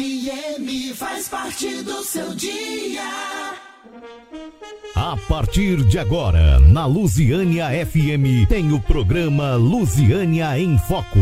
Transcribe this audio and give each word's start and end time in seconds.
FM 0.00 0.94
faz 0.94 1.28
parte 1.28 1.82
do 1.82 2.02
seu 2.02 2.34
dia. 2.34 3.02
A 4.96 5.14
partir 5.28 5.84
de 5.84 5.98
agora, 5.98 6.58
na 6.58 6.86
Lusiânia 6.86 7.68
FM, 7.84 8.48
tem 8.48 8.72
o 8.72 8.80
programa 8.80 9.56
Lusiânia 9.56 10.58
em 10.58 10.78
Foco. 10.78 11.18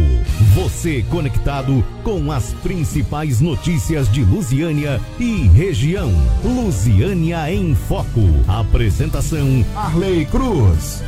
Você 0.54 1.02
conectado 1.10 1.84
com 2.04 2.30
as 2.30 2.54
principais 2.54 3.40
notícias 3.40 4.08
de 4.12 4.22
Lusiânia 4.22 5.00
e 5.18 5.48
região. 5.48 6.12
Lusiânia 6.44 7.52
em 7.52 7.74
Foco. 7.74 8.20
Apresentação: 8.46 9.64
Arley 9.74 10.24
Cruz. 10.26 11.02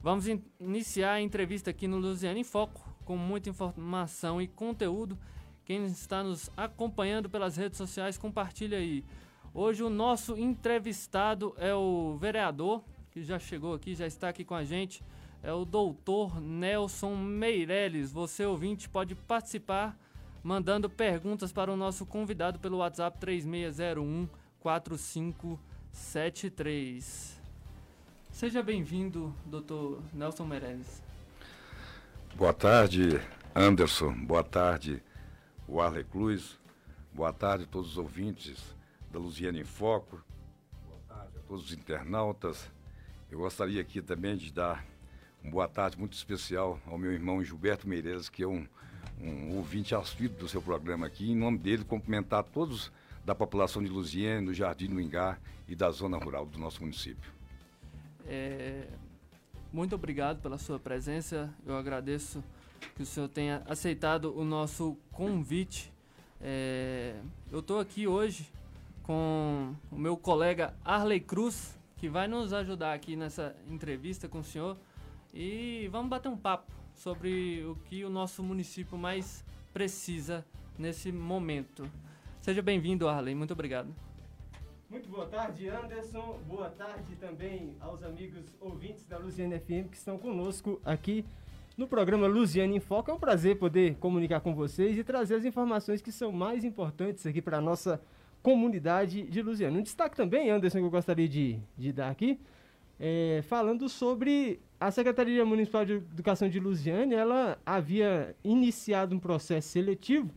Vamos 0.00 0.28
in 0.28 0.40
iniciar 0.60 1.14
a 1.14 1.20
entrevista 1.20 1.70
aqui 1.70 1.88
no 1.88 1.98
Lusiana 1.98 2.38
em 2.38 2.44
Foco, 2.44 2.85
com 3.06 3.16
muita 3.16 3.48
informação 3.48 4.42
e 4.42 4.46
conteúdo. 4.46 5.18
Quem 5.64 5.86
está 5.86 6.22
nos 6.22 6.50
acompanhando 6.56 7.30
pelas 7.30 7.56
redes 7.56 7.78
sociais, 7.78 8.18
compartilha 8.18 8.76
aí. 8.76 9.02
Hoje 9.54 9.82
o 9.82 9.88
nosso 9.88 10.36
entrevistado 10.36 11.54
é 11.56 11.74
o 11.74 12.18
vereador, 12.18 12.84
que 13.10 13.22
já 13.22 13.38
chegou 13.38 13.72
aqui, 13.72 13.94
já 13.94 14.06
está 14.06 14.28
aqui 14.28 14.44
com 14.44 14.54
a 14.54 14.64
gente, 14.64 15.02
é 15.42 15.50
o 15.52 15.64
doutor 15.64 16.38
Nelson 16.40 17.16
Meireles. 17.16 18.12
Você, 18.12 18.44
ouvinte, 18.44 18.88
pode 18.88 19.14
participar 19.14 19.96
mandando 20.42 20.90
perguntas 20.90 21.52
para 21.52 21.72
o 21.72 21.76
nosso 21.76 22.04
convidado 22.04 22.58
pelo 22.58 22.78
WhatsApp 22.78 23.16
3601 23.18 24.28
4573. 24.60 27.40
Seja 28.30 28.62
bem-vindo, 28.62 29.34
doutor 29.46 30.02
Nelson 30.12 30.44
Meirelles. 30.44 31.05
Boa 32.36 32.52
tarde, 32.52 33.18
Anderson. 33.54 34.12
Boa 34.12 34.44
tarde, 34.44 35.02
Warley 35.66 36.04
Cruz. 36.04 36.58
Boa 37.10 37.32
tarde 37.32 37.64
a 37.64 37.66
todos 37.66 37.92
os 37.92 37.96
ouvintes 37.96 38.76
da 39.10 39.18
Luziana 39.18 39.58
em 39.58 39.64
Foco. 39.64 40.22
Boa 40.86 41.00
tarde 41.08 41.38
a 41.38 41.40
todos 41.48 41.64
os 41.64 41.72
internautas. 41.72 42.70
Eu 43.30 43.38
gostaria 43.38 43.80
aqui 43.80 44.02
também 44.02 44.36
de 44.36 44.52
dar 44.52 44.84
uma 45.42 45.50
boa 45.50 45.66
tarde 45.66 45.98
muito 45.98 46.12
especial 46.12 46.78
ao 46.84 46.98
meu 46.98 47.10
irmão 47.10 47.42
Gilberto 47.42 47.88
Meireles, 47.88 48.28
que 48.28 48.42
é 48.42 48.46
um, 48.46 48.68
um 49.18 49.56
ouvinte 49.56 49.94
assíduo 49.94 50.40
do 50.40 50.46
seu 50.46 50.60
programa 50.60 51.06
aqui. 51.06 51.32
Em 51.32 51.34
nome 51.34 51.56
dele, 51.56 51.84
cumprimentar 51.84 52.44
todos 52.44 52.92
da 53.24 53.34
população 53.34 53.82
de 53.82 53.88
Luziane, 53.88 54.44
do 54.44 54.52
Jardim 54.52 54.88
do 54.88 55.00
Ingá 55.00 55.38
e 55.66 55.74
da 55.74 55.90
zona 55.90 56.18
rural 56.18 56.44
do 56.44 56.58
nosso 56.58 56.82
município. 56.82 57.32
É, 58.26 58.88
muito 59.72 59.94
obrigado 59.94 60.40
pela 60.40 60.58
sua 60.58 60.78
presença. 60.78 61.52
Eu 61.66 61.76
agradeço 61.76 62.42
que 62.94 63.02
o 63.02 63.06
senhor 63.06 63.28
tenha 63.28 63.62
aceitado 63.66 64.36
o 64.36 64.44
nosso 64.44 64.96
convite. 65.12 65.92
É, 66.40 67.14
eu 67.50 67.60
estou 67.60 67.80
aqui 67.80 68.06
hoje 68.06 68.50
com 69.02 69.74
o 69.90 69.98
meu 69.98 70.16
colega 70.16 70.74
Arley 70.84 71.20
Cruz, 71.20 71.78
que 71.96 72.08
vai 72.08 72.26
nos 72.26 72.52
ajudar 72.52 72.92
aqui 72.92 73.16
nessa 73.16 73.54
entrevista 73.68 74.28
com 74.28 74.40
o 74.40 74.44
senhor. 74.44 74.76
E 75.32 75.88
vamos 75.92 76.08
bater 76.08 76.28
um 76.28 76.36
papo 76.36 76.72
sobre 76.94 77.64
o 77.64 77.76
que 77.84 78.04
o 78.04 78.10
nosso 78.10 78.42
município 78.42 78.96
mais 78.96 79.44
precisa 79.72 80.44
nesse 80.78 81.12
momento. 81.12 81.88
Seja 82.40 82.62
bem-vindo, 82.62 83.08
Arley. 83.08 83.34
Muito 83.34 83.52
obrigado. 83.52 84.05
Muito 84.88 85.08
boa 85.08 85.26
tarde, 85.26 85.68
Anderson. 85.68 86.38
Boa 86.46 86.70
tarde 86.70 87.16
também 87.16 87.74
aos 87.80 88.04
amigos 88.04 88.54
ouvintes 88.60 89.04
da 89.04 89.18
Luziane 89.18 89.58
FM 89.58 89.90
que 89.90 89.96
estão 89.96 90.16
conosco 90.16 90.80
aqui 90.84 91.24
no 91.76 91.88
programa 91.88 92.28
Luziane 92.28 92.76
em 92.76 92.80
Foco. 92.80 93.10
É 93.10 93.14
um 93.14 93.18
prazer 93.18 93.58
poder 93.58 93.96
comunicar 93.96 94.38
com 94.38 94.54
vocês 94.54 94.96
e 94.96 95.02
trazer 95.02 95.34
as 95.34 95.44
informações 95.44 96.00
que 96.00 96.12
são 96.12 96.30
mais 96.30 96.62
importantes 96.62 97.26
aqui 97.26 97.42
para 97.42 97.58
a 97.58 97.60
nossa 97.60 98.00
comunidade 98.44 99.24
de 99.24 99.42
Luziane. 99.42 99.76
Um 99.76 99.82
destaque 99.82 100.14
também, 100.14 100.50
Anderson, 100.50 100.78
que 100.78 100.84
eu 100.84 100.90
gostaria 100.90 101.28
de, 101.28 101.58
de 101.76 101.92
dar 101.92 102.08
aqui, 102.08 102.38
é, 103.00 103.42
falando 103.48 103.88
sobre 103.88 104.60
a 104.78 104.92
Secretaria 104.92 105.44
Municipal 105.44 105.84
de 105.84 105.94
Educação 105.94 106.48
de 106.48 106.60
Luziane. 106.60 107.12
Ela 107.12 107.58
havia 107.66 108.36
iniciado 108.44 109.16
um 109.16 109.18
processo 109.18 109.66
seletivo 109.66 110.32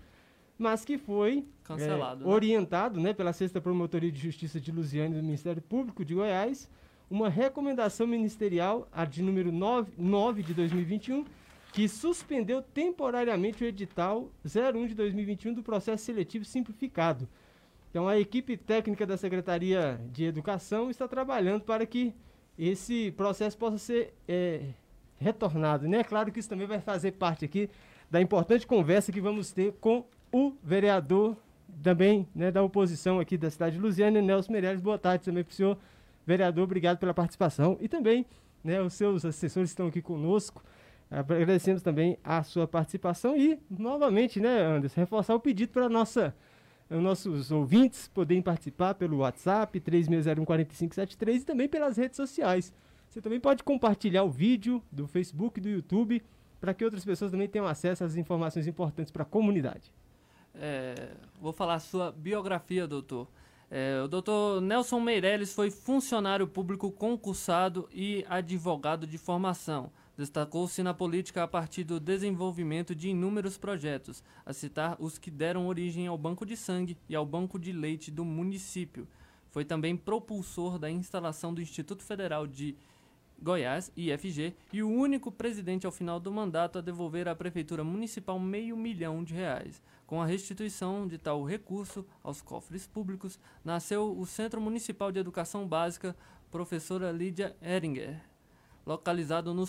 mas 0.59 0.83
que 0.83 0.97
foi 0.97 1.45
Cancelado, 1.63 2.23
é, 2.23 2.27
né? 2.27 2.33
orientado 2.33 2.99
né, 2.99 3.13
pela 3.13 3.31
Sexta 3.31 3.61
Promotoria 3.61 4.11
de 4.11 4.19
Justiça 4.19 4.59
de 4.59 4.71
Lusiane 4.71 5.15
do 5.15 5.23
Ministério 5.23 5.61
Público 5.61 6.03
de 6.03 6.13
Goiás, 6.13 6.69
uma 7.09 7.29
recomendação 7.29 8.05
ministerial, 8.05 8.87
a 8.91 9.05
de 9.05 9.23
número 9.23 9.51
9, 9.51 9.93
9 9.97 10.43
de 10.43 10.53
2021, 10.53 11.25
que 11.71 11.87
suspendeu 11.87 12.61
temporariamente 12.61 13.63
o 13.63 13.67
edital 13.67 14.29
01 14.45 14.87
de 14.87 14.95
2021 14.95 15.53
do 15.53 15.63
processo 15.63 16.03
seletivo 16.03 16.43
simplificado. 16.43 17.27
Então, 17.89 18.07
a 18.07 18.19
equipe 18.19 18.57
técnica 18.57 19.05
da 19.05 19.17
Secretaria 19.17 19.99
de 20.11 20.25
Educação 20.25 20.91
está 20.91 21.07
trabalhando 21.07 21.63
para 21.63 21.85
que 21.85 22.13
esse 22.57 23.11
processo 23.11 23.57
possa 23.57 23.77
ser 23.77 24.13
é, 24.27 24.73
retornado. 25.17 25.87
Né? 25.87 26.03
Claro 26.03 26.31
que 26.31 26.39
isso 26.39 26.49
também 26.49 26.67
vai 26.67 26.81
fazer 26.81 27.13
parte 27.13 27.45
aqui 27.45 27.69
da 28.11 28.21
importante 28.21 28.67
conversa 28.67 29.11
que 29.11 29.21
vamos 29.21 29.51
ter 29.51 29.71
com 29.73 30.05
o 30.31 30.53
vereador 30.63 31.35
também 31.81 32.27
né, 32.35 32.51
da 32.51 32.61
oposição 32.61 33.19
aqui 33.19 33.37
da 33.37 33.49
cidade 33.49 33.75
de 33.75 33.81
Luziana, 33.81 34.21
Nelson 34.21 34.51
Meirelles. 34.51 34.81
Boa 34.81 34.97
tarde 34.97 35.25
também 35.25 35.43
para 35.43 35.51
o 35.51 35.55
senhor, 35.55 35.77
vereador. 36.25 36.63
Obrigado 36.63 36.97
pela 36.97 37.13
participação. 37.13 37.77
E 37.79 37.87
também 37.87 38.25
né, 38.63 38.81
os 38.81 38.93
seus 38.93 39.25
assessores 39.25 39.69
estão 39.69 39.87
aqui 39.87 40.01
conosco. 40.01 40.63
Agradecemos 41.09 41.81
também 41.81 42.17
a 42.23 42.43
sua 42.43 42.67
participação 42.67 43.35
e, 43.35 43.59
novamente, 43.69 44.39
né, 44.39 44.61
Anderson, 44.61 45.01
reforçar 45.01 45.33
o 45.33 45.39
pedido 45.39 45.71
para 45.71 45.89
nossa 45.89 46.35
os 46.89 47.03
nossos 47.03 47.51
ouvintes 47.51 48.07
poderem 48.07 48.41
participar 48.41 48.95
pelo 48.95 49.17
WhatsApp 49.17 49.79
36014573 49.79 51.41
e 51.41 51.45
também 51.45 51.69
pelas 51.69 51.97
redes 51.97 52.17
sociais. 52.17 52.73
Você 53.07 53.21
também 53.21 53.39
pode 53.39 53.63
compartilhar 53.63 54.23
o 54.23 54.29
vídeo 54.29 54.83
do 54.91 55.07
Facebook 55.07 55.59
e 55.59 55.61
do 55.61 55.69
YouTube 55.69 56.21
para 56.59 56.73
que 56.73 56.83
outras 56.83 57.05
pessoas 57.05 57.31
também 57.31 57.47
tenham 57.47 57.67
acesso 57.67 58.03
às 58.03 58.15
informações 58.15 58.67
importantes 58.67 59.11
para 59.11 59.21
a 59.21 59.25
comunidade. 59.25 59.93
É, 60.55 61.11
vou 61.39 61.53
falar 61.53 61.75
a 61.75 61.79
sua 61.79 62.11
biografia, 62.11 62.87
doutor. 62.87 63.27
É, 63.71 64.01
o 64.03 64.07
doutor 64.07 64.61
Nelson 64.61 64.99
Meirelles 64.99 65.53
foi 65.53 65.69
funcionário 65.69 66.47
público 66.47 66.91
concursado 66.91 67.87
e 67.93 68.25
advogado 68.27 69.05
de 69.05 69.17
formação. 69.17 69.91
Destacou-se 70.17 70.81
na 70.81 70.93
política 70.93 71.43
a 71.43 71.47
partir 71.47 71.83
do 71.83 71.99
desenvolvimento 71.99 72.95
de 72.95 73.09
inúmeros 73.09 73.57
projetos, 73.57 74.23
a 74.45 74.51
citar 74.51 74.97
os 74.99 75.17
que 75.17 75.31
deram 75.31 75.67
origem 75.67 76.07
ao 76.07 76.17
Banco 76.17 76.45
de 76.45 76.57
Sangue 76.57 76.97
e 77.07 77.15
ao 77.15 77.25
Banco 77.25 77.59
de 77.59 77.71
Leite 77.71 78.09
do 78.09 78.25
município. 78.25 79.07
Foi 79.49 79.63
também 79.63 79.95
propulsor 79.95 80.77
da 80.77 80.89
instalação 80.89 81.53
do 81.53 81.61
Instituto 81.61 82.03
Federal 82.03 82.45
de 82.45 82.75
Goiás, 83.41 83.91
IFG, 83.95 84.53
e 84.73 84.83
o 84.83 84.89
único 84.89 85.31
presidente 85.31 85.85
ao 85.85 85.91
final 85.91 86.19
do 86.19 86.31
mandato 86.31 86.77
a 86.77 86.81
devolver 86.81 87.27
à 87.27 87.35
Prefeitura 87.35 87.83
Municipal 87.83 88.37
meio 88.39 88.75
milhão 88.75 89.23
de 89.23 89.33
reais. 89.33 89.81
Com 90.05 90.21
a 90.21 90.25
restituição 90.25 91.07
de 91.07 91.17
tal 91.17 91.43
recurso 91.43 92.05
aos 92.23 92.41
cofres 92.41 92.85
públicos, 92.85 93.39
nasceu 93.63 94.17
o 94.17 94.25
Centro 94.25 94.59
Municipal 94.59 95.11
de 95.11 95.19
Educação 95.19 95.67
Básica 95.67 96.15
Professora 96.51 97.11
Lídia 97.11 97.55
Eringer, 97.61 98.19
localizado 98.85 99.53
no, 99.53 99.65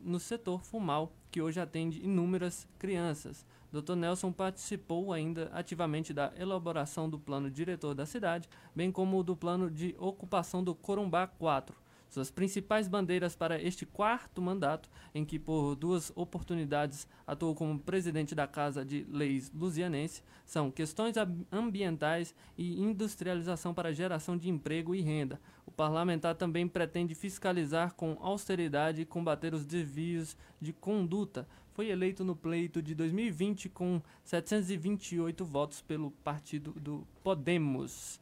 no 0.00 0.18
setor 0.18 0.64
Fumal, 0.64 1.12
que 1.30 1.42
hoje 1.42 1.60
atende 1.60 2.02
inúmeras 2.02 2.66
crianças. 2.78 3.46
Dr. 3.70 3.94
Nelson 3.94 4.32
participou 4.32 5.12
ainda 5.12 5.50
ativamente 5.52 6.14
da 6.14 6.32
elaboração 6.38 7.10
do 7.10 7.18
plano 7.18 7.50
diretor 7.50 7.94
da 7.94 8.06
cidade, 8.06 8.48
bem 8.74 8.90
como 8.90 9.22
do 9.22 9.36
plano 9.36 9.70
de 9.70 9.94
ocupação 9.98 10.64
do 10.64 10.74
Corumbá 10.74 11.26
4, 11.26 11.83
suas 12.14 12.30
principais 12.30 12.86
bandeiras 12.86 13.34
para 13.34 13.60
este 13.60 13.84
quarto 13.84 14.40
mandato, 14.40 14.88
em 15.12 15.24
que 15.24 15.36
por 15.36 15.74
duas 15.74 16.12
oportunidades 16.14 17.08
atuou 17.26 17.56
como 17.56 17.76
presidente 17.76 18.36
da 18.36 18.46
Casa 18.46 18.84
de 18.84 19.04
Leis 19.10 19.50
Lusianense, 19.52 20.22
são 20.46 20.70
questões 20.70 21.16
ambientais 21.50 22.32
e 22.56 22.80
industrialização 22.80 23.74
para 23.74 23.92
geração 23.92 24.36
de 24.36 24.48
emprego 24.48 24.94
e 24.94 25.00
renda. 25.00 25.40
O 25.66 25.72
parlamentar 25.72 26.36
também 26.36 26.68
pretende 26.68 27.16
fiscalizar 27.16 27.94
com 27.94 28.16
austeridade 28.20 29.02
e 29.02 29.06
combater 29.06 29.52
os 29.52 29.66
desvios 29.66 30.36
de 30.60 30.72
conduta. 30.72 31.48
Foi 31.72 31.88
eleito 31.88 32.22
no 32.22 32.36
pleito 32.36 32.80
de 32.80 32.94
2020 32.94 33.68
com 33.70 34.00
728 34.22 35.44
votos 35.44 35.80
pelo 35.80 36.12
partido 36.12 36.70
do 36.74 37.04
Podemos. 37.24 38.20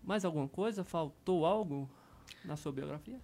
Mais 0.00 0.24
alguma 0.24 0.46
coisa? 0.46 0.84
Faltou 0.84 1.44
algo? 1.44 1.90
Na 2.44 2.56
sua 2.56 2.72
biografia? 2.72 3.18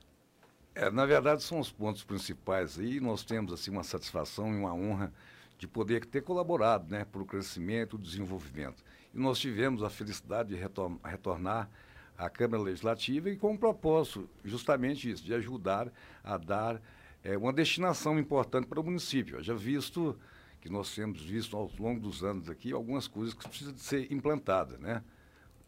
É, 0.75 0.91
na 0.91 1.05
verdade, 1.05 1.43
são 1.43 1.59
os 1.59 1.71
pontos 1.71 2.05
principais 2.05 2.79
aí. 2.79 3.01
Nós 3.01 3.23
temos 3.23 3.53
assim 3.53 3.71
uma 3.71 3.83
satisfação 3.83 4.53
e 4.53 4.57
uma 4.57 4.73
honra 4.73 5.13
de 5.59 5.67
poder 5.67 6.05
ter 6.07 6.23
colaborado 6.23 6.91
né, 6.91 7.05
para 7.05 7.21
o 7.21 7.27
crescimento 7.27 7.97
e 7.97 7.99
o 7.99 8.03
desenvolvimento. 8.03 8.83
E 9.13 9.19
nós 9.19 9.39
tivemos 9.39 9.83
a 9.83 9.91
felicidade 9.91 10.51
de 10.51 10.55
retor 10.55 10.97
retornar 11.05 11.69
à 12.17 12.31
Câmara 12.31 12.63
Legislativa 12.63 13.29
e 13.29 13.37
com 13.37 13.55
o 13.55 13.59
propósito 13.59 14.29
justamente 14.45 15.11
isso, 15.11 15.25
de 15.25 15.35
ajudar 15.35 15.93
a 16.25 16.39
dar 16.39 16.81
é, 17.23 17.37
uma 17.37 17.53
destinação 17.53 18.19
importante 18.19 18.67
para 18.67 18.81
o 18.81 18.85
município. 18.85 19.43
Já 19.43 19.55
visto 19.55 20.19
que 20.61 20.69
nós 20.69 20.95
temos 20.95 21.23
visto 21.23 21.57
ao 21.57 21.71
longo 21.79 22.01
dos 22.01 22.23
anos 22.23 22.49
aqui 22.49 22.73
algumas 22.73 23.09
coisas 23.09 23.35
que 23.35 23.49
precisam 23.49 23.73
de 23.73 23.81
ser 23.81 24.11
implantadas, 24.13 24.79
né? 24.79 25.03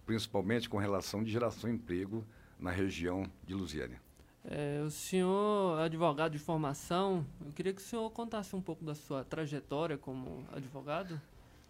principalmente 0.06 0.68
com 0.68 0.78
relação 0.78 1.22
de 1.22 1.30
geração 1.30 1.70
de 1.70 1.76
emprego 1.76 2.24
na 2.62 2.70
região 2.70 3.26
de 3.44 3.52
Lusiânia. 3.52 4.00
É, 4.44 4.82
o 4.84 4.90
senhor 4.90 5.78
é 5.80 5.84
advogado 5.84 6.32
de 6.32 6.38
formação, 6.38 7.26
eu 7.44 7.52
queria 7.52 7.72
que 7.72 7.80
o 7.80 7.84
senhor 7.84 8.08
contasse 8.10 8.56
um 8.56 8.60
pouco 8.60 8.84
da 8.84 8.94
sua 8.94 9.24
trajetória 9.24 9.98
como 9.98 10.44
advogado. 10.52 11.20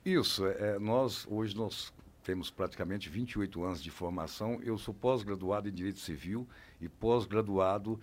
Isso, 0.05 0.47
é, 0.47 0.79
nós 0.79 1.27
hoje 1.29 1.56
nós 1.56 1.93
temos 2.23 2.50
praticamente 2.50 3.09
28 3.09 3.65
anos 3.65 3.83
de 3.83 3.91
formação. 3.91 4.61
Eu 4.62 4.79
sou 4.79 4.94
pós-graduado 4.94 5.69
em 5.69 5.73
Direito 5.73 5.99
Civil 5.99 6.47
e 6.81 6.89
pós-graduado 6.89 8.00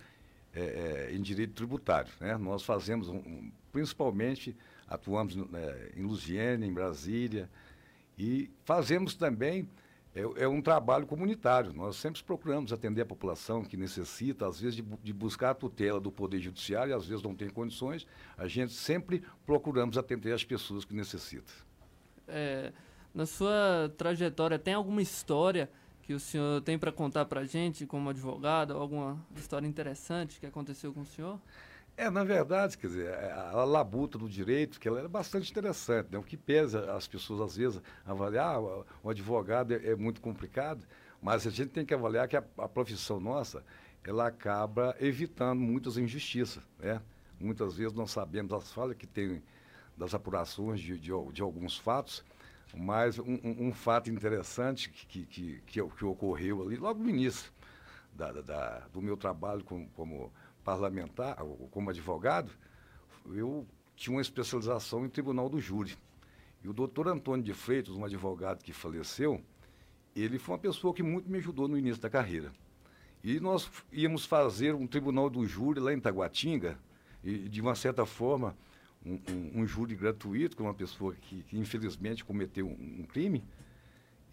é, 0.54 1.08
é, 1.10 1.14
em 1.14 1.20
Direito 1.22 1.54
Tributário. 1.54 2.12
Né? 2.20 2.36
Nós 2.36 2.62
fazemos, 2.62 3.08
um, 3.08 3.16
um, 3.16 3.52
principalmente, 3.72 4.56
atuamos 4.86 5.36
é, 5.36 5.92
em 5.96 6.02
Lusiana, 6.02 6.66
em 6.66 6.72
Brasília, 6.72 7.48
e 8.18 8.50
fazemos 8.64 9.14
também 9.14 9.68
é, 10.14 10.42
é, 10.42 10.48
um 10.48 10.60
trabalho 10.60 11.06
comunitário. 11.06 11.72
Nós 11.72 11.96
sempre 11.96 12.22
procuramos 12.22 12.72
atender 12.72 13.02
a 13.02 13.06
população 13.06 13.62
que 13.62 13.76
necessita, 13.76 14.46
às 14.46 14.60
vezes, 14.60 14.76
de, 14.76 14.82
de, 14.82 15.12
buscar 15.12 15.50
a 15.50 15.54
tutela 15.54 16.00
do 16.00 16.10
Poder 16.10 16.40
Judiciário, 16.40 16.90
e 16.90 16.94
às 16.94 17.06
vezes 17.06 17.22
não 17.22 17.34
tem 17.34 17.48
condições. 17.48 18.06
A 18.36 18.48
gente 18.48 18.72
sempre 18.72 19.22
procuramos 19.46 19.96
atender 19.96 20.32
as 20.32 20.44
pessoas 20.44 20.84
que 20.84 20.94
necessitam. 20.94 21.54
É, 22.26 22.72
na 23.14 23.26
sua 23.26 23.92
trajetória, 23.96 24.58
tem 24.58 24.74
alguma 24.74 25.02
história 25.02 25.70
que 26.02 26.14
o 26.14 26.18
senhor 26.18 26.60
tem 26.62 26.76
para 26.76 26.90
contar 26.90 27.24
para 27.26 27.42
a 27.42 27.44
gente 27.44 27.86
como 27.86 28.10
advogado? 28.10 28.72
Alguma 28.72 29.24
história 29.36 29.66
interessante 29.66 30.40
que 30.40 30.46
aconteceu 30.46 30.92
com 30.92 31.02
o 31.02 31.06
senhor? 31.06 31.38
É, 32.00 32.08
na 32.08 32.24
verdade, 32.24 32.78
quer 32.78 32.86
dizer, 32.86 33.10
é, 33.10 33.30
a 33.30 33.62
labuta 33.62 34.16
do 34.16 34.26
direito, 34.26 34.80
que 34.80 34.88
ela 34.88 35.02
é 35.02 35.06
bastante 35.06 35.50
interessante, 35.50 36.08
né? 36.10 36.16
O 36.16 36.22
que 36.22 36.34
pesa 36.34 36.90
as 36.94 37.06
pessoas, 37.06 37.42
às 37.42 37.56
vezes, 37.58 37.82
avaliar, 38.06 38.56
ah, 38.56 38.84
o 39.02 39.10
advogado 39.10 39.74
é, 39.74 39.90
é 39.90 39.94
muito 39.94 40.18
complicado, 40.18 40.86
mas 41.20 41.46
a 41.46 41.50
gente 41.50 41.68
tem 41.68 41.84
que 41.84 41.92
avaliar 41.92 42.26
que 42.26 42.38
a, 42.38 42.44
a, 42.56 42.66
profissão 42.66 43.20
nossa, 43.20 43.62
ela 44.02 44.26
acaba 44.26 44.96
evitando 44.98 45.60
muitas 45.60 45.98
injustiças, 45.98 46.62
né? 46.78 47.02
Muitas 47.38 47.76
vezes 47.76 47.92
nós 47.92 48.10
sabemos 48.12 48.50
as 48.54 48.72
falhas 48.72 48.96
que 48.96 49.06
tem 49.06 49.42
das 49.94 50.14
apurações 50.14 50.80
de, 50.80 50.98
de, 50.98 51.10
de 51.34 51.42
alguns 51.42 51.76
fatos, 51.76 52.24
mas 52.72 53.18
um, 53.18 53.38
um, 53.44 53.74
fato 53.74 54.08
interessante 54.08 54.88
que, 54.88 55.26
que, 55.26 55.60
que, 55.66 55.82
que, 55.84 56.04
ocorreu 56.06 56.62
ali, 56.62 56.76
logo 56.76 57.02
no 57.02 57.10
início 57.10 57.52
da, 58.14 58.32
da, 58.32 58.78
do 58.90 59.02
meu 59.02 59.18
trabalho 59.18 59.62
como, 59.64 59.86
como 59.90 60.32
parlamentar, 60.64 61.36
como 61.70 61.90
advogado, 61.90 62.50
eu 63.32 63.66
tinha 63.96 64.14
uma 64.14 64.22
especialização 64.22 65.04
em 65.04 65.08
tribunal 65.08 65.48
do 65.48 65.60
júri. 65.60 65.96
E 66.62 66.68
o 66.68 66.72
doutor 66.72 67.08
Antônio 67.08 67.44
de 67.44 67.54
Freitas, 67.54 67.94
um 67.94 68.04
advogado 68.04 68.62
que 68.62 68.72
faleceu, 68.72 69.42
ele 70.14 70.38
foi 70.38 70.54
uma 70.54 70.60
pessoa 70.60 70.92
que 70.92 71.02
muito 71.02 71.30
me 71.30 71.38
ajudou 71.38 71.68
no 71.68 71.78
início 71.78 72.00
da 72.00 72.10
carreira. 72.10 72.52
E 73.22 73.38
nós 73.38 73.70
íamos 73.92 74.24
fazer 74.24 74.74
um 74.74 74.86
tribunal 74.86 75.28
do 75.28 75.46
júri 75.46 75.80
lá 75.80 75.92
em 75.92 76.00
Taguatinga, 76.00 76.78
e 77.22 77.48
de 77.48 77.60
uma 77.60 77.74
certa 77.74 78.06
forma, 78.06 78.56
um, 79.04 79.18
um, 79.30 79.60
um 79.60 79.66
júri 79.66 79.94
gratuito 79.94 80.56
com 80.56 80.64
uma 80.64 80.74
pessoa 80.74 81.14
que, 81.14 81.42
que 81.42 81.58
infelizmente 81.58 82.24
cometeu 82.24 82.66
um, 82.66 83.00
um, 83.00 83.04
crime. 83.04 83.44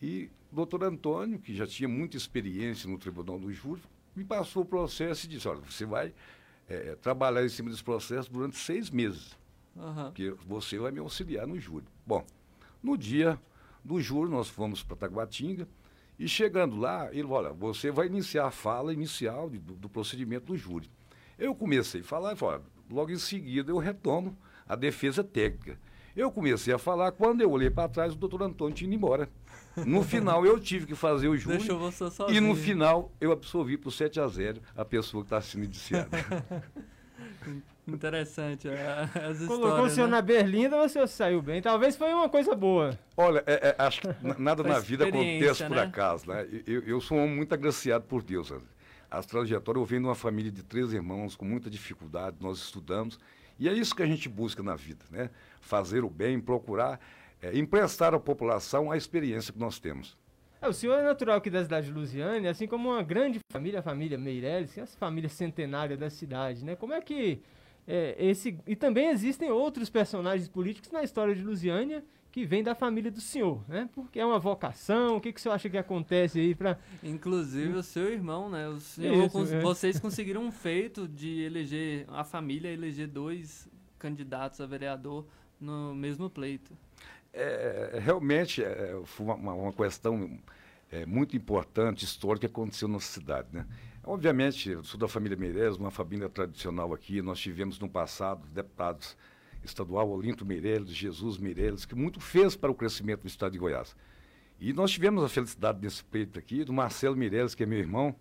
E 0.01 0.29
o 0.51 0.55
doutor 0.55 0.83
Antônio, 0.83 1.39
que 1.39 1.55
já 1.55 1.67
tinha 1.67 1.87
muita 1.87 2.17
experiência 2.17 2.89
no 2.89 2.97
tribunal 2.97 3.39
do 3.39 3.51
júri, 3.51 3.81
me 4.17 4.25
passou 4.25 4.63
o 4.63 4.65
processo 4.65 5.27
e 5.27 5.29
disse, 5.29 5.47
olha, 5.47 5.61
você 5.61 5.85
vai 5.85 6.11
é, 6.67 6.95
trabalhar 6.95 7.45
em 7.45 7.49
cima 7.49 7.69
desse 7.69 7.83
processo 7.83 8.31
durante 8.31 8.57
seis 8.57 8.89
meses. 8.89 9.37
Uhum. 9.75 10.05
Porque 10.05 10.33
você 10.47 10.79
vai 10.79 10.91
me 10.91 10.99
auxiliar 10.99 11.45
no 11.45 11.59
júri. 11.59 11.85
Bom, 12.03 12.25
no 12.81 12.97
dia 12.97 13.39
do 13.85 14.01
júri, 14.01 14.31
nós 14.31 14.49
fomos 14.49 14.81
para 14.81 14.97
Taguatinga 14.97 15.67
e 16.17 16.27
chegando 16.27 16.77
lá, 16.77 17.09
ele 17.11 17.21
falou, 17.21 17.37
olha, 17.37 17.53
você 17.53 17.91
vai 17.91 18.07
iniciar 18.07 18.47
a 18.47 18.51
fala 18.51 18.91
inicial 18.91 19.51
de, 19.51 19.59
do, 19.59 19.75
do, 19.75 19.87
procedimento 19.87 20.47
do 20.47 20.57
júri. 20.57 20.89
Eu 21.37 21.53
comecei 21.53 22.01
a 22.01 22.03
falar 22.03 22.33
e 22.33 22.35
falei, 22.35 22.61
logo 22.89 23.11
em 23.11 23.19
seguida 23.19 23.71
eu 23.71 23.77
retomo 23.77 24.35
a 24.67 24.75
defesa 24.75 25.23
técnica. 25.23 25.79
Eu 26.15 26.31
comecei 26.31 26.73
a 26.73 26.79
falar, 26.79 27.11
quando 27.11 27.41
eu 27.41 27.51
olhei 27.51 27.69
para 27.69 27.87
trás, 27.87 28.13
o 28.13 28.15
doutor 28.15 28.41
Antônio 28.41 28.73
tinha 28.73 28.87
ido 28.87 28.95
embora. 28.95 29.29
No 29.85 30.03
final, 30.03 30.45
eu 30.45 30.59
tive 30.59 30.85
que 30.85 30.95
fazer 30.95 31.27
o 31.27 31.37
júri. 31.37 31.57
Deixou 31.57 31.77
você 31.77 32.09
sozinho. 32.09 32.37
E 32.37 32.41
no 32.41 32.55
final, 32.55 33.11
eu 33.21 33.31
absolvi 33.31 33.77
por 33.77 33.91
7 33.91 34.19
a 34.19 34.27
0 34.27 34.61
a 34.75 34.83
pessoa 34.83 35.23
que 35.23 35.27
está 35.27 35.41
sendo 35.41 35.65
indiciada. 35.65 36.09
Interessante 37.87 38.67
as 38.67 39.39
histórias. 39.39 39.47
Colocou 39.47 39.85
o 39.85 39.89
senhor 39.89 40.07
né? 40.07 40.17
na 40.17 40.21
berlinda, 40.21 40.75
você 40.75 41.07
saiu 41.07 41.41
bem. 41.41 41.61
Talvez 41.61 41.95
foi 41.95 42.13
uma 42.13 42.27
coisa 42.27 42.53
boa. 42.53 42.99
Olha, 43.15 43.41
é, 43.45 43.69
é, 43.69 43.75
acho 43.77 44.01
que 44.01 44.07
nada 44.37 44.61
na 44.61 44.79
vida 44.79 45.07
acontece 45.07 45.63
por 45.63 45.77
né? 45.77 45.83
acaso. 45.83 46.27
Né? 46.27 46.45
Eu, 46.65 46.81
eu, 46.81 46.99
sou 46.99 47.17
um 47.17 47.23
homem 47.23 47.37
muito 47.37 47.53
agraciado 47.53 48.03
por 48.03 48.21
Deus. 48.21 48.51
As 49.09 49.25
trajetórias, 49.25 49.81
eu 49.81 49.85
venho 49.85 50.01
de 50.01 50.07
uma 50.07 50.15
família 50.15 50.51
de 50.51 50.63
três 50.63 50.91
irmãos 50.91 51.35
com 51.35 51.45
muita 51.45 51.69
dificuldade, 51.69 52.35
nós 52.41 52.57
estudamos. 52.57 53.17
E 53.57 53.69
é 53.69 53.73
isso 53.73 53.95
que 53.95 54.03
a 54.03 54.05
gente 54.05 54.27
busca 54.27 54.61
na 54.61 54.75
vida, 54.75 55.05
né? 55.09 55.29
Fazer 55.61 56.03
o 56.03 56.09
bem, 56.09 56.39
procurar 56.41 56.99
é, 57.41 57.57
emprestar 57.57 58.13
à 58.13 58.19
população 58.19 58.91
a 58.91 58.97
experiência 58.97 59.53
que 59.53 59.59
nós 59.59 59.79
temos. 59.79 60.17
É, 60.61 60.67
o 60.67 60.73
senhor 60.73 60.97
é 60.97 61.03
natural 61.03 61.37
aqui 61.37 61.49
da 61.49 61.63
cidade 61.63 61.87
de 61.87 61.93
Lusiane, 61.93 62.47
assim 62.47 62.67
como 62.67 62.89
uma 62.89 63.03
grande 63.03 63.39
família, 63.51 63.79
a 63.79 63.83
família 63.83 64.17
Meirelles, 64.17 64.77
é 64.77 64.81
essa 64.81 64.97
família 64.97 65.29
centenária 65.29 65.95
da 65.95 66.09
cidade, 66.09 66.65
né? 66.65 66.75
Como 66.75 66.93
é 66.93 67.01
que 67.01 67.41
é, 67.87 68.15
esse... 68.17 68.59
E 68.65 68.75
também 68.75 69.09
existem 69.09 69.51
outros 69.51 69.89
personagens 69.89 70.49
políticos 70.49 70.91
na 70.91 71.03
história 71.03 71.35
de 71.35 71.43
Lusiânia 71.43 72.03
que 72.31 72.45
vem 72.45 72.61
da 72.61 72.75
família 72.75 73.09
do 73.11 73.21
senhor, 73.21 73.63
né? 73.67 73.87
Porque 73.93 74.19
é 74.19 74.25
uma 74.25 74.39
vocação, 74.39 75.17
o 75.17 75.21
que, 75.21 75.31
que 75.31 75.39
o 75.39 75.41
senhor 75.41 75.55
acha 75.55 75.69
que 75.69 75.77
acontece 75.77 76.39
aí 76.39 76.53
para... 76.53 76.77
Inclusive 77.03 77.75
o 77.75 77.83
seu 77.83 78.11
irmão, 78.11 78.49
né? 78.49 78.67
O 78.67 78.79
senhor, 78.79 79.25
Isso, 79.25 79.29
cons... 79.31 79.51
é. 79.51 79.59
Vocês 79.59 79.97
conseguiram 80.01 80.41
um 80.43 80.51
feito 80.51 81.07
de 81.07 81.41
eleger, 81.41 82.05
a 82.09 82.23
família 82.23 82.69
eleger 82.69 83.07
dois 83.07 83.67
candidatos 83.97 84.59
a 84.59 84.65
vereador 84.65 85.25
no 85.59 85.95
mesmo 85.95 86.29
pleito. 86.29 86.77
É, 87.33 87.91
é, 87.93 87.99
realmente 87.99 88.63
é, 88.63 88.99
foi 89.05 89.25
uma, 89.25 89.53
uma 89.53 89.73
questão 89.73 90.39
é, 90.91 91.05
muito 91.05 91.35
importante, 91.35 92.05
histórica, 92.05 92.47
que 92.47 92.53
aconteceu 92.53 92.87
na 92.87 92.95
nossa 92.95 93.11
cidade. 93.11 93.47
Né? 93.51 93.65
Obviamente, 94.03 94.69
eu 94.69 94.83
sou 94.83 94.99
da 94.99 95.07
família 95.07 95.37
Meireles, 95.37 95.77
uma 95.77 95.91
família 95.91 96.29
tradicional 96.29 96.93
aqui. 96.93 97.21
Nós 97.21 97.39
tivemos 97.39 97.77
no 97.79 97.89
passado 97.89 98.47
deputados 98.47 99.17
estadual 99.63 100.09
Olinto 100.09 100.45
Meireles, 100.45 100.89
Jesus 100.89 101.37
Meireles, 101.37 101.85
que 101.85 101.95
muito 101.95 102.19
fez 102.19 102.55
para 102.55 102.71
o 102.71 102.75
crescimento 102.75 103.21
do 103.21 103.27
estado 103.27 103.51
de 103.51 103.59
Goiás. 103.59 103.95
E 104.59 104.73
nós 104.73 104.91
tivemos 104.91 105.23
a 105.23 105.29
felicidade 105.29 105.79
desse 105.79 106.03
pleito 106.03 106.39
aqui, 106.39 106.63
do 106.63 106.73
Marcelo 106.73 107.15
Meireles, 107.15 107.53
que 107.53 107.63
é 107.63 107.65
meu 107.65 107.79
irmão, 107.79 108.15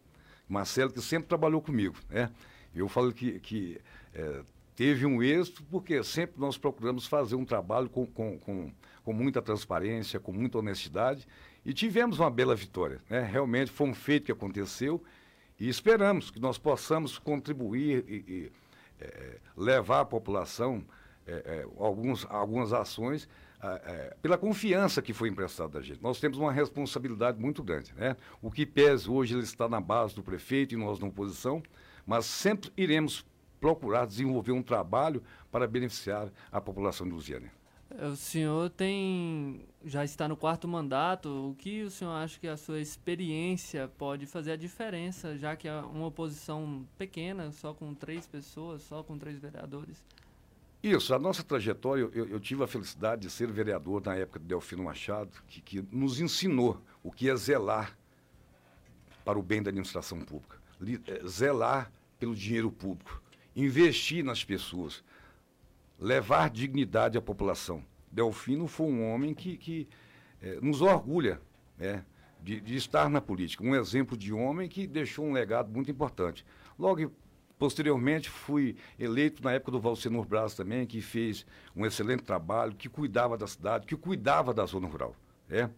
Marcelo, 0.48 0.92
que 0.92 1.00
sempre 1.00 1.28
trabalhou 1.28 1.62
comigo. 1.62 1.96
Né? 2.10 2.30
Eu 2.74 2.88
falo 2.88 3.12
que, 3.12 3.40
que 3.40 3.80
é, 4.12 4.42
teve 4.74 5.06
um 5.06 5.22
êxito 5.22 5.62
porque 5.70 6.02
sempre 6.04 6.38
nós 6.38 6.58
procuramos 6.58 7.06
fazer 7.06 7.36
um 7.36 7.44
trabalho 7.44 7.88
com, 7.88 8.06
com, 8.06 8.38
com 8.38 8.70
com 9.06 9.12
muita 9.12 9.40
transparência, 9.40 10.18
com 10.18 10.32
muita 10.32 10.58
honestidade, 10.58 11.28
e 11.64 11.72
tivemos 11.72 12.18
uma 12.18 12.28
bela 12.28 12.56
vitória. 12.56 13.00
Né? 13.08 13.22
Realmente 13.22 13.70
foi 13.70 13.86
um 13.86 13.94
feito 13.94 14.24
que 14.24 14.32
aconteceu 14.32 15.00
e 15.60 15.68
esperamos 15.68 16.28
que 16.28 16.40
nós 16.40 16.58
possamos 16.58 17.16
contribuir 17.16 18.04
e, 18.08 18.14
e 18.16 18.52
é, 19.00 19.38
levar 19.56 20.00
à 20.00 20.04
população 20.04 20.84
é, 21.24 21.32
é, 21.32 21.66
alguns, 21.78 22.26
algumas 22.28 22.72
ações 22.72 23.28
pela 24.22 24.38
confiança 24.38 25.02
que 25.02 25.12
foi 25.12 25.28
emprestada 25.28 25.78
a 25.78 25.82
gente. 25.82 26.00
Nós 26.00 26.20
temos 26.20 26.38
uma 26.38 26.52
responsabilidade 26.52 27.40
muito 27.40 27.64
grande. 27.64 27.92
Né? 27.96 28.16
O 28.40 28.48
que 28.48 28.64
pesa 28.64 29.10
hoje 29.10 29.34
ele 29.34 29.42
está 29.42 29.68
na 29.68 29.80
base 29.80 30.14
do 30.14 30.22
prefeito 30.22 30.74
e 30.74 30.76
nós 30.76 31.00
na 31.00 31.06
oposição, 31.06 31.60
mas 32.06 32.26
sempre 32.26 32.70
iremos 32.76 33.24
procurar 33.60 34.06
desenvolver 34.06 34.52
um 34.52 34.62
trabalho 34.62 35.22
para 35.50 35.66
beneficiar 35.66 36.28
a 36.52 36.60
população 36.60 37.08
de 37.08 37.12
Lusiânia. 37.12 37.55
O 37.90 38.16
senhor 38.16 38.68
tem 38.70 39.64
já 39.84 40.04
está 40.04 40.26
no 40.26 40.36
quarto 40.36 40.66
mandato. 40.66 41.50
O 41.50 41.54
que 41.54 41.84
o 41.84 41.90
senhor 41.90 42.10
acha 42.10 42.38
que 42.38 42.48
a 42.48 42.56
sua 42.56 42.80
experiência 42.80 43.88
pode 43.96 44.26
fazer 44.26 44.52
a 44.52 44.56
diferença, 44.56 45.36
já 45.38 45.54
que 45.54 45.68
é 45.68 45.80
uma 45.80 46.06
oposição 46.06 46.84
pequena, 46.98 47.52
só 47.52 47.72
com 47.72 47.94
três 47.94 48.26
pessoas, 48.26 48.82
só 48.82 49.02
com 49.02 49.16
três 49.16 49.38
vereadores? 49.38 50.04
Isso, 50.82 51.14
a 51.14 51.18
nossa 51.18 51.42
trajetória, 51.42 52.02
eu, 52.12 52.28
eu 52.28 52.40
tive 52.40 52.62
a 52.62 52.66
felicidade 52.66 53.22
de 53.22 53.30
ser 53.30 53.50
vereador 53.50 54.02
na 54.04 54.14
época 54.14 54.38
de 54.38 54.46
Delfino 54.46 54.84
Machado, 54.84 55.30
que, 55.48 55.60
que 55.60 55.84
nos 55.90 56.20
ensinou 56.20 56.80
o 57.02 57.10
que 57.10 57.30
é 57.30 57.36
zelar 57.36 57.96
para 59.24 59.38
o 59.38 59.42
bem 59.42 59.62
da 59.62 59.70
administração 59.70 60.20
pública, 60.20 60.58
eh, 60.80 61.26
zelar 61.26 61.90
pelo 62.18 62.34
dinheiro 62.34 62.70
público, 62.70 63.20
investir 63.54 64.24
nas 64.24 64.44
pessoas 64.44 65.02
levar 65.98 66.50
dignidade 66.50 67.16
à 67.16 67.22
população. 67.22 67.84
Delfino 68.10 68.66
foi 68.66 68.86
um 68.86 69.10
homem 69.10 69.34
que, 69.34 69.56
que 69.56 69.88
é, 70.40 70.58
nos 70.60 70.80
orgulha 70.80 71.40
né, 71.78 72.04
de, 72.42 72.60
de, 72.60 72.76
estar 72.76 73.08
na 73.10 73.20
política. 73.20 73.64
Um 73.64 73.74
exemplo 73.74 74.16
de 74.16 74.32
homem 74.32 74.68
que 74.68 74.86
deixou 74.86 75.26
um 75.26 75.32
legado 75.32 75.70
muito 75.70 75.90
importante. 75.90 76.44
Logo 76.78 77.10
Posteriormente, 77.58 78.28
fui 78.28 78.76
eleito 78.98 79.42
na 79.42 79.52
época 79.52 79.72
do 79.72 79.80
Valcenor 79.80 80.26
Braz 80.26 80.54
também, 80.54 80.86
que 80.86 81.00
fez 81.00 81.46
um 81.74 81.86
excelente 81.86 82.22
trabalho, 82.22 82.74
que 82.74 82.86
cuidava 82.86 83.36
da 83.36 83.46
cidade, 83.46 83.86
que 83.86 83.96
cuidava 83.96 84.52
da 84.52 84.66
zona 84.66 84.86
rural. 84.86 85.16
É? 85.48 85.70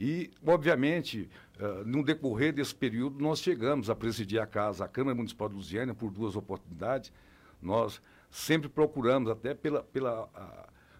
E, 0.00 0.32
obviamente, 0.44 1.30
uh, 1.60 1.86
no 1.86 2.02
decorrer 2.02 2.52
desse 2.52 2.74
período, 2.74 3.22
nós 3.22 3.40
chegamos 3.40 3.88
a 3.88 3.94
presidir 3.94 4.40
a 4.40 4.46
casa, 4.46 4.84
a 4.84 4.88
Câmara 4.88 5.14
Municipal 5.14 5.48
de 5.48 5.54
Lusiana, 5.54 5.94
por 5.94 6.10
duas 6.10 6.34
oportunidades. 6.34 7.12
Nós 7.60 8.02
sempre 8.32 8.68
procuramos, 8.68 9.30
até 9.30 9.54
pela, 9.54 9.84
pela 9.84 10.28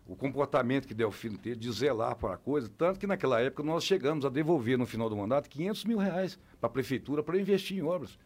o 0.07 0.15
comportamento 0.15 0.87
que 0.87 0.95
Delfino 0.95 1.39
teve, 1.39 1.57
de 1.57 1.73
zelar 1.73 2.15
para 2.17 2.35
a 2.35 2.37
coisa, 2.37 2.71
tanto 2.77 3.01
que 3.01 3.07
naquela 3.07 3.41
época 3.41 3.63
nós 3.63 3.83
chegamos 3.83 4.25
a 4.25 4.29
devolver, 4.29 4.77
no 4.77 4.85
final 4.85 5.09
do 5.09 5.17
mandato, 5.17 5.49
500 5.49 5.85
mil 5.87 5.99
reais 5.99 6.39
para 6.61 6.69
a 6.69 6.71
prefeitura 6.71 7.23
para 7.23 7.41
investir 7.41 7.79
em 7.79 7.83
obras. 7.83 8.19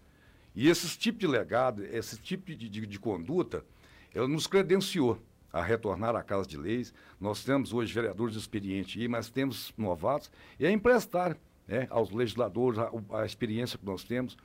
E 0.55 0.69
esse 0.69 0.99
tipo 0.99 1.19
de 1.19 1.27
legado, 1.27 1.85
esse 1.85 2.19
tipo 2.19 2.47
de, 2.47 2.69
de, 2.69 2.87
de 2.87 2.99
conduta, 2.99 3.65
ela 4.13 4.27
nos 4.27 4.47
credenciou 4.47 5.21
a 5.53 5.63
retornar 5.63 6.17
à 6.17 6.23
Casa 6.23 6.49
de 6.49 6.57
Leis. 6.57 6.93
Nós 7.21 7.45
temos 7.45 7.73
hoje 7.73 7.93
vereadores 7.93 8.35
experientes 8.35 9.01
aí, 9.01 9.07
mas 9.07 9.31
temos 9.31 9.73
novatos, 9.77 10.31
e 10.59 10.67
a 10.67 10.71
emprestar 10.73 11.37
né, 11.69 11.87
aos 11.91 12.11
legisladores 12.11 12.79
a, 12.79 12.91
a, 13.13 13.27
experiência 13.27 13.79
que 13.79 13.87
nós 13.87 14.03
temos 14.03 14.37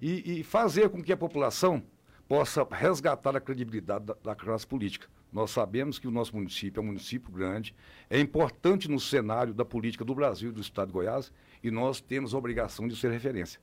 e, 0.00 0.40
e, 0.40 0.44
fazer 0.44 0.88
com 0.88 1.02
que 1.02 1.12
a 1.12 1.16
população 1.16 1.82
possa 2.28 2.66
resgatar 2.70 3.36
a 3.36 3.40
credibilidade 3.40 4.06
da, 4.06 4.16
da 4.22 4.34
classe 4.34 4.66
política. 4.66 5.08
Nós 5.32 5.50
sabemos 5.50 5.98
que 5.98 6.08
o 6.08 6.10
nosso 6.10 6.34
município 6.34 6.80
é 6.80 6.82
um 6.82 6.86
município 6.86 7.30
grande, 7.30 7.74
é 8.08 8.18
importante 8.18 8.88
no 8.90 8.98
cenário 8.98 9.52
da 9.52 9.64
política 9.64 10.04
do 10.04 10.14
Brasil 10.14 10.50
e 10.50 10.52
do 10.52 10.60
Estado 10.60 10.88
de 10.88 10.92
Goiás, 10.94 11.32
e 11.62 11.70
nós 11.70 12.00
temos 12.00 12.34
a 12.34 12.38
obrigação 12.38 12.88
de 12.88 12.96
ser 12.96 13.10
referência 13.10 13.60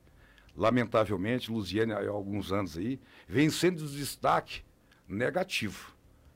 lamentavelmente, 0.56 1.50
Luziane, 1.50 1.92
há 1.92 2.08
alguns 2.08 2.52
anos 2.52 2.76
aí, 2.76 3.00
vem 3.26 3.50
sendo 3.50 3.86
de 3.86 3.96
destaque 3.96 4.62
negativo. 5.08 5.92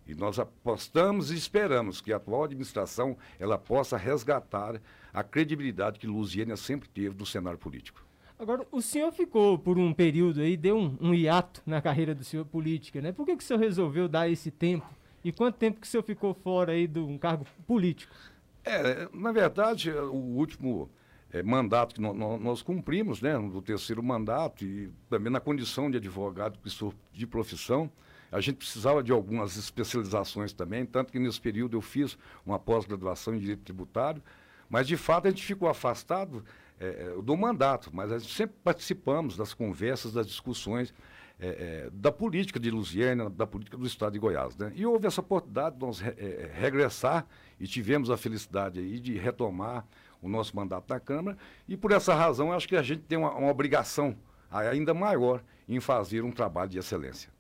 E 0.07 0.15
nós 0.15 0.39
apostamos 0.39 1.31
e 1.31 1.35
esperamos 1.35 2.01
que 2.01 2.13
a 2.13 2.17
atual 2.17 2.45
administração 2.45 3.17
ela 3.39 3.59
possa 3.59 3.97
resgatar 3.97 4.81
a 5.13 5.23
credibilidade 5.23 5.99
que 5.99 6.07
Luziânia 6.07 6.57
sempre 6.57 6.89
teve 6.89 7.15
no 7.17 7.27
cenário 7.27 7.59
político. 7.59 8.08
Agora, 8.39 8.65
o 8.71 8.81
senhor 8.81 9.11
ficou 9.11 9.59
por 9.59 9.79
um 9.79 9.93
período 9.93 10.41
aí, 10.41 10.57
deu 10.57 10.77
um, 10.77 10.97
um 11.01 11.15
hiato 11.15 11.61
na 11.67 11.83
carreira 11.83 12.15
do 12.15 12.23
senhor 12.23 12.45
política, 12.45 13.01
né? 13.01 13.11
Por 13.11 13.27
que, 13.27 13.37
que 13.37 13.43
o 13.43 13.47
senhor 13.47 13.59
resolveu 13.59 14.09
dar 14.09 14.31
esse 14.31 14.51
tempo? 14.51 14.87
E 15.25 15.33
quanto 15.33 15.57
tempo 15.57 15.81
que 15.81 15.87
o 15.87 15.91
senhor 15.91 16.05
ficou 16.05 16.33
fora 16.33 16.73
aí 16.73 16.87
de 16.87 17.01
um 17.01 17.19
cargo 17.19 17.45
político? 17.67 18.15
É, 18.65 19.09
na 19.13 19.33
verdade, 19.33 19.91
o 19.91 20.15
último 20.15 20.89
é, 21.33 21.43
mandato 21.43 21.97
que 21.97 22.01
no, 22.01 22.15
no, 22.15 22.39
nós 22.39 22.63
cumprimos, 22.63 23.21
né, 23.21 23.37
no 23.37 23.61
terceiro 23.61 24.03
mandato, 24.03 24.65
e 24.65 24.91
também 25.11 25.33
na 25.33 25.41
condição 25.41 25.91
de 25.91 25.97
advogado 25.97 26.59
que 26.63 26.71
sou 26.71 26.95
de 27.13 27.27
profissão, 27.27 27.91
a 28.31 28.41
gente 28.41 28.57
precisava 28.57 29.03
de 29.03 29.11
algumas 29.11 29.57
especializações 29.57 30.53
também, 30.53 30.87
tanto 30.87 31.11
que 31.11 31.19
nesse 31.19 31.41
período 31.41 31.77
eu 31.77 31.81
fiz 31.81 32.17
uma 32.47 32.59
pós-graduação 32.59 33.35
em 33.35 33.39
Direito 33.39 33.65
Tributário, 33.65 34.23
mas 34.69 34.87
de 34.87 34.97
fato 34.97 35.27
a 35.27 35.31
gente 35.31 35.45
ficou 35.45 35.69
afastado 35.69 36.45
é, 36.81 37.15
do 37.23 37.37
mandato, 37.37 37.91
mas 37.93 38.23
sempre 38.25 38.57
participamos 38.63 39.37
das 39.37 39.53
conversas, 39.55 40.13
das 40.13 40.27
discussões 40.27 40.93
é, 41.41 41.47
é, 41.87 41.91
da 41.93 42.11
política 42.11 42.59
de 42.59 42.71
Lusiana, 42.71 43.31
da 43.31 43.47
política 43.47 43.77
do 43.77 43.87
Estado 43.87 44.13
de 44.13 44.19
Goiás. 44.19 44.57
Né? 44.57 44.73
E 44.75 44.85
houve 44.85 45.07
essa 45.07 45.21
oportunidade 45.21 45.77
de 45.77 45.85
nós 45.85 46.01
re, 46.01 46.13
regressar 46.53 47.27
e 47.61 47.67
tivemos 47.67 48.11
a 48.11 48.17
felicidade 48.17 48.81
aí 48.81 48.99
de 48.99 49.17
retomar 49.17 49.87
o 50.21 50.29
nosso 50.29 50.57
mandato 50.57 50.93
na 50.93 50.99
Câmara, 50.99 51.39
e 51.69 51.77
por 51.77 51.93
essa 51.93 52.13
razão 52.13 52.53
acho 52.53 52.67
que 52.67 52.75
a 52.75 52.83
gente 52.83 53.03
tem 53.03 53.17
uma, 53.17 53.33
uma 53.35 53.51
obrigação 53.51 54.17
ainda 54.51 54.93
maior 54.93 55.43
em 55.69 55.79
fazer 55.79 56.25
um 56.25 56.33
trabalho 56.33 56.71
de 56.71 56.79
excelência. 56.79 57.31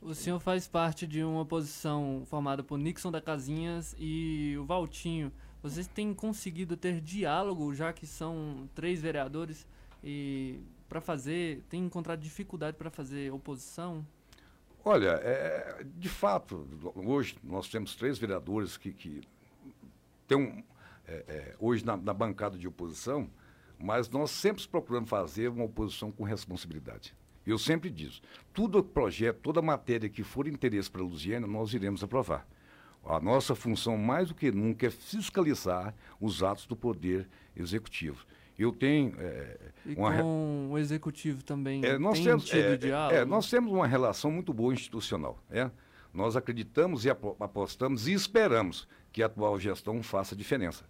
O 0.00 0.14
senhor 0.14 0.40
faz 0.40 0.66
parte 0.66 1.06
de 1.06 1.22
uma 1.22 1.42
oposição 1.42 2.22
formada 2.26 2.62
por 2.62 2.78
Nixon 2.78 3.10
da 3.10 3.20
Casinhas 3.20 3.94
e 3.98 4.56
o 4.58 4.64
Valtinho. 4.64 5.30
Vocês 5.62 5.86
têm 5.86 6.12
conseguido 6.12 6.76
ter 6.76 7.00
diálogo, 7.00 7.72
já 7.74 7.92
que 7.92 8.06
são 8.06 8.68
três 8.74 9.00
vereadores, 9.00 9.66
e 10.02 10.58
para 10.88 11.00
fazer, 11.00 11.62
tem 11.70 11.84
encontrado 11.84 12.20
dificuldade 12.20 12.76
para 12.76 12.90
fazer 12.90 13.32
oposição? 13.32 14.04
Olha, 14.84 15.20
é, 15.22 15.84
de 15.96 16.08
fato, 16.08 16.66
hoje 16.96 17.36
nós 17.42 17.68
temos 17.68 17.94
três 17.94 18.18
vereadores 18.18 18.76
que, 18.76 18.92
que 18.92 19.20
têm 20.26 20.36
um, 20.36 20.62
é, 21.06 21.24
é, 21.28 21.56
hoje 21.60 21.84
na, 21.84 21.96
na, 21.96 22.12
bancada 22.12 22.58
de 22.58 22.66
oposição, 22.66 23.30
mas 23.78 24.08
nós 24.08 24.32
sempre 24.32 24.66
procuramos 24.66 25.08
fazer 25.08 25.48
uma 25.48 25.64
oposição 25.64 26.10
com 26.10 26.24
responsabilidade. 26.24 27.14
Eu 27.46 27.58
sempre 27.58 27.90
digo, 27.90 28.14
todo 28.52 28.82
projeto, 28.82 29.38
toda 29.40 29.62
matéria 29.62 30.08
que 30.08 30.24
for 30.24 30.48
interesse 30.48 30.90
para 30.90 31.02
a 31.02 31.04
Luziana, 31.04 31.46
nós 31.46 31.72
iremos 31.72 32.02
aprovar. 32.02 32.46
A 33.04 33.20
nossa 33.20 33.54
função, 33.54 33.96
mais 33.96 34.28
do 34.28 34.34
que 34.34 34.50
nunca, 34.52 34.86
é 34.86 34.90
fiscalizar 34.90 35.94
os 36.20 36.42
atos 36.42 36.66
do 36.66 36.76
Poder 36.76 37.28
Executivo. 37.56 38.24
Eu 38.58 38.72
tenho. 38.72 39.14
É, 39.18 39.56
e 39.84 39.94
uma 39.94 40.16
com 40.18 40.68
o 40.70 40.78
Executivo 40.78 41.42
também. 41.42 41.84
É, 41.84 41.98
nós, 41.98 42.20
temos, 42.20 42.52
é, 42.52 42.78
é, 43.10 43.24
nós 43.24 43.50
temos 43.50 43.72
uma 43.72 43.86
relação 43.86 44.30
muito 44.30 44.52
boa 44.52 44.72
institucional. 44.72 45.42
É? 45.50 45.70
Nós 46.12 46.36
acreditamos 46.36 47.04
e 47.04 47.10
apostamos 47.10 48.06
e 48.06 48.12
esperamos 48.12 48.86
que 49.10 49.22
a 49.22 49.26
atual 49.26 49.58
gestão 49.58 50.02
faça 50.02 50.36
diferença. 50.36 50.84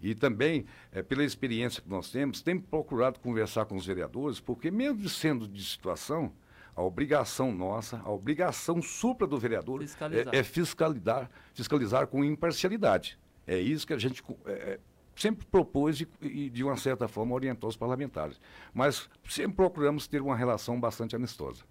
E 0.00 0.14
também, 0.14 0.66
é, 0.92 1.02
pela 1.02 1.24
experiência 1.24 1.80
que 1.80 1.88
nós 1.88 2.10
temos, 2.10 2.42
temos 2.42 2.64
procurado 2.66 3.20
conversar 3.20 3.64
com 3.66 3.76
os 3.76 3.86
vereadores, 3.86 4.40
porque 4.40 4.70
mesmo 4.70 5.08
sendo 5.08 5.46
de 5.46 5.64
situação, 5.64 6.32
a 6.76 6.82
obrigação 6.82 7.52
nossa, 7.52 8.00
a 8.04 8.10
obrigação 8.10 8.82
supra 8.82 9.26
do 9.26 9.38
vereador 9.38 9.82
é, 9.82 10.38
é, 10.38 10.42
fiscalizar, 10.42 11.30
fiscalizar 11.52 12.06
com 12.06 12.24
imparcialidade. 12.24 13.18
É 13.46 13.58
isso 13.58 13.86
que 13.86 13.92
a 13.92 13.98
gente 13.98 14.22
é, 14.46 14.52
é, 14.52 14.80
sempre 15.14 15.46
propôs 15.46 16.00
e, 16.00 16.08
e, 16.20 16.50
de 16.50 16.64
uma 16.64 16.76
certa 16.76 17.06
forma, 17.06 17.34
orientou 17.34 17.68
os 17.68 17.76
parlamentares. 17.76 18.40
Mas 18.72 19.08
sempre 19.28 19.56
procuramos 19.56 20.06
ter 20.08 20.20
uma 20.20 20.36
relação 20.36 20.80
bastante 20.80 21.14
amistosa. 21.14 21.64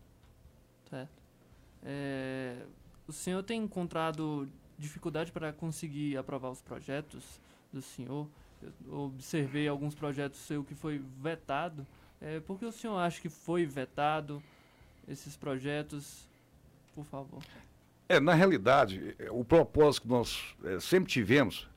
Certo. 0.89 1.11
É, 1.83 2.57
o 3.07 3.11
senhor 3.11 3.43
tem 3.43 3.61
encontrado 3.61 4.47
dificuldade 4.77 5.31
para 5.31 5.51
conseguir 5.51 6.17
aprovar 6.17 6.49
os 6.49 6.61
projetos 6.61 7.41
do 7.71 7.81
senhor? 7.81 8.27
Eu 8.87 8.99
observei 8.99 9.67
alguns 9.67 9.93
projetos 9.93 10.39
seu 10.39 10.63
que 10.63 10.73
foi 10.73 11.03
vetado. 11.19 11.85
É, 12.21 12.39
por 12.39 12.57
que 12.57 12.65
o 12.65 12.71
senhor 12.71 12.97
acha 12.97 13.19
que 13.19 13.27
foi 13.27 13.65
vetado 13.65 14.41
esses 15.07 15.35
projetos? 15.35 16.27
Por 16.95 17.05
favor. 17.05 17.41
É, 18.07 18.19
na 18.19 18.33
realidade, 18.33 19.15
é, 19.17 19.31
o 19.31 19.43
propósito 19.43 20.03
que 20.03 20.09
nós 20.09 20.55
é, 20.63 20.79
sempre 20.79 21.11
tivemos 21.11 21.67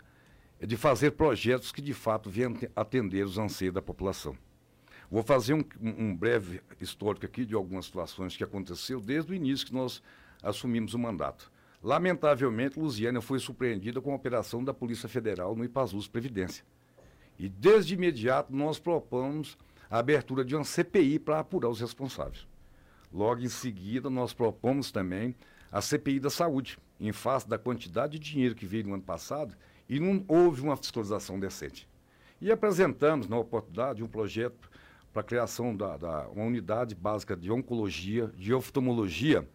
é 0.60 0.66
de 0.66 0.76
fazer 0.76 1.12
projetos 1.12 1.72
que 1.72 1.80
de 1.80 1.94
fato 1.94 2.28
venham 2.28 2.54
atender 2.74 3.24
os 3.24 3.38
anseios 3.38 3.74
da 3.74 3.82
população. 3.82 4.36
Vou 5.10 5.22
fazer 5.22 5.54
um, 5.54 5.64
um, 5.80 6.16
breve 6.16 6.60
histórico 6.80 7.26
aqui 7.26 7.44
de 7.44 7.54
algumas 7.54 7.86
situações 7.86 8.36
que 8.36 8.42
aconteceu 8.42 9.00
desde 9.00 9.32
o 9.32 9.34
início 9.34 9.66
que 9.66 9.72
nós 9.72 10.02
assumimos 10.42 10.94
o 10.94 10.98
mandato. 10.98 11.50
Lamentavelmente, 11.82 12.80
Lusiana 12.80 13.20
foi 13.20 13.38
surpreendida 13.38 14.00
com 14.00 14.12
a 14.12 14.16
operação 14.16 14.64
da 14.64 14.74
Polícia 14.74 15.08
Federal 15.08 15.54
no 15.54 15.64
Ipazus 15.64 16.08
Previdência. 16.08 16.64
E 17.38 17.48
desde 17.48 17.94
imediato 17.94 18.52
nós 18.52 18.78
propomos 18.78 19.56
a 19.88 19.98
abertura 19.98 20.44
de 20.44 20.56
uma 20.56 20.64
CPI 20.64 21.18
para 21.18 21.38
apurar 21.38 21.68
os 21.68 21.80
responsáveis. 21.80 22.46
Logo 23.16 23.40
em 23.40 23.48
seguida, 23.48 24.10
nós 24.10 24.34
propomos 24.34 24.92
também 24.92 25.34
a 25.72 25.80
CPI 25.80 26.20
da 26.20 26.28
saúde, 26.28 26.78
em 27.00 27.12
face 27.12 27.48
da 27.48 27.56
quantidade 27.56 28.18
de 28.18 28.30
dinheiro 28.30 28.54
que 28.54 28.66
veio 28.66 28.86
no 28.86 28.92
ano 28.92 29.02
passado 29.02 29.56
e 29.88 29.98
não 29.98 30.22
houve 30.28 30.60
uma 30.60 30.76
fiscalização 30.76 31.40
decente. 31.40 31.88
E 32.42 32.52
apresentamos, 32.52 33.26
na 33.26 33.38
oportunidade, 33.38 34.04
um 34.04 34.06
projeto 34.06 34.70
para 35.14 35.22
a 35.22 35.24
criação 35.24 35.74
da, 35.74 35.96
da 35.96 36.28
uma 36.28 36.44
unidade 36.44 36.94
básica 36.94 37.34
de 37.34 37.50
oncologia, 37.50 38.30
de 38.36 38.52
oftalmologia, 38.52 39.48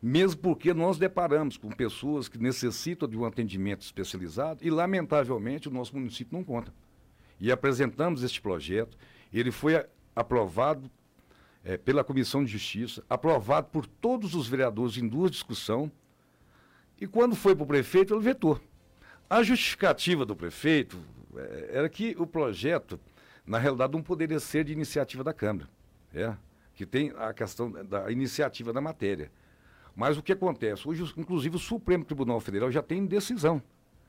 mesmo 0.00 0.40
porque 0.40 0.72
nós 0.72 0.96
deparamos 0.96 1.56
com 1.56 1.68
pessoas 1.68 2.28
que 2.28 2.38
necessitam 2.38 3.08
de 3.08 3.18
um 3.18 3.24
atendimento 3.24 3.82
especializado 3.82 4.64
e, 4.64 4.70
lamentavelmente, 4.70 5.66
o 5.66 5.72
nosso 5.72 5.96
município 5.96 6.38
não 6.38 6.44
conta. 6.44 6.72
E 7.40 7.50
apresentamos 7.50 8.22
este 8.22 8.40
projeto, 8.40 8.96
ele 9.32 9.50
foi 9.50 9.84
aprovado 10.14 10.88
é, 11.64 11.76
pela 11.76 12.04
Comissão 12.04 12.44
de 12.44 12.50
Justiça, 12.50 13.04
aprovado 13.08 13.68
por 13.68 13.86
todos 13.86 14.34
os 14.34 14.48
vereadores 14.48 14.96
em 14.96 15.06
duas 15.06 15.30
discussões, 15.30 15.90
e 17.00 17.06
quando 17.06 17.34
foi 17.34 17.54
para 17.54 17.64
o 17.64 17.66
prefeito, 17.66 18.14
ele 18.14 18.22
vetou. 18.22 18.60
A 19.28 19.42
justificativa 19.42 20.26
do 20.26 20.36
prefeito 20.36 20.98
é, 21.36 21.70
era 21.72 21.88
que 21.88 22.14
o 22.18 22.26
projeto, 22.26 22.98
na 23.46 23.58
realidade, 23.58 23.92
não 23.92 24.02
poderia 24.02 24.40
ser 24.40 24.64
de 24.64 24.72
iniciativa 24.72 25.24
da 25.24 25.32
Câmara, 25.32 25.68
é, 26.12 26.34
que 26.74 26.84
tem 26.84 27.12
a 27.16 27.32
questão 27.32 27.70
da 27.70 28.10
iniciativa 28.10 28.72
da 28.72 28.80
matéria. 28.80 29.30
Mas 29.94 30.16
o 30.16 30.22
que 30.22 30.32
acontece? 30.32 30.88
Hoje, 30.88 31.12
inclusive, 31.16 31.56
o 31.56 31.58
Supremo 31.58 32.04
Tribunal 32.04 32.40
Federal 32.40 32.70
já 32.70 32.82
tem 32.82 33.04
decisão 33.06 33.62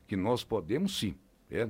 que 0.08 0.16
nós 0.16 0.44
podemos 0.44 0.98
sim 0.98 1.16
é, 1.50 1.70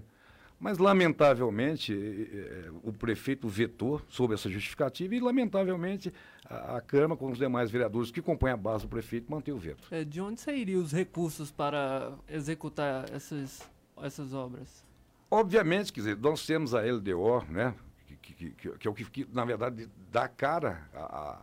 Mas, 0.62 0.78
lamentavelmente, 0.78 1.92
eh, 1.92 2.70
o 2.84 2.94
prefeito 2.94 3.48
vetou 3.50 4.00
sobre 4.08 4.36
essa 4.36 4.48
justificativa 4.48 5.16
e, 5.16 5.20
lamentavelmente, 5.20 6.14
a, 6.46 6.78
a 6.78 6.82
Câmara, 6.82 7.18
com 7.18 7.32
os 7.32 7.40
demais 7.40 7.72
vereadores 7.72 8.12
que 8.12 8.22
compõem 8.22 8.52
a 8.52 8.58
base 8.58 8.84
do 8.84 8.88
prefeito, 8.88 9.32
mantém 9.32 9.52
o 9.52 9.58
veto. 9.58 9.88
É, 9.90 10.06
de 10.06 10.22
onde 10.22 10.40
sairiam 10.40 10.80
os 10.80 10.92
recursos 10.92 11.50
para 11.50 12.14
executar 12.30 13.12
essas, 13.12 13.68
essas 14.04 14.36
obras? 14.36 14.86
Obviamente, 15.32 15.92
quer 15.92 16.02
dizer, 16.02 16.18
nós 16.18 16.46
temos 16.46 16.76
a 16.76 16.82
LDO, 16.82 17.44
né, 17.50 17.74
que, 18.06 18.16
que, 18.18 18.52
que, 18.52 18.70
que 18.78 18.88
é 18.88 18.92
o 18.92 18.94
que, 18.94 19.28
na 19.34 19.44
verdade, 19.44 19.90
dá 20.12 20.28
cara 20.28 20.88
a, 20.94 21.42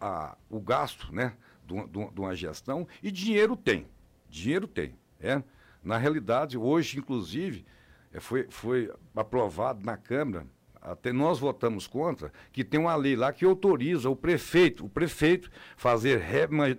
a, 0.00 0.36
o 0.50 0.60
gasto 0.60 1.14
né, 1.14 1.32
de 1.64 2.20
uma 2.20 2.34
gestão, 2.34 2.88
e 3.00 3.12
dinheiro 3.12 3.56
tem. 3.56 3.86
Dinheiro 4.28 4.66
tem. 4.66 4.96
É? 5.20 5.40
Na 5.80 5.96
realidade, 5.96 6.58
hoje, 6.58 6.98
inclusive, 6.98 7.64
é, 7.64 7.72
foi, 8.20 8.46
foi 8.50 8.90
aprovado 9.14 9.84
na 9.84 9.96
Câmara, 9.96 10.46
até 10.80 11.12
nós 11.12 11.38
votamos 11.38 11.86
contra, 11.86 12.32
que 12.52 12.64
tem 12.64 12.80
uma 12.80 12.96
lei 12.96 13.14
lá 13.14 13.32
que 13.32 13.44
autoriza 13.44 14.10
o 14.10 14.16
prefeito, 14.16 14.84
o 14.84 14.88
prefeito 14.88 15.50
fazer 15.76 16.20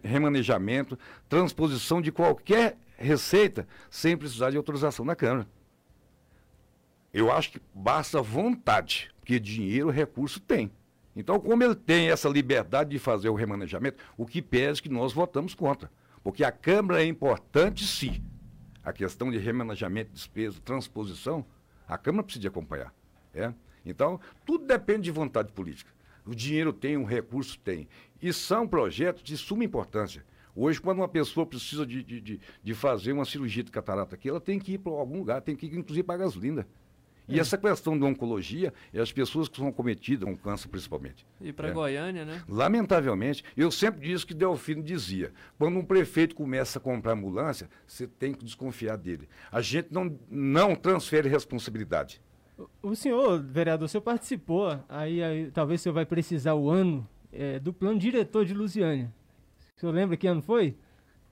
remanejamento, 0.03 0.99
transposição 1.29 2.01
de 2.01 2.11
qualquer 2.11 2.77
receita 2.97 3.67
sem 3.89 4.17
precisar 4.17 4.51
de 4.51 4.57
autorização 4.57 5.05
da 5.05 5.15
Câmara. 5.15 5.47
Eu 7.13 7.31
acho 7.31 7.51
que 7.51 7.61
basta 7.73 8.21
vontade, 8.21 9.09
porque 9.19 9.39
dinheiro, 9.39 9.89
recurso 9.89 10.39
tem. 10.39 10.71
Então, 11.15 11.39
como 11.39 11.63
ele 11.63 11.75
tem 11.75 12.09
essa 12.09 12.27
liberdade 12.27 12.89
de 12.89 12.99
fazer 12.99 13.29
o 13.29 13.35
remanejamento, 13.35 14.03
o 14.17 14.25
que 14.25 14.41
pede 14.41 14.81
que 14.81 14.89
nós 14.89 15.13
votamos 15.13 15.53
contra. 15.53 15.89
Porque 16.23 16.43
a 16.43 16.51
Câmara 16.51 17.03
é 17.03 17.05
importante, 17.05 17.85
sim. 17.85 18.23
A 18.83 18.91
questão 18.91 19.31
de 19.31 19.37
remanejamento, 19.37 20.11
despesa, 20.11 20.59
transposição, 20.63 21.45
a 21.87 21.97
Câmara 21.97 22.23
precisa 22.23 22.41
de 22.41 22.47
acompanhar. 22.47 22.93
É? 23.33 23.53
Então, 23.85 24.19
tudo 24.45 24.65
depende 24.65 25.03
de 25.03 25.11
vontade 25.11 25.51
política. 25.51 25.91
O 26.25 26.33
dinheiro 26.33 26.71
tem, 26.71 26.95
o 26.97 27.03
recurso 27.03 27.59
tem. 27.59 27.87
E 28.21 28.31
são 28.31 28.67
projetos 28.67 29.23
de 29.23 29.37
suma 29.37 29.63
importância. 29.63 30.25
Hoje, 30.55 30.79
quando 30.79 30.99
uma 30.99 31.07
pessoa 31.07 31.45
precisa 31.45 31.85
de, 31.85 32.03
de, 32.03 32.21
de, 32.21 32.39
de 32.63 32.73
fazer 32.73 33.11
uma 33.11 33.25
cirurgia 33.25 33.63
de 33.63 33.71
catarata 33.71 34.15
aqui, 34.15 34.29
ela 34.29 34.39
tem 34.39 34.59
que 34.59 34.73
ir 34.73 34.77
para 34.77 34.93
algum 34.93 35.17
lugar, 35.17 35.41
tem 35.41 35.55
que 35.55 35.65
ir, 35.65 35.75
inclusive, 35.75 36.03
para 36.03 36.15
a 36.15 36.25
gasolina. 36.25 36.67
E 37.27 37.37
é. 37.37 37.39
essa 37.39 37.57
questão 37.57 37.97
da 37.97 38.05
oncologia 38.05 38.73
é 38.93 38.99
as 38.99 39.11
pessoas 39.11 39.47
que 39.47 39.57
são 39.57 39.71
cometidas 39.71 40.27
com 40.27 40.35
câncer, 40.35 40.67
principalmente. 40.67 41.25
E 41.39 41.53
para 41.53 41.69
é. 41.69 41.71
Goiânia, 41.71 42.25
né? 42.25 42.43
Lamentavelmente, 42.47 43.43
eu 43.55 43.71
sempre 43.71 44.01
disse 44.01 44.25
que 44.25 44.33
Delfino 44.33 44.83
dizia: 44.83 45.31
quando 45.57 45.77
um 45.77 45.85
prefeito 45.85 46.35
começa 46.35 46.79
a 46.79 46.81
comprar 46.81 47.13
ambulância, 47.13 47.69
você 47.87 48.07
tem 48.07 48.33
que 48.33 48.43
desconfiar 48.43 48.97
dele. 48.97 49.27
A 49.51 49.61
gente 49.61 49.87
não, 49.91 50.17
não 50.29 50.75
transfere 50.75 51.29
responsabilidade. 51.29 52.21
O 52.81 52.95
senhor, 52.95 53.41
vereador, 53.41 53.85
o 53.85 53.89
senhor 53.89 54.03
participou, 54.03 54.79
aí, 54.87 55.23
aí 55.23 55.51
talvez 55.51 55.81
o 55.81 55.83
senhor 55.83 55.93
vai 55.95 56.05
precisar 56.05 56.53
o 56.53 56.69
ano 56.69 57.07
é, 57.31 57.59
do 57.59 57.73
plano 57.73 57.97
diretor 57.97 58.45
de 58.45 58.53
Lusiânia. 58.53 59.11
O 59.75 59.79
senhor 59.79 59.91
lembra 59.91 60.15
que 60.15 60.27
ano 60.27 60.41
foi? 60.41 60.77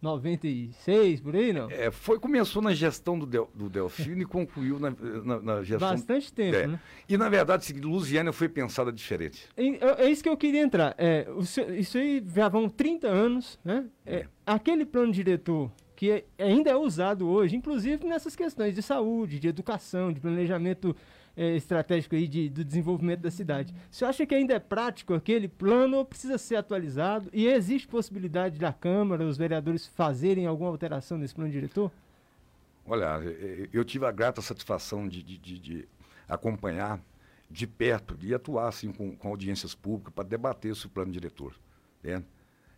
96, 0.02 1.22
por 1.22 1.36
aí, 1.36 1.54
não? 1.54 1.70
É, 1.70 1.92
foi, 1.92 2.20
começou 2.20 2.62
na 2.62 2.74
gestão 2.74 3.20
do, 3.20 3.26
Del, 3.26 3.50
do 3.54 3.70
Delfino 3.70 4.22
e 4.22 4.26
concluiu 4.26 4.80
na, 4.80 4.90
na, 5.24 5.40
na, 5.40 5.64
gestão... 5.64 5.90
Bastante 5.90 6.34
tempo, 6.34 6.58
é. 6.58 6.68
né? 6.68 6.80
E, 7.08 7.16
na 7.18 7.30
verdade, 7.30 7.64
assim, 7.64 7.80
Lusiana 7.80 8.34
foi 8.34 8.50
pensada 8.50 8.92
diferente. 8.92 9.48
É, 9.56 10.06
é, 10.06 10.10
isso 10.10 10.24
que 10.24 10.30
eu 10.30 10.36
queria 10.36 10.62
entrar. 10.62 10.96
É, 10.98 11.28
o, 11.30 11.42
isso 11.42 11.98
aí 11.98 12.24
já 12.34 12.50
vão 12.50 12.68
30 12.68 13.08
anos, 13.08 13.60
né? 13.64 13.86
É, 14.06 14.16
é. 14.16 14.28
aquele 14.46 14.86
plano 14.86 15.12
diretor 15.12 15.72
que 15.96 16.26
ainda 16.40 16.72
é 16.72 16.76
usado 16.76 17.30
hoje, 17.30 17.56
inclusive 17.56 18.08
nessas 18.08 18.36
questões 18.36 18.74
de 18.74 18.82
saúde, 18.82 19.38
de 19.38 19.48
educação, 19.48 20.12
de 20.12 20.20
planejamento 20.20 20.96
é, 21.36 21.56
estratégico 21.56 22.16
aí 22.16 22.28
de, 22.28 22.50
do 22.50 22.64
desenvolvimento 22.64 23.22
da 23.22 23.32
cidade. 23.32 23.74
Você 23.90 24.06
acha 24.06 24.26
que 24.26 24.36
ainda 24.36 24.54
é 24.54 24.60
prático 24.60 25.14
aquele 25.14 25.48
plano 25.48 25.98
ou 25.98 26.06
precisa 26.06 26.38
ser 26.38 26.56
atualizado? 26.56 27.30
E 27.34 27.48
existe 27.48 27.88
possibilidade 27.88 28.60
da 28.60 28.74
Câmara, 28.74 29.24
os 29.24 29.38
vereadores 29.38 29.88
fazerem 29.88 30.46
alguma 30.46 30.70
alteração 30.70 31.18
nesse 31.18 31.34
plano 31.36 31.52
diretor? 31.52 31.92
Olha, 32.86 33.20
eu 33.72 33.86
tive 33.86 34.06
a 34.06 34.12
grata 34.12 34.42
satisfação 34.42 35.08
de, 35.08 35.22
de, 35.22 35.38
de, 35.38 35.60
de 35.60 35.88
acompanhar 36.28 37.00
de 37.50 37.68
perto, 37.68 38.16
de 38.16 38.34
atuar 38.34 38.70
assim, 38.70 38.92
com, 38.92 39.16
com 39.16 39.28
audiências 39.28 39.76
públicas 39.76 40.14
para 40.14 40.24
debater 40.24 40.72
esse 40.72 40.88
plano 40.88 41.12
diretor, 41.12 41.56
né? 42.02 42.24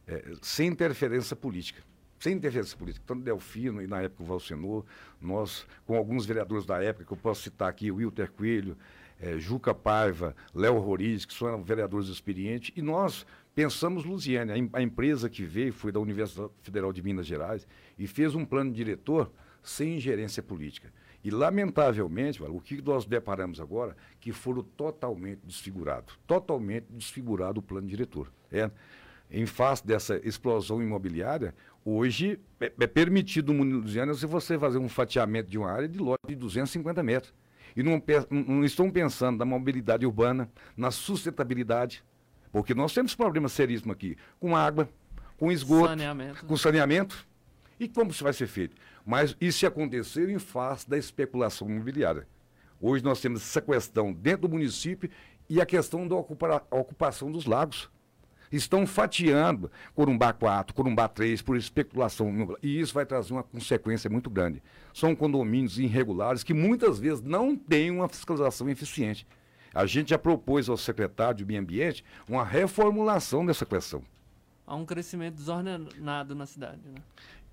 é, 0.07 0.33
sem 0.41 0.67
interferência 0.67 1.35
política 1.35 1.81
sem 2.23 2.35
interferência 2.35 2.77
política, 2.77 3.03
tanto 3.05 3.21
Delfino 3.21 3.81
e 3.81 3.87
na 3.87 4.01
época 4.01 4.23
o 4.23 4.25
Valsenor, 4.25 4.85
nós, 5.19 5.67
com 5.85 5.97
alguns 5.97 6.25
vereadores 6.25 6.65
da 6.65 6.81
época, 6.81 7.03
que 7.03 7.11
eu 7.11 7.17
posso 7.17 7.41
citar 7.41 7.67
aqui, 7.67 7.91
Wilter 7.91 8.31
Coelho, 8.31 8.77
é, 9.19 9.37
Juca 9.37 9.73
Paiva, 9.73 10.33
Léo 10.55 10.79
Roriz, 10.79 11.25
que 11.25 11.33
são 11.33 11.61
vereadores 11.61 12.07
experientes, 12.07 12.71
e 12.77 12.81
nós 12.81 13.25
pensamos 13.53 14.05
Luziane, 14.05 14.53
a, 14.53 14.77
a, 14.77 14.81
empresa 14.81 15.29
que 15.29 15.43
veio 15.43 15.73
foi 15.73 15.91
da 15.91 15.99
Universidade 15.99 16.49
Federal 16.61 16.93
de 16.93 17.03
Minas 17.03 17.27
Gerais 17.27 17.67
e 17.99 18.07
fez 18.07 18.33
um 18.35 18.45
plano 18.45 18.71
diretor 18.71 19.29
sem 19.61 19.97
ingerência 19.97 20.41
política. 20.41 20.93
E, 21.25 21.29
lamentavelmente, 21.29 22.41
o 22.41 22.59
que 22.61 22.81
nós 22.81 23.05
deparamos 23.05 23.59
agora, 23.59 23.97
que 24.21 24.31
foram 24.31 24.63
totalmente 24.63 25.41
desfigurados, 25.43 26.17
totalmente 26.25 26.85
desfigurado 26.89 27.59
o 27.59 27.63
plano 27.63 27.87
diretor. 27.87 28.31
É, 28.49 28.71
em 29.33 29.47
face 29.47 29.85
dessa 29.85 30.17
explosão 30.23 30.81
imobiliária, 30.81 31.55
hoje 31.85 32.39
é, 32.59 32.71
é 32.79 32.87
permitido 32.87 33.53
no 33.53 33.59
mundo 33.59 33.79
Lusiana 33.79 34.13
se 34.13 34.25
você 34.25 34.57
fazer 34.57 34.77
um 34.77 34.89
fatiamento 34.89 35.49
de 35.49 35.57
uma 35.57 35.71
área 35.71 35.87
de 35.87 35.99
lote 35.99 36.27
de 36.27 36.35
250 36.35 37.03
metros. 37.03 37.33
E 37.75 37.81
não, 37.81 38.01
não 38.29 38.63
estão 38.63 38.89
pensando 38.89 39.39
na 39.39 39.45
mobilidade 39.45 40.05
urbana, 40.05 40.49
na 40.77 40.91
sustentabilidade, 40.91 42.03
porque 42.51 42.73
nós 42.73 42.93
temos 42.93 43.15
problemas 43.15 43.51
seríssimos 43.51 43.95
aqui, 43.95 44.15
com 44.39 44.55
água, 44.55 44.87
com 45.37 45.51
esgoto, 45.51 45.89
saneamento. 45.89 46.45
com 46.45 46.55
saneamento. 46.55 47.27
E 47.79 47.87
como 47.87 48.11
isso 48.11 48.23
vai 48.23 48.33
ser 48.33 48.47
feito? 48.47 48.75
Mas 49.05 49.35
isso 49.41 49.65
aconteceu 49.65 50.29
em 50.29 50.37
face 50.37 50.87
da 50.87 50.97
especulação 50.97 51.67
imobiliária. 51.67 52.27
Hoje 52.79 53.03
nós 53.03 53.19
temos 53.19 53.41
essa 53.41 53.61
questão 53.61 54.13
dentro 54.13 54.47
do 54.47 54.49
município 54.49 55.09
e 55.49 55.59
a 55.59 55.65
questão 55.65 56.07
da 56.07 56.15
ocupa 56.15 56.63
ocupação 56.69 57.31
dos 57.31 57.45
lagos 57.45 57.89
estão 58.55 58.85
fatiando 58.85 59.71
Corumbá 59.95 60.31
4, 60.31 60.75
Corumbá 60.75 61.07
3 61.07 61.41
por 61.41 61.57
especulação. 61.57 62.55
E 62.61 62.79
isso 62.79 62.93
vai 62.93 63.05
trazer 63.05 63.33
uma 63.33 63.43
consequência 63.43 64.09
muito 64.09 64.29
grande. 64.29 64.61
São 64.93 65.15
condomínios 65.15 65.79
irregulares 65.79 66.43
que 66.43 66.53
muitas 66.53 66.99
vezes 66.99 67.21
não 67.21 67.55
têm 67.55 67.89
uma 67.89 68.07
fiscalização 68.07 68.69
eficiente. 68.69 69.25
A 69.73 69.87
gente 69.87 70.11
já 70.11 70.19
propôs 70.19 70.69
ao 70.69 70.77
secretário 70.77 71.37
de 71.37 71.45
Meio 71.45 71.61
Ambiente 71.61 72.05
uma 72.29 72.43
reformulação 72.43 73.43
dessa 73.45 73.65
questão. 73.65 74.03
Há 74.67 74.75
um 74.75 74.85
crescimento 74.85 75.35
desordenado 75.35 76.35
na 76.35 76.45
cidade, 76.45 76.81
né? 76.85 77.01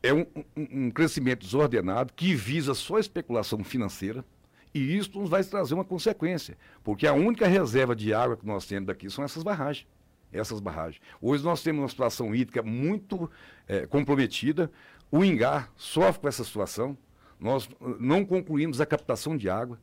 É 0.02 0.14
um, 0.14 0.26
um, 0.56 0.86
um 0.86 0.90
crescimento 0.90 1.40
desordenado 1.40 2.12
que 2.14 2.34
visa 2.34 2.72
só 2.74 2.98
especulação 2.98 3.62
financeira, 3.64 4.24
e 4.72 4.96
isso 4.96 5.18
nos 5.18 5.28
vai 5.28 5.42
trazer 5.42 5.74
uma 5.74 5.84
consequência, 5.84 6.56
porque 6.84 7.06
a 7.06 7.12
única 7.12 7.46
reserva 7.46 7.94
de 7.94 8.14
água 8.14 8.36
que 8.36 8.46
nós 8.46 8.66
temos 8.66 8.86
daqui 8.86 9.10
são 9.10 9.24
essas 9.24 9.42
barragens 9.42 9.86
essas 10.32 10.60
barragens. 10.60 11.00
Hoje 11.20 11.42
nós 11.44 11.62
temos 11.62 11.82
uma 11.82 11.88
situação 11.88 12.34
hídrica 12.34 12.62
muito 12.62 13.30
é, 13.66 13.86
comprometida. 13.86 14.70
O 15.10 15.24
Ingá 15.24 15.68
sofre 15.76 16.20
com 16.20 16.28
essa 16.28 16.44
situação. 16.44 16.96
Nós 17.38 17.68
não 17.98 18.24
concluímos 18.24 18.80
a 18.80 18.86
captação 18.86 19.36
de 19.36 19.48
água. 19.48 19.78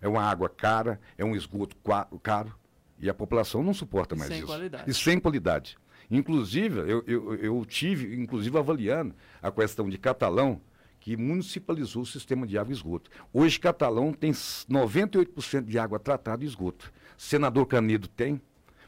É 0.00 0.08
uma 0.08 0.22
água 0.22 0.48
cara, 0.48 1.00
é 1.16 1.24
um 1.24 1.34
esgoto 1.34 1.76
caro. 2.22 2.54
E 2.98 3.08
a 3.08 3.14
população 3.14 3.62
não 3.62 3.74
suporta 3.74 4.14
mais 4.14 4.28
sem 4.28 4.38
isso. 4.38 4.46
Qualidade. 4.46 4.90
E 4.90 4.94
sem 4.94 5.20
qualidade. 5.20 5.78
Inclusive, 6.10 6.80
eu, 6.80 7.02
eu, 7.06 7.34
eu 7.36 7.64
tive, 7.64 8.14
inclusive, 8.16 8.56
avaliando 8.56 9.14
a 9.42 9.50
questão 9.50 9.88
de 9.88 9.98
Catalão, 9.98 10.60
que 11.00 11.16
municipalizou 11.16 12.02
o 12.02 12.06
sistema 12.06 12.46
de 12.46 12.56
água 12.58 12.72
e 12.72 12.76
esgoto. 12.76 13.10
Hoje, 13.32 13.58
Catalão 13.58 14.12
tem 14.12 14.32
98% 14.32 15.64
de 15.64 15.78
água 15.78 15.98
tratada 15.98 16.44
e 16.44 16.46
esgoto. 16.46 16.92
Senador 17.16 17.66
Canedo 17.66 18.08
tem, 18.08 18.40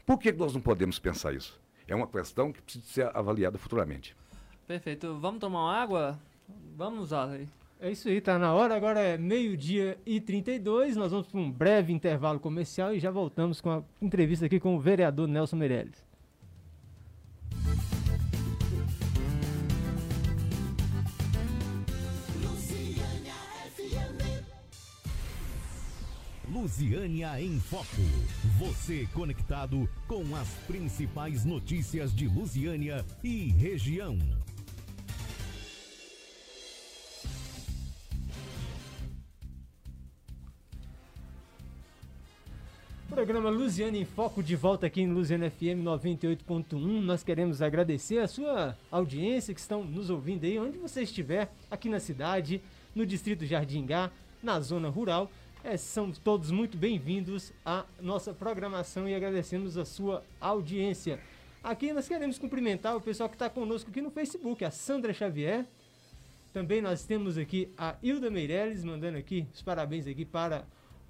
por 0.09 0.17
que 0.17 0.31
nós 0.31 0.55
não 0.55 0.59
podemos 0.59 0.97
pensar 0.97 1.35
isso? 1.35 1.61
É 1.87 1.93
uma 1.93 2.07
questão 2.07 2.51
que 2.51 2.59
precisa 2.59 2.83
ser 2.83 3.15
avaliada 3.15 3.59
futuramente. 3.59 4.15
Perfeito. 4.65 5.19
Vamos 5.19 5.39
tomar 5.39 5.59
uma 5.59 5.75
água? 5.75 6.19
Vamos 6.75 7.01
usar 7.01 7.29
aí. 7.29 7.47
É 7.79 7.91
isso 7.91 8.09
aí, 8.09 8.19
tá 8.19 8.39
na 8.39 8.51
hora. 8.51 8.75
Agora 8.75 8.99
é 8.99 9.19
meio-dia 9.19 9.99
e 10.07 10.19
32. 10.19 10.95
Nós 10.95 11.11
vamos 11.11 11.27
para 11.27 11.39
um 11.39 11.51
breve 11.51 11.93
intervalo 11.93 12.39
comercial 12.39 12.91
e 12.91 12.99
já 12.99 13.11
voltamos 13.11 13.61
com 13.61 13.69
a 13.69 13.83
entrevista 14.01 14.47
aqui 14.47 14.59
com 14.59 14.75
o 14.75 14.79
vereador 14.79 15.27
Nelson 15.27 15.57
Meirelles. 15.57 16.03
Lusiânia 26.51 27.39
em 27.39 27.59
Foco. 27.59 27.85
Você 28.59 29.07
conectado 29.13 29.89
com 30.05 30.35
as 30.35 30.49
principais 30.67 31.45
notícias 31.45 32.13
de 32.13 32.27
Lusiânia 32.27 33.05
e 33.23 33.47
região. 33.51 34.19
Programa 43.09 43.49
Luziana 43.49 43.95
em 43.95 44.03
Foco 44.03 44.43
de 44.43 44.57
volta 44.57 44.87
aqui 44.87 45.03
em 45.03 45.09
Luziana 45.09 45.49
FM 45.49 45.81
98.1. 45.81 46.75
Nós 47.01 47.23
queremos 47.23 47.61
agradecer 47.61 48.17
a 48.17 48.27
sua 48.27 48.77
audiência 48.91 49.53
que 49.53 49.61
estão 49.61 49.85
nos 49.85 50.09
ouvindo 50.09 50.43
aí, 50.43 50.59
onde 50.59 50.77
você 50.77 51.03
estiver, 51.03 51.49
aqui 51.71 51.87
na 51.87 52.01
cidade, 52.01 52.61
no 52.93 53.05
distrito 53.05 53.45
Jardingá, 53.45 54.11
na 54.43 54.59
zona 54.59 54.89
rural. 54.89 55.31
É, 55.61 55.75
são 55.75 56.09
todos 56.11 56.51
muito 56.51 56.77
bem-vindos 56.77 57.51
à 57.65 57.83
nossa 57.99 58.33
programação 58.33 59.09
e 59.09 59.13
agradecemos 59.13 59.77
a 59.77 59.83
sua 59.83 60.23
audiência. 60.39 61.19
Aqui 61.61 61.91
nós 61.91 62.07
queremos 62.07 62.39
cumprimentar 62.39 62.95
o 62.95 63.01
pessoal 63.01 63.27
que 63.27 63.35
está 63.35 63.49
conosco 63.49 63.89
aqui 63.89 64.01
no 64.01 64.09
Facebook, 64.09 64.63
a 64.63 64.71
Sandra 64.71 65.13
Xavier. 65.13 65.65
Também 66.53 66.81
nós 66.81 67.03
temos 67.03 67.37
aqui 67.37 67.69
a 67.77 67.97
Hilda 68.01 68.29
Meirelles, 68.29 68.85
mandando 68.85 69.17
aqui 69.17 69.45
os 69.53 69.61
parabéns 69.61 70.07
aqui 70.07 70.23
para 70.23 70.63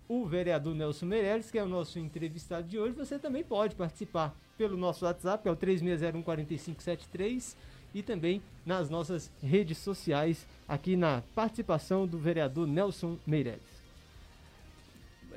o 0.07 0.25
vereador 0.25 0.73
Nelson 0.73 1.05
Meirelles, 1.05 1.51
que 1.51 1.59
é 1.59 1.63
o 1.63 1.69
nosso 1.69 1.99
entrevistado 1.99 2.67
de 2.67 2.79
hoje. 2.79 2.95
Você 2.95 3.19
também 3.19 3.43
pode 3.43 3.75
participar 3.75 4.35
pelo 4.57 4.75
nosso 4.75 5.05
WhatsApp, 5.05 5.43
que 5.43 5.47
é 5.47 5.51
o 5.51 5.55
36014573, 5.55 7.55
e 7.93 8.01
também 8.01 8.41
nas 8.65 8.89
nossas 8.89 9.31
redes 9.43 9.77
sociais, 9.77 10.47
aqui 10.67 10.95
na 10.95 11.21
participação 11.35 12.07
do 12.07 12.17
vereador 12.17 12.65
Nelson 12.65 13.15
Meirelles. 13.27 13.68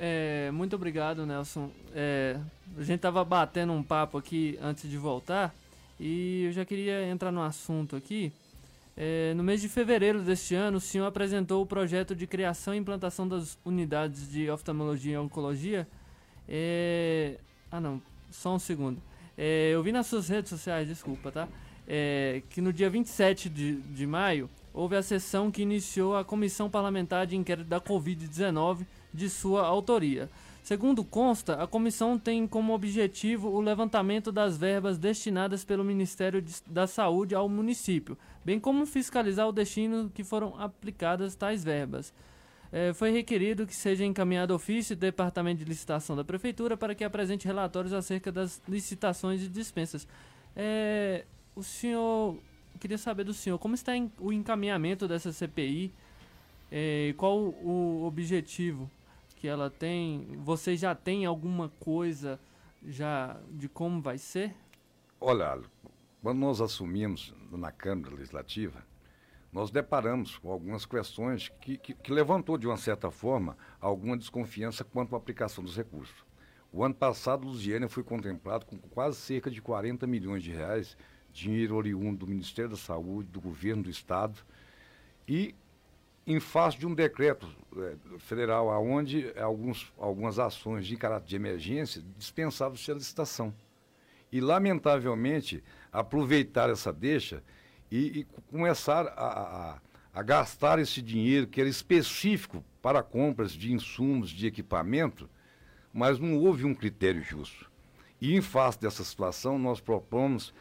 É, 0.04 0.50
muito 0.50 0.74
obrigado, 0.74 1.24
Nelson. 1.24 1.70
É, 1.94 2.36
a 2.76 2.82
gente 2.82 2.96
estava 2.96 3.24
batendo 3.24 3.72
um 3.72 3.84
papo 3.84 4.18
aqui 4.18 4.58
antes 4.60 4.90
de 4.90 4.98
voltar 4.98 5.54
e 6.00 6.46
eu 6.46 6.52
já 6.52 6.64
queria 6.64 7.06
entrar 7.06 7.30
no 7.30 7.40
assunto 7.40 7.94
aqui. 7.94 8.32
É, 8.96 9.32
no 9.34 9.44
mês 9.44 9.60
de 9.60 9.68
fevereiro 9.68 10.20
deste 10.20 10.56
ano, 10.56 10.78
o 10.78 10.80
senhor 10.80 11.06
apresentou 11.06 11.62
o 11.62 11.66
projeto 11.66 12.16
de 12.16 12.26
criação 12.26 12.74
e 12.74 12.78
implantação 12.78 13.28
das 13.28 13.56
unidades 13.64 14.28
de 14.28 14.50
oftalmologia 14.50 15.14
e 15.14 15.18
oncologia. 15.18 15.86
É... 16.48 17.36
Ah, 17.70 17.80
não, 17.80 18.02
só 18.28 18.56
um 18.56 18.58
segundo. 18.58 19.00
É, 19.38 19.70
eu 19.72 19.84
vi 19.84 19.92
nas 19.92 20.08
suas 20.08 20.28
redes 20.28 20.50
sociais, 20.50 20.88
desculpa, 20.88 21.30
tá? 21.30 21.48
É, 21.86 22.42
que 22.50 22.60
no 22.60 22.72
dia 22.72 22.90
27 22.90 23.48
de, 23.48 23.76
de 23.76 24.04
maio 24.04 24.50
houve 24.74 24.96
a 24.96 25.02
sessão 25.02 25.48
que 25.48 25.62
iniciou 25.62 26.16
a 26.16 26.24
Comissão 26.24 26.68
Parlamentar 26.68 27.24
de 27.24 27.36
Inquérito 27.36 27.68
da 27.68 27.80
Covid-19 27.80 28.84
de 29.12 29.28
sua 29.28 29.66
autoria. 29.66 30.28
Segundo 30.62 31.02
consta, 31.02 31.60
a 31.60 31.66
comissão 31.66 32.16
tem 32.16 32.46
como 32.46 32.72
objetivo 32.72 33.48
o 33.48 33.60
levantamento 33.60 34.30
das 34.30 34.56
verbas 34.56 34.96
destinadas 34.96 35.64
pelo 35.64 35.82
Ministério 35.82 36.42
da 36.68 36.86
Saúde 36.86 37.34
ao 37.34 37.48
município, 37.48 38.16
bem 38.44 38.60
como 38.60 38.86
fiscalizar 38.86 39.48
o 39.48 39.52
destino 39.52 40.08
que 40.14 40.22
foram 40.22 40.58
aplicadas 40.60 41.34
tais 41.34 41.64
verbas. 41.64 42.14
É, 42.70 42.92
foi 42.94 43.10
requerido 43.10 43.66
que 43.66 43.74
seja 43.74 44.04
encaminhado 44.04 44.54
ofício 44.54 44.94
do 44.94 45.00
Departamento 45.00 45.58
de 45.58 45.64
Licitação 45.64 46.14
da 46.16 46.24
Prefeitura 46.24 46.76
para 46.76 46.94
que 46.94 47.02
apresente 47.04 47.46
relatórios 47.46 47.92
acerca 47.92 48.30
das 48.30 48.62
licitações 48.68 49.42
e 49.42 49.48
dispensas. 49.48 50.06
É, 50.54 51.24
o 51.56 51.62
senhor, 51.62 52.38
queria 52.78 52.96
saber 52.96 53.24
do 53.24 53.34
senhor, 53.34 53.58
como 53.58 53.74
está 53.74 53.92
o 54.18 54.32
encaminhamento 54.32 55.08
dessa 55.08 55.32
CPI? 55.32 55.92
É, 56.70 57.12
qual 57.18 57.36
o 57.38 58.04
objetivo? 58.06 58.88
Que 59.42 59.48
ela 59.48 59.68
tem, 59.68 60.38
você 60.38 60.76
já 60.76 60.94
tem 60.94 61.26
alguma 61.26 61.68
coisa 61.80 62.38
já 62.86 63.40
de 63.50 63.68
como 63.68 64.00
vai 64.00 64.16
ser? 64.16 64.54
Olha, 65.20 65.60
quando 66.22 66.38
nós 66.38 66.60
assumimos 66.60 67.34
na 67.50 67.72
Câmara 67.72 68.14
Legislativa, 68.14 68.86
nós 69.52 69.72
deparamos 69.72 70.38
com 70.38 70.48
algumas 70.48 70.86
questões 70.86 71.48
que, 71.60 71.76
que, 71.76 71.92
que, 71.92 72.12
levantou, 72.12 72.56
de 72.56 72.68
uma 72.68 72.76
certa 72.76 73.10
forma, 73.10 73.58
alguma 73.80 74.16
desconfiança 74.16 74.84
quanto 74.84 75.16
à 75.16 75.18
aplicação 75.18 75.64
dos 75.64 75.76
recursos. 75.76 76.24
O 76.72 76.84
ano 76.84 76.94
passado, 76.94 77.44
Lusiana 77.44 77.88
foi 77.88 78.04
contemplado 78.04 78.64
com 78.64 78.78
quase 78.78 79.16
cerca 79.16 79.50
de 79.50 79.60
40 79.60 80.06
milhões 80.06 80.44
de 80.44 80.52
reais, 80.52 80.96
dinheiro 81.32 81.74
oriundo 81.74 82.18
do 82.18 82.28
Ministério 82.28 82.70
da 82.70 82.76
Saúde, 82.76 83.28
do 83.28 83.40
governo 83.40 83.82
do 83.82 83.90
Estado, 83.90 84.38
e 85.26 85.52
em 86.26 86.38
face 86.38 86.78
de 86.78 86.86
um 86.86 86.94
decreto 86.94 87.48
é, 87.76 87.94
federal, 88.18 88.68
onde 88.84 89.32
alguns, 89.38 89.92
algumas 89.98 90.38
ações 90.38 90.86
de 90.86 90.96
caráter 90.96 91.26
de 91.26 91.36
emergência 91.36 92.02
dispensavam-se 92.16 92.90
a 92.90 92.94
licitação. 92.94 93.52
E, 94.30 94.40
lamentavelmente, 94.40 95.62
aproveitar 95.92 96.70
essa 96.70 96.92
deixa 96.92 97.42
e, 97.90 98.20
e 98.20 98.26
começar 98.50 99.06
a, 99.08 99.26
a, 99.26 99.78
a, 100.14 100.22
gastar 100.22 100.78
esse 100.78 101.02
dinheiro 101.02 101.46
que 101.46 101.60
era 101.60 101.68
específico 101.68 102.64
para 102.80 103.02
compras 103.02 103.52
de 103.52 103.72
insumos, 103.72 104.30
de 104.30 104.46
equipamento, 104.46 105.28
mas 105.92 106.18
não 106.18 106.38
houve 106.38 106.64
um 106.64 106.74
critério 106.74 107.22
justo. 107.22 107.70
E, 108.20 108.34
em 108.34 108.40
face 108.40 108.80
dessa 108.80 109.04
situação, 109.04 109.58
nós 109.58 109.80
propomos 109.80 110.54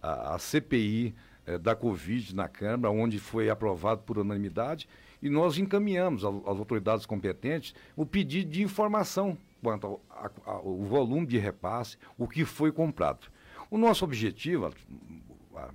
a, 0.00 0.36
a 0.36 0.38
CPI 0.38 1.14
é, 1.44 1.58
da 1.58 1.74
Covid 1.74 2.34
na 2.34 2.48
Câmara, 2.48 2.94
onde 2.94 3.18
foi 3.18 3.50
aprovado 3.50 4.02
por 4.02 4.18
unanimidade, 4.18 4.88
e 5.22 5.28
nós 5.28 5.58
encaminhamos 5.58 6.24
às 6.24 6.58
autoridades 6.58 7.06
competentes 7.06 7.74
o 7.96 8.06
pedido 8.06 8.50
de 8.50 8.62
informação 8.62 9.36
quanto 9.62 9.86
ao, 9.86 10.00
ao 10.44 10.76
volume 10.84 11.26
de 11.26 11.38
repasse, 11.38 11.96
o 12.16 12.28
que 12.28 12.44
foi 12.44 12.70
comprado. 12.70 13.26
O 13.70 13.76
nosso 13.76 14.04
objetivo, 14.04 14.72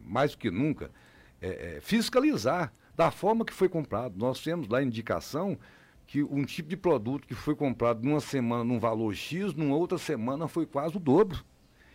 mais 0.03 0.31
do 0.31 0.37
que 0.37 0.49
nunca, 0.49 0.89
é, 1.41 1.77
é 1.77 1.81
fiscalizar 1.81 2.73
da 2.95 3.11
forma 3.11 3.43
que 3.43 3.53
foi 3.53 3.67
comprado. 3.67 4.17
Nós 4.17 4.41
temos 4.41 4.67
lá 4.67 4.81
indicação 4.81 5.57
que 6.07 6.23
um 6.23 6.43
tipo 6.43 6.69
de 6.69 6.77
produto 6.77 7.27
que 7.27 7.35
foi 7.35 7.55
comprado 7.55 8.03
numa 8.03 8.19
semana 8.19 8.63
num 8.63 8.79
valor 8.79 9.13
X, 9.13 9.53
numa 9.53 9.75
outra 9.75 9.97
semana 9.97 10.47
foi 10.47 10.65
quase 10.65 10.95
o 10.95 10.99
dobro. 10.99 11.43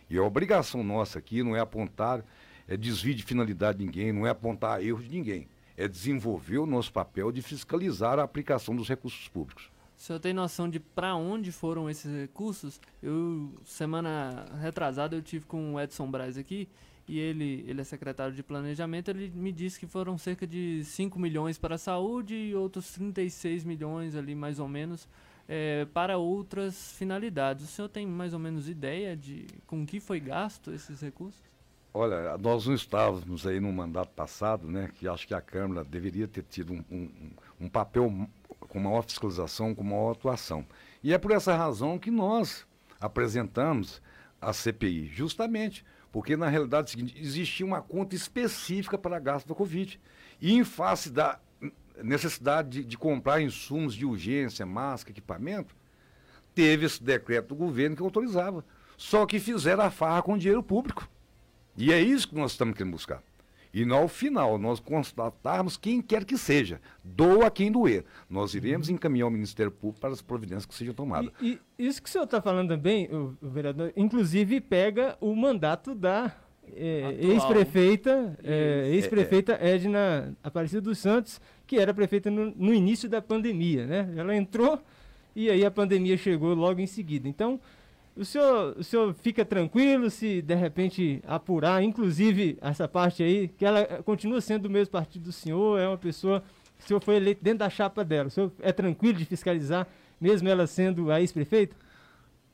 E 0.09 0.17
a 0.17 0.23
obrigação 0.23 0.83
nossa 0.83 1.19
aqui 1.19 1.43
não 1.43 1.55
é 1.55 1.59
apontar 1.59 2.23
é 2.67 2.77
desvio 2.77 3.15
de 3.15 3.23
finalidade 3.23 3.79
de 3.79 3.85
ninguém, 3.85 4.13
não 4.13 4.27
é 4.27 4.29
apontar 4.29 4.83
erros 4.83 5.03
de 5.03 5.17
ninguém 5.17 5.47
é 5.79 5.87
desenvolver 5.87 6.57
o 6.57 6.65
nosso 6.65 6.91
papel 6.91 7.31
de 7.31 7.41
fiscalizar 7.41 8.19
a 8.19 8.23
aplicação 8.23 8.75
dos 8.75 8.89
recursos 8.89 9.29
públicos. 9.29 9.71
O 9.97 10.01
senhor 10.01 10.19
tem 10.19 10.33
noção 10.33 10.69
de 10.69 10.77
para 10.77 11.15
onde 11.15 11.53
foram 11.53 11.89
esses 11.89 12.13
recursos? 12.13 12.81
Eu, 13.01 13.53
semana 13.63 14.45
retrasada, 14.61 15.15
eu 15.15 15.21
tive 15.21 15.45
com 15.45 15.75
o 15.75 15.79
Edson 15.79 16.11
Braz 16.11 16.37
aqui 16.37 16.67
e 17.07 17.17
ele, 17.17 17.63
ele 17.65 17.79
é 17.79 17.83
secretário 17.85 18.35
de 18.35 18.43
planejamento, 18.43 19.09
ele 19.09 19.31
me 19.33 19.53
disse 19.53 19.79
que 19.79 19.87
foram 19.87 20.17
cerca 20.17 20.45
de 20.45 20.83
5 20.83 21.17
milhões 21.17 21.57
para 21.57 21.75
a 21.75 21.77
saúde 21.77 22.35
e 22.35 22.53
outros 22.53 22.91
36 22.91 23.63
milhões 23.63 24.15
ali, 24.15 24.35
mais 24.35 24.59
ou 24.59 24.67
menos, 24.67 25.07
é, 25.47 25.85
para 25.85 26.17
outras 26.17 26.91
finalidades. 26.91 27.63
O 27.63 27.67
senhor 27.67 27.87
tem 27.87 28.05
mais 28.05 28.33
ou 28.33 28.39
menos 28.39 28.67
ideia 28.67 29.15
de 29.15 29.47
com 29.65 29.85
que 29.85 30.01
foi 30.01 30.19
gasto 30.19 30.71
esses 30.71 30.99
recursos? 30.99 31.48
Olha, 32.01 32.37
nós 32.37 32.65
não 32.65 32.73
estávamos 32.73 33.45
aí 33.45 33.59
no 33.59 33.73
mandato 33.73 34.11
passado, 34.11 34.65
né, 34.71 34.89
que 34.95 35.05
acho 35.05 35.27
que 35.27 35.33
a 35.33 35.41
Câmara 35.41 35.83
deveria 35.83 36.29
ter 36.29 36.43
tido 36.43 36.71
um, 36.71 36.81
um, 36.89 37.31
um 37.59 37.67
papel 37.67 38.25
com 38.57 38.79
maior 38.79 39.01
fiscalização, 39.01 39.75
com 39.75 39.83
maior 39.83 40.11
atuação. 40.11 40.65
E 41.03 41.13
é 41.13 41.17
por 41.17 41.31
essa 41.31 41.53
razão 41.53 41.99
que 41.99 42.09
nós 42.09 42.65
apresentamos 43.01 44.01
a 44.39 44.53
CPI, 44.53 45.07
justamente 45.07 45.83
porque 46.09 46.37
na 46.37 46.47
realidade 46.47 46.87
é 46.87 46.91
seguinte, 46.91 47.21
existia 47.21 47.65
uma 47.65 47.81
conta 47.81 48.15
específica 48.15 48.97
para 48.97 49.19
gasto 49.19 49.49
da 49.49 49.53
Covid. 49.53 49.99
E 50.39 50.53
em 50.53 50.63
face 50.63 51.09
da 51.09 51.37
necessidade 52.01 52.69
de, 52.69 52.85
de 52.85 52.97
comprar 52.97 53.41
insumos 53.41 53.93
de 53.93 54.05
urgência, 54.05 54.65
máscara, 54.65 55.11
equipamento, 55.11 55.75
teve 56.55 56.85
esse 56.85 57.03
decreto 57.03 57.49
do 57.49 57.55
governo 57.55 57.97
que 57.97 58.01
autorizava. 58.01 58.63
Só 58.95 59.25
que 59.25 59.37
fizeram 59.37 59.83
a 59.83 59.91
farra 59.91 60.21
com 60.21 60.37
dinheiro 60.37 60.63
público. 60.63 61.05
E 61.79 61.93
é 61.93 62.01
isso 62.01 62.27
que 62.27 62.35
nós 62.35 62.51
estamos 62.51 62.75
querendo 62.75 62.91
buscar. 62.91 63.23
E 63.73 63.85
no 63.85 64.07
final 64.09 64.57
nós 64.57 64.81
constatarmos 64.81 65.77
quem 65.77 66.01
quer 66.01 66.25
que 66.25 66.37
seja, 66.37 66.81
doa 67.01 67.49
quem 67.49 67.71
doer. 67.71 68.03
Nós 68.29 68.53
iremos 68.53 68.89
encaminhar 68.89 69.27
o 69.27 69.31
Ministério 69.31 69.71
Público 69.71 70.01
para 70.01 70.09
as 70.09 70.21
providências 70.21 70.65
que 70.65 70.75
sejam 70.75 70.93
tomadas. 70.93 71.31
E, 71.41 71.57
e 71.77 71.87
isso 71.87 72.01
que 72.01 72.09
o 72.09 72.11
senhor 72.11 72.25
está 72.25 72.41
falando 72.41 72.69
também, 72.69 73.07
o, 73.07 73.37
o, 73.41 73.49
vereador, 73.49 73.93
inclusive 73.95 74.59
pega 74.59 75.17
o 75.21 75.33
mandato 75.33 75.95
da 75.95 76.35
é, 76.75 77.15
ex-prefeita 77.17 78.37
é, 78.43 78.89
ex-prefeita 78.89 79.57
é, 79.61 79.75
Edna 79.75 80.35
Aparecida 80.43 80.81
dos 80.81 80.97
Santos, 80.97 81.39
que 81.65 81.77
era 81.77 81.93
prefeita 81.93 82.29
no, 82.29 82.51
no 82.55 82.73
início 82.73 83.07
da 83.07 83.21
pandemia. 83.21 83.85
Né? 83.85 84.13
Ela 84.17 84.35
entrou 84.35 84.81
e 85.35 85.49
aí 85.49 85.63
a 85.63 85.71
pandemia 85.71 86.17
chegou 86.17 86.53
logo 86.55 86.81
em 86.81 86.87
seguida. 86.87 87.29
Então, 87.29 87.59
o 88.15 88.25
senhor, 88.25 88.75
o 88.77 88.83
senhor 88.83 89.13
fica 89.13 89.45
tranquilo 89.45 90.09
se 90.09 90.41
de 90.41 90.55
repente 90.55 91.21
apurar, 91.25 91.83
inclusive 91.83 92.57
essa 92.61 92.87
parte 92.87 93.23
aí, 93.23 93.47
que 93.47 93.65
ela 93.65 93.85
continua 94.03 94.41
sendo 94.41 94.63
do 94.63 94.69
mesmo 94.69 94.91
partido 94.91 95.23
do 95.23 95.31
senhor, 95.31 95.79
é 95.79 95.87
uma 95.87 95.97
pessoa, 95.97 96.43
o 96.79 96.87
senhor 96.87 97.01
foi 97.01 97.15
eleito 97.15 97.43
dentro 97.43 97.59
da 97.59 97.69
chapa 97.69 98.03
dela. 98.03 98.27
O 98.27 98.31
senhor 98.31 98.51
é 98.59 98.71
tranquilo 98.71 99.17
de 99.17 99.25
fiscalizar, 99.25 99.87
mesmo 100.19 100.49
ela 100.49 100.67
sendo 100.67 101.11
a 101.11 101.21
ex-prefeita? 101.21 101.75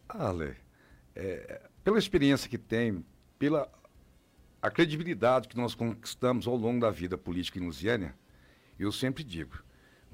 Ale, 0.07 0.55
é, 1.15 1.61
pela 1.83 1.97
experiência 1.97 2.49
que 2.49 2.57
tem, 2.57 3.03
pela 3.39 3.69
a 4.61 4.71
credibilidade 4.71 5.47
que 5.47 5.55
nós 5.55 5.75
conquistamos 5.75 6.47
ao 6.47 6.55
longo 6.55 6.79
da 6.79 6.89
vida 6.89 7.15
política 7.17 7.59
em 7.59 7.65
Lusiânia, 7.65 8.15
eu 8.79 8.91
sempre 8.91 9.23
digo, 9.23 9.63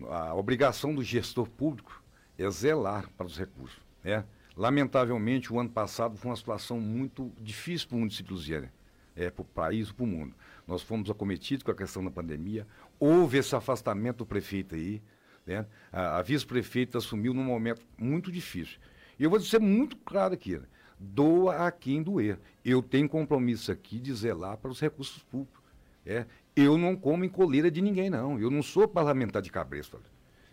a 0.10 0.36
obrigação 0.36 0.94
do 0.94 1.02
gestor 1.02 1.50
público 1.50 2.04
é 2.38 2.50
zelar 2.50 3.10
para 3.18 3.26
os 3.26 3.38
recursos, 3.38 3.80
né? 4.04 4.26
Lamentavelmente, 4.56 5.52
o 5.52 5.60
ano 5.60 5.70
passado 5.70 6.18
foi 6.18 6.32
uma 6.32 6.38
situação 6.38 6.80
muito 6.80 7.32
difícil 7.40 7.88
para 7.88 7.96
o 7.96 8.00
município 8.00 8.26
de 8.26 8.34
Lusiana, 8.34 8.74
é, 9.16 9.30
para 9.30 9.42
o 9.42 9.46
país 9.46 9.92
para 9.92 10.04
o 10.04 10.08
mundo. 10.08 10.36
Nós 10.68 10.82
fomos 10.82 11.10
acometidos 11.10 11.64
com 11.64 11.72
a 11.72 11.76
questão 11.76 12.04
da 12.04 12.12
pandemia, 12.12 12.68
houve 13.00 13.38
esse 13.38 13.56
afastamento 13.56 14.18
do 14.18 14.26
prefeito 14.26 14.76
aí, 14.76 15.02
né? 15.46 15.66
a, 15.92 16.18
a 16.18 16.22
vice-prefeita 16.22 16.98
assumiu 16.98 17.34
num 17.34 17.44
momento 17.44 17.82
muito 17.98 18.32
difícil. 18.32 18.80
E 19.18 19.24
eu 19.24 19.30
vou 19.30 19.40
dizer 19.40 19.60
muito 19.60 19.96
claro 19.98 20.34
aqui, 20.34 20.58
né? 20.58 20.66
doa 21.00 21.68
a 21.68 21.72
quem 21.72 22.04
doer. 22.04 22.40
Eu 22.64 22.82
tenho 22.82 23.10
compromisso 23.10 23.72
aqui 23.72 24.00
de 24.00 24.14
zelar 24.14 24.58
para 24.58 24.70
os 24.70 24.80
recursos 24.80 25.24
públicos. 25.24 25.62
É, 26.06 26.26
eu 26.56 26.78
não 26.78 26.96
como 26.96 27.24
em 27.24 27.30
coleira 27.30 27.72
de 27.72 27.82
ninguém, 27.82 28.10
não. 28.10 28.40
Eu 28.40 28.52
não 28.52 28.62
sou 28.62 28.88
parlamentar 28.88 29.42
de 29.42 29.52
cabresto. 29.52 30.00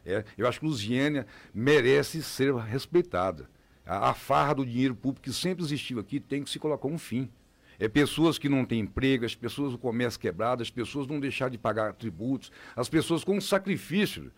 É, 0.04 0.24
eu 0.38 0.46
acho 0.46 0.60
que 0.60 0.66
Lusiânia 0.66 1.26
merece 1.52 2.22
ser 2.22 2.54
respeitada. 2.54 3.48
A, 3.88 4.10
a, 4.10 4.14
farra 4.14 4.54
do 4.54 4.66
dinheiro 4.66 4.94
público 4.94 5.24
que 5.24 5.32
sempre 5.32 5.64
existiu 5.64 5.98
aqui 5.98 6.20
tem 6.20 6.44
que 6.44 6.50
se 6.50 6.58
colocar 6.58 6.86
um 6.86 6.98
fim. 6.98 7.30
É 7.78 7.88
pessoas 7.88 8.38
que 8.38 8.48
não 8.48 8.64
têm 8.66 8.80
emprego, 8.80 9.24
as 9.24 9.34
pessoas 9.34 9.72
do 9.72 9.78
comércio 9.78 10.20
quebrado, 10.20 10.62
as 10.62 10.70
pessoas 10.70 11.06
não 11.06 11.18
deixar 11.18 11.48
de 11.48 11.56
pagar 11.56 11.94
tributos, 11.94 12.52
as 12.76 12.88
pessoas 12.88 13.24
com 13.24 13.40
sacrifício 13.40 14.30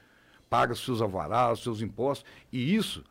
pagam 0.49 0.77
seus 0.77 1.03
alvarás, 1.03 1.59
seus 1.59 1.83
impostos, 1.83 2.31
e 2.53 2.75
isso 2.75 3.03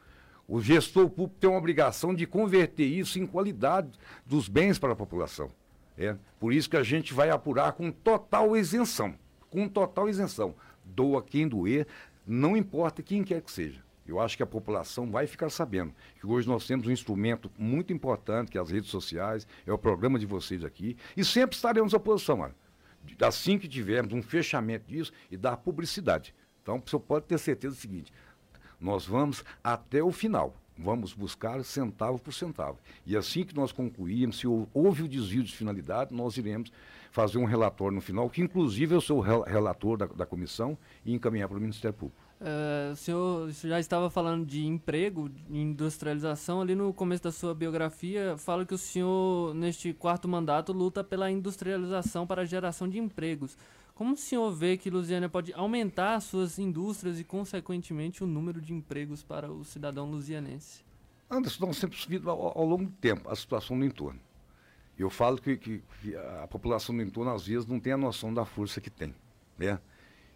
o 0.48 0.62
gestor 0.62 1.10
público 1.10 1.40
tem 1.40 1.50
uma 1.50 1.60
obrigação 1.60 2.16
de 2.16 2.26
converter 2.26 2.86
isso 2.86 3.20
em 3.20 3.28
qualidade 3.28 3.90
dos 4.26 4.48
bens 4.48 4.80
para 4.80 4.94
a 4.94 4.96
população. 4.96 5.52
É, 5.98 6.16
por 6.40 6.54
isso 6.54 6.70
que 6.70 6.78
a 6.78 6.84
gente 6.84 7.14
vai 7.14 7.30
apurar 7.30 7.74
com 7.74 7.92
total 7.92 8.56
isenção. 8.56 9.14
Com 9.50 9.68
total 9.68 10.08
isenção. 10.08 10.56
Doa 10.84 11.22
quem 11.22 11.48
doer, 11.48 11.86
não 12.26 12.56
importa 12.56 13.04
quem 13.04 13.24
quer 13.24 13.42
que 13.42 13.52
seja. 13.52 13.84
Eu 14.10 14.20
acho 14.20 14.36
que 14.36 14.44
a 14.44 14.48
população 14.48 15.12
vai 15.12 15.28
ficar 15.28 15.50
sabendo 15.50 15.94
que 16.20 16.26
hoje 16.26 16.48
nós 16.48 16.66
temos 16.66 16.88
um 16.88 16.92
instrumento 16.92 17.52
muito 17.58 17.94
importante, 17.94 18.52
que 18.52 18.58
é 18.58 18.62
as 18.62 18.72
redes 18.72 18.90
sociais, 18.90 19.48
é 19.66 19.72
o 19.72 19.78
programa 19.78 20.18
de 20.18 20.26
vocês 20.26 20.64
aqui, 20.64 20.98
e 21.16 21.24
sempre 21.24 21.56
estaremos 21.56 21.94
à 21.94 22.00
posição, 22.00 22.50
assim 23.22 23.58
que 23.58 23.68
tivermos 23.68 24.14
um 24.14 24.22
fechamento 24.22 24.88
disso 24.88 25.12
e 25.30 25.38
dar 25.38 25.58
publicidade. 25.58 26.34
Então, 26.62 26.82
o 26.84 26.90
senhor 26.90 27.00
pode 27.02 27.26
ter 27.26 27.38
certeza 27.38 27.76
do 27.76 27.80
seguinte: 27.80 28.12
nós 28.80 29.06
vamos 29.06 29.44
até 29.64 30.02
o 30.04 30.12
final. 30.12 30.56
Vamos 30.82 31.14
buscar 31.14 31.62
centavo 31.66 32.18
por 32.20 32.34
centavo. 32.34 32.80
E 33.06 33.18
assim 33.18 33.44
que 33.44 33.54
nós 33.54 33.74
concluirmos, 33.74 34.40
se 34.40 34.48
houve 34.48 35.04
o 35.04 35.10
desvio 35.10 35.44
de 35.44 35.54
finalidade, 35.54 36.14
nós 36.14 36.38
iremos 36.38 36.72
fazer 37.12 37.38
um 37.38 37.44
relatório 37.44 37.96
no 37.96 38.02
final, 38.02 38.30
que 38.30 38.42
inclusive 38.42 38.96
eu 38.96 39.02
sou 39.02 39.18
o 39.18 39.42
relator 39.44 39.98
da, 39.98 40.06
da 40.06 40.26
comissão, 40.26 40.78
e 41.06 41.14
encaminhar 41.14 41.50
para 41.50 41.58
o 41.58 41.62
Ministério 41.62 41.98
Público. 41.98 42.29
Uh, 42.40 42.94
o 42.94 42.96
senhor 42.96 43.52
já 43.52 43.82
estava 43.82 44.10
falando 44.10 44.46
de 44.46 44.66
emprego, 44.66 45.28
de 45.28 45.58
industrialização. 45.58 46.62
Ali 46.62 46.74
no 46.74 46.94
começo 46.94 47.24
da 47.24 47.32
sua 47.32 47.54
biografia, 47.54 48.38
fala 48.38 48.66
que 48.66 48.74
o 48.74 48.78
senhor, 48.78 49.54
neste 49.54 49.94
quarto 49.94 50.28
mandato, 50.28 50.72
luta 50.72 51.04
pela 51.04 51.30
industrialização 51.30 52.26
para 52.26 52.44
a 52.44 52.46
geração 52.46 52.88
de 52.88 52.98
empregos. 52.98 53.58
Como 53.94 54.14
o 54.14 54.18
senhor 54.18 54.50
vê 54.52 54.78
que 54.78 54.90
Lusiana 54.90 55.28
pode 55.28 55.54
aumentar 55.54 56.18
suas 56.22 56.58
indústrias 56.58 57.20
e, 57.20 57.24
consequentemente, 57.26 58.24
o 58.24 58.28
número 58.28 58.62
de 58.62 58.74
empregos 58.74 59.22
para 59.22 59.52
o 59.52 59.66
cidadão 59.66 60.10
lusianense? 60.10 60.86
Anderson, 61.30 61.66
nós 61.66 61.80
temos 61.80 62.06
visto 62.06 62.30
ao, 62.30 62.58
ao, 62.58 62.66
longo 62.66 62.86
do 62.86 62.92
tempo 62.92 63.30
a 63.30 63.36
situação 63.36 63.78
do 63.78 63.84
entorno. 63.84 64.20
Eu 64.98 65.10
falo 65.10 65.38
que, 65.42 65.58
que, 65.58 65.84
que, 66.02 66.16
a 66.16 66.48
população 66.48 66.96
do 66.96 67.02
entorno, 67.02 67.32
às 67.32 67.46
vezes, 67.46 67.66
não 67.68 67.78
tem 67.78 67.92
a 67.92 67.98
noção 67.98 68.34
da 68.34 68.46
força 68.46 68.80
que 68.80 68.90
tem. 68.90 69.14
Né? 69.58 69.78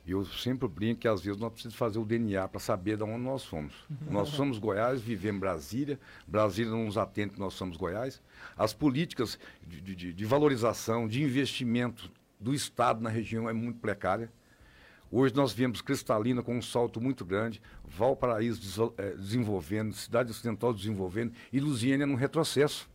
Eu 0.05 0.25
sempre 0.25 0.67
brinco 0.67 1.01
que, 1.01 1.07
às 1.07 1.21
vezes, 1.21 1.39
nós 1.39 1.51
precisamos 1.51 1.77
fazer 1.77 1.97
o 1.97 2.05
DNA 2.05 2.45
para 2.49 2.59
saber 2.59 2.97
de 2.97 3.03
onde 3.03 3.23
nós 3.23 3.41
somos. 3.41 3.73
nós 4.09 4.29
somos 4.29 4.57
Goiás, 4.57 5.01
vivemos 5.01 5.37
em 5.37 5.39
Brasília. 5.39 5.99
Brasília 6.27 6.71
não 6.71 6.85
nos 6.85 6.97
atende 6.97 7.33
que 7.33 7.39
nós 7.39 7.53
somos 7.53 7.77
Goiás. 7.77 8.21
As 8.57 8.73
políticas 8.73 9.39
de, 9.65 9.79
de, 9.81 10.13
de 10.13 10.25
valorização, 10.25 11.07
de 11.07 11.23
investimento 11.23 12.11
do 12.37 12.53
Estado 12.53 13.01
na 13.01 13.09
região 13.09 13.49
é 13.49 13.53
muito 13.53 13.79
precária. 13.79 14.29
Hoje 15.09 15.33
nós 15.35 15.53
vemos 15.53 15.79
Cristalina 15.79 16.41
com 16.41 16.57
um 16.57 16.61
salto 16.61 16.99
muito 16.99 17.23
grande, 17.23 17.61
Valparaíso 17.85 18.93
é, 18.97 19.11
desenvolvendo, 19.11 19.93
Cidade 19.93 20.31
Ocidental 20.31 20.73
desenvolvendo 20.73 21.33
e 21.51 21.59
Lusiânia 21.59 22.05
num 22.05 22.15
retrocesso. 22.15 22.89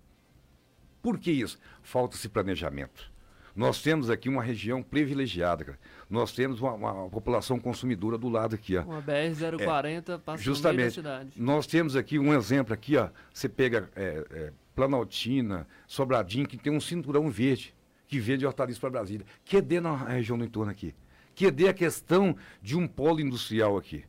Por 1.00 1.18
que 1.18 1.30
isso? 1.30 1.58
Falta-se 1.80 2.28
planejamento. 2.28 3.10
Nós 3.58 3.82
temos 3.82 4.08
aqui 4.08 4.28
uma 4.28 4.40
região 4.40 4.84
privilegiada, 4.84 5.64
cara. 5.64 5.78
Nós 6.08 6.30
temos 6.30 6.60
uma, 6.60 6.74
uma, 6.74 7.10
população 7.10 7.58
consumidora 7.58 8.16
do 8.16 8.28
lado 8.28 8.54
aqui, 8.54 8.76
ó. 8.76 8.82
Uma 8.82 9.02
BR-040 9.02 10.14
é, 10.14 10.18
passa 10.18 10.40
justamente, 10.40 10.84
no 10.84 10.92
cidade. 10.92 11.30
Nós 11.34 11.66
temos 11.66 11.96
aqui 11.96 12.20
um 12.20 12.32
exemplo 12.32 12.72
aqui, 12.72 12.96
ó. 12.96 13.08
Você 13.34 13.48
pega 13.48 13.90
é, 13.96 14.24
é, 14.30 14.52
Planaltina, 14.76 15.66
Sobradinho, 15.88 16.46
que 16.46 16.56
tem 16.56 16.72
um 16.72 16.78
cinturão 16.78 17.28
verde 17.28 17.74
que 18.06 18.20
vende 18.20 18.46
hortaliças 18.46 18.78
para 18.78 18.90
Brasília. 18.90 19.26
QD 19.44 19.80
na 19.80 19.96
região 19.96 20.38
do 20.38 20.44
entorno 20.44 20.70
aqui. 20.70 20.94
QD 21.34 21.66
a 21.66 21.74
questão 21.74 22.36
de 22.62 22.76
um 22.76 22.86
polo 22.86 23.20
industrial 23.20 23.76
aqui. 23.76 24.04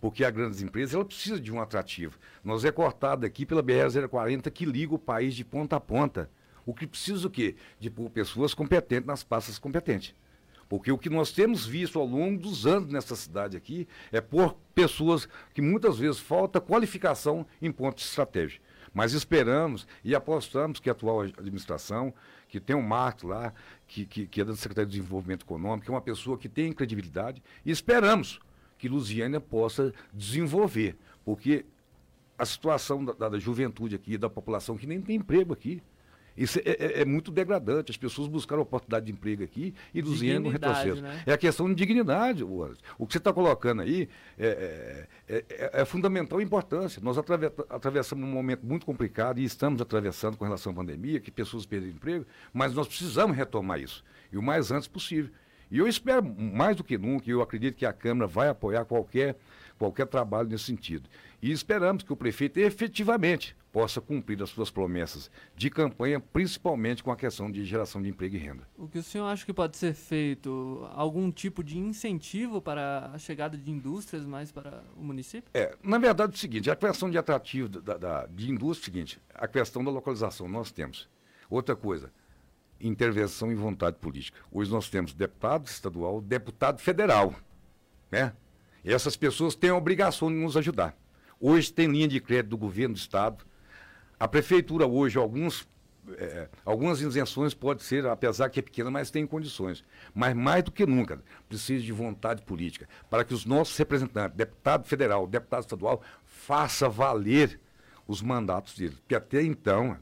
Porque 0.00 0.24
a 0.24 0.30
grandes 0.30 0.62
empresas 0.62 0.94
ela 0.94 1.04
precisa 1.04 1.40
de 1.40 1.52
um 1.52 1.60
atrativo. 1.60 2.16
Nós 2.44 2.64
é 2.64 2.70
cortado 2.70 3.26
aqui 3.26 3.44
pela 3.44 3.64
BR-040 3.64 4.48
que 4.48 4.64
liga 4.64 4.94
o 4.94 4.98
país 4.98 5.34
de 5.34 5.44
ponta 5.44 5.74
a 5.74 5.80
ponta. 5.80 6.30
O 6.70 6.74
que 6.74 6.86
precisa 6.86 7.26
o 7.26 7.30
quê? 7.30 7.56
De 7.80 7.90
pôr 7.90 8.08
pessoas 8.10 8.54
competentes 8.54 9.04
nas 9.04 9.24
pastas 9.24 9.58
competentes. 9.58 10.14
Porque 10.68 10.92
o 10.92 10.96
que 10.96 11.10
nós 11.10 11.32
temos 11.32 11.66
visto 11.66 11.98
ao 11.98 12.06
longo 12.06 12.40
dos 12.40 12.64
anos 12.64 12.92
nessa 12.92 13.16
cidade 13.16 13.56
aqui 13.56 13.88
é 14.12 14.20
por 14.20 14.54
pessoas 14.72 15.28
que 15.52 15.60
muitas 15.60 15.98
vezes 15.98 16.20
falta 16.20 16.60
qualificação 16.60 17.44
em 17.60 17.72
pontos 17.72 18.04
estratégicos. 18.04 18.64
Mas 18.94 19.14
esperamos 19.14 19.84
e 20.04 20.14
apostamos 20.14 20.78
que 20.78 20.88
a 20.88 20.92
atual 20.92 21.22
administração 21.22 22.14
que 22.48 22.60
tem 22.60 22.76
um 22.76 22.82
Marcos 22.82 23.24
lá, 23.24 23.52
que, 23.88 24.06
que, 24.06 24.28
que 24.28 24.40
é 24.40 24.44
da 24.44 24.54
Secretaria 24.54 24.86
de 24.86 24.96
Desenvolvimento 24.96 25.42
Econômico, 25.42 25.86
que 25.86 25.90
é 25.90 25.94
uma 25.94 26.00
pessoa 26.00 26.38
que 26.38 26.48
tem 26.48 26.72
credibilidade, 26.72 27.42
e 27.66 27.72
esperamos 27.72 28.38
que 28.78 28.88
Lusiânia 28.88 29.40
possa 29.40 29.92
desenvolver, 30.14 30.96
porque 31.24 31.66
a 32.38 32.46
situação 32.46 33.04
da, 33.04 33.28
da, 33.28 33.38
juventude 33.40 33.96
aqui, 33.96 34.16
da 34.16 34.30
população 34.30 34.76
que 34.76 34.86
nem 34.86 35.00
tem 35.00 35.16
emprego 35.16 35.52
aqui, 35.52 35.82
isso 36.40 36.58
é, 36.60 36.70
é, 36.70 37.00
é, 37.02 37.04
muito 37.04 37.30
degradante. 37.30 37.90
As 37.90 37.98
pessoas 37.98 38.26
buscaram 38.26 38.62
oportunidade 38.62 39.04
de 39.04 39.12
emprego 39.12 39.44
aqui 39.44 39.74
e 39.92 40.00
Luziane 40.00 40.38
no 40.38 40.48
retrocesso. 40.48 41.02
Né? 41.02 41.22
É 41.26 41.34
a 41.34 41.38
questão 41.38 41.68
de 41.68 41.74
dignidade. 41.74 42.42
O, 42.42 42.74
o 42.98 43.06
que 43.06 43.12
você 43.12 43.18
está 43.18 43.30
colocando 43.30 43.82
aí 43.82 44.08
é, 44.38 45.06
é, 45.28 45.44
é, 45.50 45.70
é 45.82 45.84
fundamental 45.84 46.40
importância. 46.40 47.02
Nós 47.04 47.18
atravessamos 47.68 48.26
um 48.26 48.32
momento 48.32 48.64
muito 48.64 48.86
complicado 48.86 49.38
e 49.38 49.44
estamos 49.44 49.82
atravessando 49.82 50.38
com 50.38 50.44
relação 50.46 50.72
à 50.72 50.74
pandemia, 50.74 51.20
que 51.20 51.30
pessoas 51.30 51.66
perderam 51.66 51.94
emprego, 51.94 52.26
mas 52.54 52.72
nós 52.72 52.88
precisamos 52.88 53.36
retomar 53.36 53.78
isso. 53.78 54.02
E 54.32 54.38
o 54.38 54.42
mais 54.42 54.72
antes 54.72 54.88
possível. 54.88 55.30
E 55.70 55.78
eu 55.78 55.86
espero, 55.86 56.24
mais 56.24 56.76
do 56.76 56.82
que 56.82 56.98
nunca, 56.98 57.30
eu 57.30 57.40
acredito 57.40 57.76
que 57.76 57.86
a 57.86 57.92
Câmara 57.92 58.26
vai 58.26 58.48
apoiar 58.48 58.84
qualquer, 58.84 59.36
qualquer 59.78 60.06
trabalho 60.06 60.48
nesse 60.48 60.64
sentido. 60.64 61.08
E 61.40 61.52
esperamos 61.52 62.02
que 62.02 62.12
o 62.12 62.16
prefeito 62.16 62.58
efetivamente 62.58 63.56
possa 63.72 64.00
cumprir 64.00 64.42
as 64.42 64.50
suas 64.50 64.68
promessas 64.68 65.30
de 65.54 65.70
campanha, 65.70 66.18
principalmente 66.18 67.04
com 67.04 67.12
a 67.12 67.16
questão 67.16 67.48
de 67.48 67.64
geração 67.64 68.02
de 68.02 68.08
emprego 68.08 68.34
e 68.34 68.38
renda. 68.38 68.66
O 68.76 68.88
que 68.88 68.98
o 68.98 69.02
senhor 69.02 69.26
acha 69.26 69.46
que 69.46 69.52
pode 69.52 69.76
ser 69.76 69.94
feito? 69.94 70.88
Algum 70.92 71.30
tipo 71.30 71.62
de 71.62 71.78
incentivo 71.78 72.60
para 72.60 73.10
a 73.12 73.18
chegada 73.18 73.56
de 73.56 73.70
indústrias 73.70 74.26
mais 74.26 74.50
para 74.50 74.82
o 74.96 75.04
município? 75.04 75.48
É, 75.54 75.76
na 75.82 75.98
verdade 75.98 76.32
é 76.32 76.34
o 76.34 76.38
seguinte, 76.38 76.68
a 76.68 76.74
questão 76.74 77.08
de 77.08 77.16
atrativo 77.16 77.68
da, 77.68 77.96
da, 77.96 78.26
de 78.26 78.50
indústria 78.50 78.90
é 78.90 78.90
o 78.90 78.92
seguinte, 78.92 79.20
a 79.32 79.46
questão 79.46 79.84
da 79.84 79.90
localização 79.90 80.48
nós 80.48 80.72
temos. 80.72 81.08
Outra 81.48 81.74
coisa, 81.74 82.12
intervenção 82.80 83.52
e 83.52 83.54
vontade 83.54 83.96
política. 83.96 84.38
Hoje 84.50 84.70
nós 84.70 84.88
temos 84.88 85.12
deputado 85.12 85.66
estadual, 85.66 86.20
deputado 86.20 86.80
federal, 86.80 87.34
né? 88.10 88.32
E 88.84 88.92
essas 88.92 89.16
pessoas 89.16 89.54
têm 89.54 89.70
a 89.70 89.76
obrigação 89.76 90.28
de 90.28 90.36
nos 90.36 90.56
ajudar. 90.56 90.96
Hoje 91.38 91.72
tem 91.72 91.86
linha 91.86 92.08
de 92.08 92.20
crédito 92.20 92.50
do 92.50 92.58
governo 92.58 92.94
do 92.94 92.98
estado. 92.98 93.44
A 94.18 94.26
prefeitura 94.26 94.86
hoje, 94.86 95.18
alguns, 95.18 95.66
é, 96.16 96.48
algumas 96.64 97.00
isenções 97.00 97.54
pode 97.54 97.82
ser, 97.82 98.06
apesar 98.06 98.48
que 98.48 98.58
é 98.58 98.62
pequena, 98.62 98.90
mas 98.90 99.10
tem 99.10 99.26
condições. 99.26 99.84
Mas 100.14 100.34
mais 100.34 100.64
do 100.64 100.72
que 100.72 100.86
nunca, 100.86 101.22
precisa 101.48 101.84
de 101.84 101.92
vontade 101.92 102.42
política 102.42 102.88
para 103.08 103.24
que 103.24 103.34
os 103.34 103.44
nossos 103.44 103.76
representantes, 103.76 104.36
deputado 104.36 104.86
federal, 104.86 105.26
deputado 105.26 105.62
estadual, 105.62 106.02
faça 106.24 106.88
valer 106.88 107.60
os 108.06 108.22
mandatos 108.22 108.76
deles. 108.76 108.98
Porque 108.98 109.14
até 109.14 109.42
então, 109.42 109.96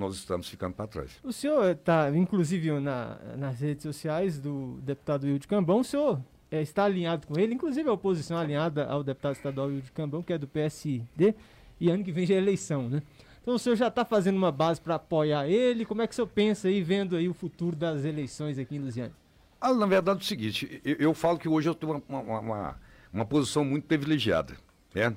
nós 0.00 0.14
estamos 0.14 0.48
ficando 0.48 0.74
para 0.74 0.86
trás. 0.86 1.18
O 1.22 1.32
senhor 1.32 1.70
está, 1.70 2.10
inclusive, 2.16 2.80
na, 2.80 3.18
nas 3.36 3.60
redes 3.60 3.82
sociais 3.82 4.40
do 4.40 4.78
deputado 4.82 5.24
Wilde 5.24 5.46
Cambão, 5.46 5.80
o 5.80 5.84
senhor 5.84 6.20
é, 6.50 6.62
está 6.62 6.84
alinhado 6.84 7.26
com 7.26 7.38
ele, 7.38 7.54
inclusive 7.54 7.88
a 7.88 7.92
oposição 7.92 8.38
alinhada 8.38 8.86
ao 8.86 9.04
deputado 9.04 9.36
estadual 9.36 9.68
Wilde 9.68 9.92
Cambão, 9.92 10.22
que 10.22 10.32
é 10.32 10.38
do 10.38 10.48
PSD, 10.48 11.34
e 11.78 11.90
ano 11.90 12.02
que 12.02 12.10
vem 12.10 12.26
já 12.26 12.34
é 12.34 12.38
eleição, 12.38 12.88
né? 12.88 13.02
Então 13.42 13.54
o 13.54 13.58
senhor 13.58 13.76
já 13.76 13.88
está 13.88 14.04
fazendo 14.04 14.36
uma 14.36 14.52
base 14.52 14.80
para 14.80 14.96
apoiar 14.96 15.48
ele? 15.48 15.84
Como 15.84 16.02
é 16.02 16.06
que 16.06 16.12
o 16.12 16.14
senhor 16.14 16.26
pensa 16.28 16.68
aí, 16.68 16.82
vendo 16.82 17.16
aí 17.16 17.28
o 17.28 17.34
futuro 17.34 17.76
das 17.76 18.04
eleições 18.04 18.58
aqui 18.58 18.76
em 18.76 18.80
Lusiane? 18.80 19.12
Ah, 19.60 19.72
na 19.74 19.86
verdade 19.86 20.20
é 20.20 20.22
o 20.22 20.26
seguinte, 20.26 20.80
eu, 20.84 20.96
eu, 20.96 21.14
falo 21.14 21.38
que 21.38 21.48
hoje 21.48 21.68
eu 21.68 21.74
tenho 21.74 22.02
uma, 22.08 22.20
uma, 22.20 22.40
uma, 22.40 22.80
uma 23.12 23.24
posição 23.24 23.64
muito 23.64 23.84
privilegiada, 23.84 24.56
né? 24.94 25.14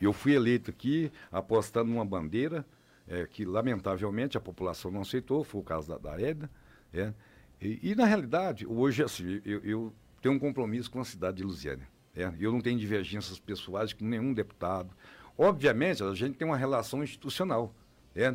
Eu 0.00 0.12
fui 0.12 0.34
eleito 0.34 0.70
aqui 0.70 1.10
apostando 1.30 1.90
numa 1.90 2.04
bandeira 2.04 2.64
é, 3.06 3.26
que, 3.26 3.44
lamentavelmente, 3.44 4.36
a 4.36 4.40
população 4.40 4.90
não 4.90 5.02
aceitou, 5.02 5.44
foi 5.44 5.60
o 5.60 5.64
caso 5.64 5.88
da, 5.88 5.98
da 5.98 6.20
Edna. 6.20 6.50
É. 6.92 7.12
E, 7.60 7.90
e, 7.90 7.94
na 7.94 8.04
realidade, 8.04 8.66
hoje, 8.66 9.02
assim, 9.02 9.40
eu, 9.44 9.60
eu, 9.64 9.92
tenho 10.22 10.34
um 10.34 10.38
compromisso 10.38 10.90
com 10.90 11.00
a 11.00 11.04
cidade 11.04 11.38
de 11.38 11.42
Lusiânia. 11.42 11.86
É. 12.14 12.32
Eu 12.38 12.52
não 12.52 12.60
tenho 12.60 12.78
divergências 12.78 13.38
pessoais 13.38 13.92
com 13.92 14.04
nenhum 14.04 14.32
deputado. 14.32 14.94
Obviamente, 15.36 16.02
a 16.02 16.14
gente 16.14 16.36
tem 16.36 16.46
uma 16.46 16.56
relação 16.56 17.02
institucional. 17.02 17.74
É. 18.14 18.34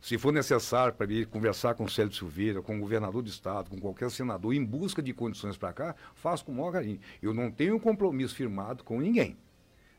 Se 0.00 0.18
for 0.18 0.32
necessário 0.32 0.92
para 0.94 1.10
ir 1.10 1.26
conversar 1.26 1.74
com 1.74 1.84
o 1.84 1.88
Célio 1.88 2.12
Silveira, 2.12 2.60
com 2.60 2.76
o 2.76 2.80
governador 2.80 3.22
do 3.22 3.28
estado, 3.28 3.70
com 3.70 3.80
qualquer 3.80 4.10
senador, 4.10 4.52
em 4.52 4.62
busca 4.62 5.02
de 5.02 5.14
condições 5.14 5.56
para 5.56 5.72
cá, 5.72 5.96
faço 6.14 6.44
com 6.44 6.52
o 6.52 6.54
maior 6.54 6.72
carinho. 6.72 7.00
Eu 7.22 7.32
não 7.32 7.50
tenho 7.50 7.76
um 7.76 7.78
compromisso 7.78 8.34
firmado 8.34 8.84
com 8.84 9.00
ninguém. 9.00 9.34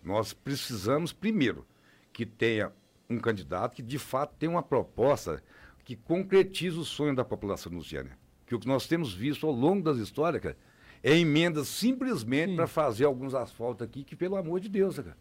Nós 0.03 0.31
precisamos, 0.31 1.11
primeiro, 1.11 1.65
que 2.13 2.23
tenha 2.23 2.71
um 3.09 3.19
candidato 3.19 3.75
que 3.75 3.81
de 3.81 3.99
fato 3.99 4.35
tenha 4.37 4.51
uma 4.51 4.63
proposta 4.63 5.41
que 5.83 5.95
concretize 5.95 6.77
o 6.77 6.83
sonho 6.83 7.15
da 7.15 7.23
população 7.23 7.71
lusiana. 7.71 8.17
Que 8.45 8.55
o 8.55 8.59
que 8.59 8.67
nós 8.67 8.87
temos 8.87 9.13
visto 9.13 9.45
ao 9.45 9.53
longo 9.53 9.83
das 9.83 9.97
histórias, 9.97 10.41
cara, 10.41 10.57
é 11.03 11.15
emendas 11.15 11.67
simplesmente 11.67 12.55
para 12.55 12.67
fazer 12.67 13.05
alguns 13.05 13.35
asfaltos 13.35 13.85
aqui, 13.85 14.03
que 14.03 14.15
pelo 14.15 14.35
amor 14.35 14.59
de 14.59 14.69
Deus, 14.69 14.97
cara. 14.97 15.15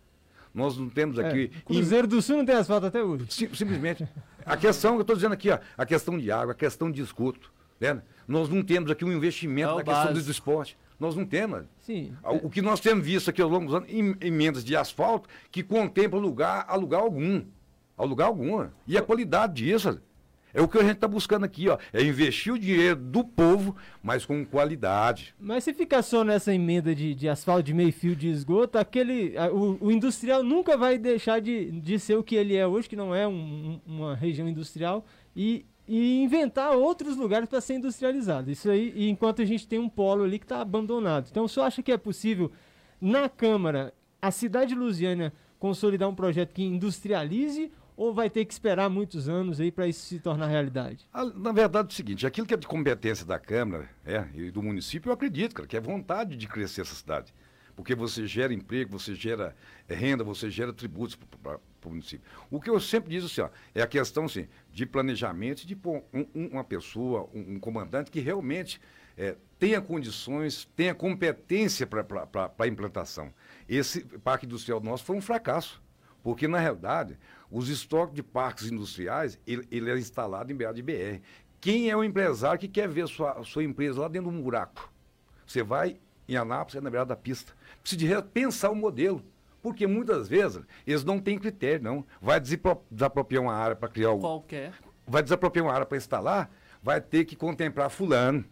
Nós 0.55 0.79
não 0.79 0.89
temos 0.89 1.19
é, 1.19 1.27
aqui. 1.27 1.51
É, 1.55 1.61
Cruzeiro 1.63 2.07
do 2.07 2.23
Sul 2.23 2.39
não 2.39 2.47
tem 2.47 2.55
asfalto 2.55 2.87
até 2.87 3.03
hoje. 3.03 3.27
Sim, 3.29 3.53
simplesmente. 3.53 4.09
A 4.47 4.57
questão 4.57 4.93
que 4.93 4.99
eu 4.99 5.03
estou 5.03 5.17
dizendo 5.17 5.33
aqui, 5.33 5.51
ó, 5.51 5.59
a 5.77 5.85
questão 5.85 6.17
de 6.17 6.31
água, 6.31 6.53
a 6.53 6.55
questão 6.55 6.91
de 6.91 7.03
esgoto. 7.03 7.53
Né? 7.81 8.01
Nós 8.27 8.49
não 8.49 8.63
temos 8.63 8.91
aqui 8.91 9.05
um 9.05 9.13
investimento 9.13 9.73
é 9.73 9.77
na 9.77 9.83
questão 9.83 10.13
do 10.13 10.31
esporte. 10.31 10.79
Nós 10.99 11.17
não 11.17 11.27
temos. 11.27 11.65
Sim. 11.81 12.17
O, 12.23 12.49
que 12.49 12.63
nós 12.63 12.79
temos 12.79 13.05
visto 13.05 13.29
aqui 13.29 13.43
ao 13.43 13.49
longo 13.49 13.67
dos 13.67 13.75
anos, 13.75 13.91
emendas 14.21 14.65
de 14.65 14.77
asfalto 14.77 15.29
que 15.51 15.63
contemplam 15.63 16.23
lugar, 16.23 16.65
a 16.69 16.77
lugar 16.77 17.01
algum. 17.01 17.45
A 17.97 18.05
lugar 18.05 18.27
algum. 18.27 18.67
E 18.87 18.99
a 18.99 19.03
qualidade 19.03 19.65
disso. 19.65 20.01
É 20.55 20.63
o 20.63 20.69
que 20.69 20.79
a 20.79 20.83
gente 20.83 20.93
está 20.93 21.09
buscando 21.09 21.45
aqui, 21.45 21.69
ó. 21.69 21.77
É 21.93 22.01
investir 22.01 22.53
o 22.53 22.59
dinheiro 22.59 22.95
do 22.95 23.25
povo, 23.25 23.75
mas 24.01 24.25
com 24.25 24.45
qualidade. 24.47 25.35
Mas 25.39 25.65
se 25.65 25.75
ficar 25.75 26.01
só 26.01 26.23
nessa 26.23 26.55
emenda 26.55 26.95
de, 26.95 27.13
de 27.13 27.29
asfalto, 27.29 27.65
de 27.65 27.75
meio 27.75 27.93
fio 27.93 28.15
de 28.15 28.29
esgoto, 28.29 28.79
aquele. 28.79 29.37
A, 29.37 29.51
o, 29.51 29.77
o, 29.81 29.91
industrial 29.91 30.45
nunca 30.45 30.77
vai 30.77 30.97
deixar 30.97 31.41
de, 31.41 31.73
de 31.73 31.99
ser 31.99 32.17
o 32.17 32.23
que 32.23 32.37
ele 32.37 32.55
é 32.55 32.65
hoje, 32.65 32.89
que 32.89 32.95
não 32.95 33.13
é 33.13 33.27
um, 33.27 33.81
uma 33.85 34.15
região 34.15 34.49
industrial, 34.49 35.05
e, 35.35 35.67
e 35.89 36.23
inventar 36.23 36.71
outros 36.71 37.17
lugares 37.17 37.49
para 37.49 37.61
ser 37.61 37.75
industrializado. 37.75 38.49
Isso 38.49 38.71
aí, 38.71 39.11
enquanto 39.11 39.43
a 39.43 39.45
gente 39.45 39.67
tem 39.67 39.81
um 39.81 39.89
polo 39.89 40.23
ali 40.23 40.39
que 40.39 40.45
está 40.45 40.61
abandonado. 40.61 41.27
Então, 41.29 41.49
senhor 41.49 41.67
acha 41.67 41.83
que 41.83 41.91
é 41.91 41.99
possível, 41.99 42.53
na 43.01 43.29
Câmara, 43.29 43.93
a 44.23 44.31
cidade 44.31 44.69
de 44.69 44.77
Lusiânia 44.77 45.33
consolidar 45.59 46.09
um 46.09 46.15
projeto 46.15 46.53
que 46.53 46.63
industrialize 46.63 47.73
ou 47.97 48.13
vai 48.13 48.29
ter 48.29 48.45
que 48.45 48.53
esperar 48.53 48.89
muitos 48.91 49.29
anos 49.29 49.61
aí 49.61 49.71
para 49.71 49.87
isso 49.87 50.05
se 50.07 50.19
tornar 50.19 50.47
realidade? 50.47 51.07
Ah, 51.13 51.25
na 51.25 51.53
verdade 51.53 51.89
é 51.89 51.93
o 51.93 51.95
seguinte, 51.95 52.27
aquilo 52.27 52.47
que 52.47 52.55
é 52.55 52.57
de 52.57 52.67
competência 52.67 53.25
da 53.25 53.39
Câmara 53.39 53.89
é, 54.05 54.27
e 54.35 54.51
do 54.51 54.63
município, 54.63 55.11
eu 55.11 55.15
acredito, 55.15 55.55
cara, 55.55 55.69
que 55.69 55.77
é 55.77 55.81
vontade 55.81 56.37
de 56.37 56.47
crescer 56.47 56.81
essa 56.83 56.95
cidade. 56.95 57.33
Porque 57.77 57.95
você 57.95 58.27
gera 58.27 58.55
emprego, 58.55 58.99
você 58.99 59.15
gera 59.15 59.55
é, 59.89 59.95
renda, 59.95 60.23
você 60.23 60.49
gera 60.49 60.73
tributos 60.73 61.17
para 61.43 61.59
o 61.85 61.89
município. 61.89 62.25
O 62.51 62.61
que 62.61 62.71
eu 62.71 62.79
sempre 62.79 63.11
digo 63.11 63.27
assim, 63.27 63.41
ó, 63.41 63.49
é 63.75 63.83
a 63.83 63.87
questão 63.87 64.27
assim, 64.27 64.47
de 64.73 64.87
planejamento, 64.87 65.67
de 65.67 65.75
pôr 65.75 66.05
um, 66.13 66.27
um, 66.35 66.47
uma 66.53 66.65
pessoa, 66.65 67.29
um, 67.35 67.55
um, 67.55 67.59
comandante 67.59 68.11
que 68.11 68.21
realmente 68.21 68.81
é, 69.17 69.37
tenha 69.59 69.81
condições, 69.81 70.69
tenha 70.77 70.95
competência 70.95 71.87
para 71.87 72.05
a 72.59 72.67
implantação. 72.67 73.33
Esse 73.69 74.05
parque 74.19 74.47
industrial 74.47 74.81
nosso 74.81 75.05
foi 75.05 75.17
um 75.17 75.23
fracasso. 75.23 75.83
Porque, 76.25 76.49
na 76.49 76.59
realidade, 76.59 77.19
os 77.55 77.69
estoques 77.69 78.17
de 78.17 78.23
parques 78.23 78.69
industriais, 78.69 79.39
ele, 79.47 79.65
ele 79.71 79.89
é 79.89 79.97
instalado 79.97 80.51
em 80.53 80.57
beirada 80.57 80.75
de 80.75 80.83
BR. 80.83 81.23
Quem 81.61 81.89
é 81.89 81.97
o 81.97 82.03
empresário 82.03 82.59
que 82.59 82.67
quer 82.67 82.89
ver 82.89 83.07
sua, 83.07 83.45
sua 83.45 83.63
empresa 83.63 84.01
lá 84.01 84.09
dentro 84.09 84.29
de 84.29 84.37
um 84.37 84.43
buraco? 84.43 84.93
Você 85.47 85.63
vai 85.63 85.97
em 86.29 86.35
Anápolis, 86.35 86.75
é 86.75 86.81
na 86.81 86.91
beirada 86.91 87.11
da 87.11 87.17
pista. 87.17 87.53
Precisa 87.81 88.01
de 88.01 88.07
repensar 88.07 88.73
o 88.73 88.75
modelo. 88.75 89.25
Porque 89.63 89.87
muitas 89.87 90.27
vezes 90.27 90.63
eles 90.85 91.05
não 91.05 91.21
têm 91.21 91.39
critério, 91.39 91.85
não. 91.85 92.05
Vai 92.21 92.41
desapropriar 92.41 93.43
uma 93.43 93.55
área 93.55 93.77
para 93.77 93.89
criar 93.89 94.11
o. 94.11 94.19
Qualquer. 94.19 94.75
Vai 95.07 95.23
desapropriar 95.23 95.65
uma 95.65 95.73
área 95.73 95.87
para 95.87 95.97
instalar, 95.97 96.51
vai 96.83 97.01
ter 97.01 97.25
que 97.25 97.37
contemplar 97.37 97.89
fulano. 97.89 98.45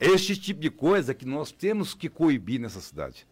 Este 0.00 0.36
tipo 0.36 0.60
de 0.60 0.68
coisa 0.68 1.14
que 1.14 1.24
nós 1.24 1.52
temos 1.52 1.94
que 1.94 2.08
coibir 2.08 2.60
nessa 2.60 2.80
cidade. 2.80 3.26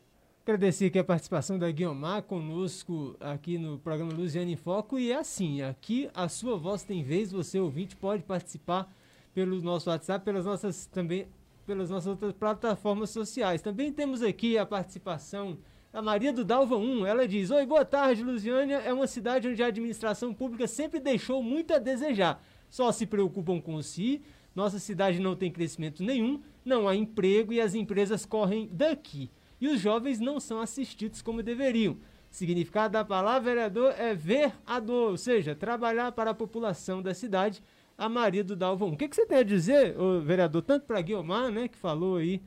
Agradecer 0.47 0.85
aqui 0.85 0.99
a 0.99 1.05
participação 1.05 1.59
da 1.59 1.71
Guiomar 1.71 2.23
conosco 2.23 3.17
aqui 3.19 3.57
no 3.57 3.79
programa 3.79 4.13
Luziane 4.13 4.53
em 4.53 4.57
Foco. 4.57 4.99
E 4.99 5.11
é 5.11 5.17
assim, 5.17 5.63
aqui 5.63 6.11
a 6.13 6.29
sua 6.29 6.55
voz 6.55 6.83
tem 6.83 7.03
vez, 7.03 7.33
você 7.33 7.59
ouvinte 7.59 7.97
pode 7.97 8.23
participar 8.25 8.95
pelo 9.33 9.63
nosso 9.63 9.89
WhatsApp, 9.89 10.23
pelas 10.23 10.45
nossas 10.45 10.85
também 10.85 11.27
pelas 11.67 11.89
nossas 11.89 12.09
outras 12.09 12.35
plataformas 12.35 13.09
sociais. 13.09 13.63
Também 13.63 13.91
temos 13.91 14.21
aqui 14.21 14.59
a 14.59 14.67
participação 14.67 15.57
da 15.91 16.03
Maria 16.03 16.31
do 16.31 16.45
Dalva 16.45 16.77
1. 16.77 17.07
Ela 17.07 17.27
diz: 17.27 17.51
Oi, 17.51 17.65
boa 17.65 17.87
tarde, 17.87 18.23
Lusiânia. 18.23 18.77
É 18.85 18.93
uma 18.93 19.07
cidade 19.07 19.49
onde 19.49 19.63
a 19.63 19.69
administração 19.69 20.35
pública 20.35 20.67
sempre 20.67 21.01
deixou 21.01 21.43
muito 21.43 21.73
a 21.73 21.79
desejar. 21.79 22.45
Só 22.69 22.93
se 22.93 23.07
preocupam 23.07 23.63
com 23.63 23.81
si. 23.81 24.21
Nossa 24.55 24.79
cidade 24.79 25.19
não 25.21 25.35
tem 25.35 25.51
crescimento 25.51 26.03
nenhum, 26.03 26.43
não 26.63 26.87
há 26.87 26.95
emprego 26.95 27.51
e 27.51 27.63
as 27.63 27.75
empresas 27.75 28.27
correm 28.27 28.69
daqui 28.71 29.31
e 29.61 29.69
os 29.69 29.81
jovens 29.81 30.21
não 30.21 30.41
são 30.41 30.61
assistidos 30.61 31.23
como 31.23 31.43
deveriam. 31.43 31.97
significado 32.31 32.93
da 32.93 33.05
palavra 33.05 33.55
vereador 33.55 33.95
é 33.97 34.15
ver 34.15 34.53
a 34.67 34.81
dor, 34.81 35.13
ou 35.13 35.17
seja, 35.17 35.55
trabalhar 35.55 36.13
para 36.13 36.31
a 36.31 36.35
população 36.35 37.01
da 37.01 37.15
cidade. 37.15 37.63
A 37.97 38.09
Maria 38.09 38.43
do 38.43 38.57
Dalvão. 38.57 38.89
O 38.89 38.97
que, 38.97 39.09
que 39.09 39.15
você 39.15 39.25
tem 39.25 39.39
a 39.39 39.43
dizer, 39.45 39.95
vereador, 40.25 40.63
tanto 40.63 40.85
para 40.85 41.01
Guilmar, 41.01 41.53
né, 41.53 41.69
que 41.69 41.79
falou 41.79 42.17
aí, 42.17 42.43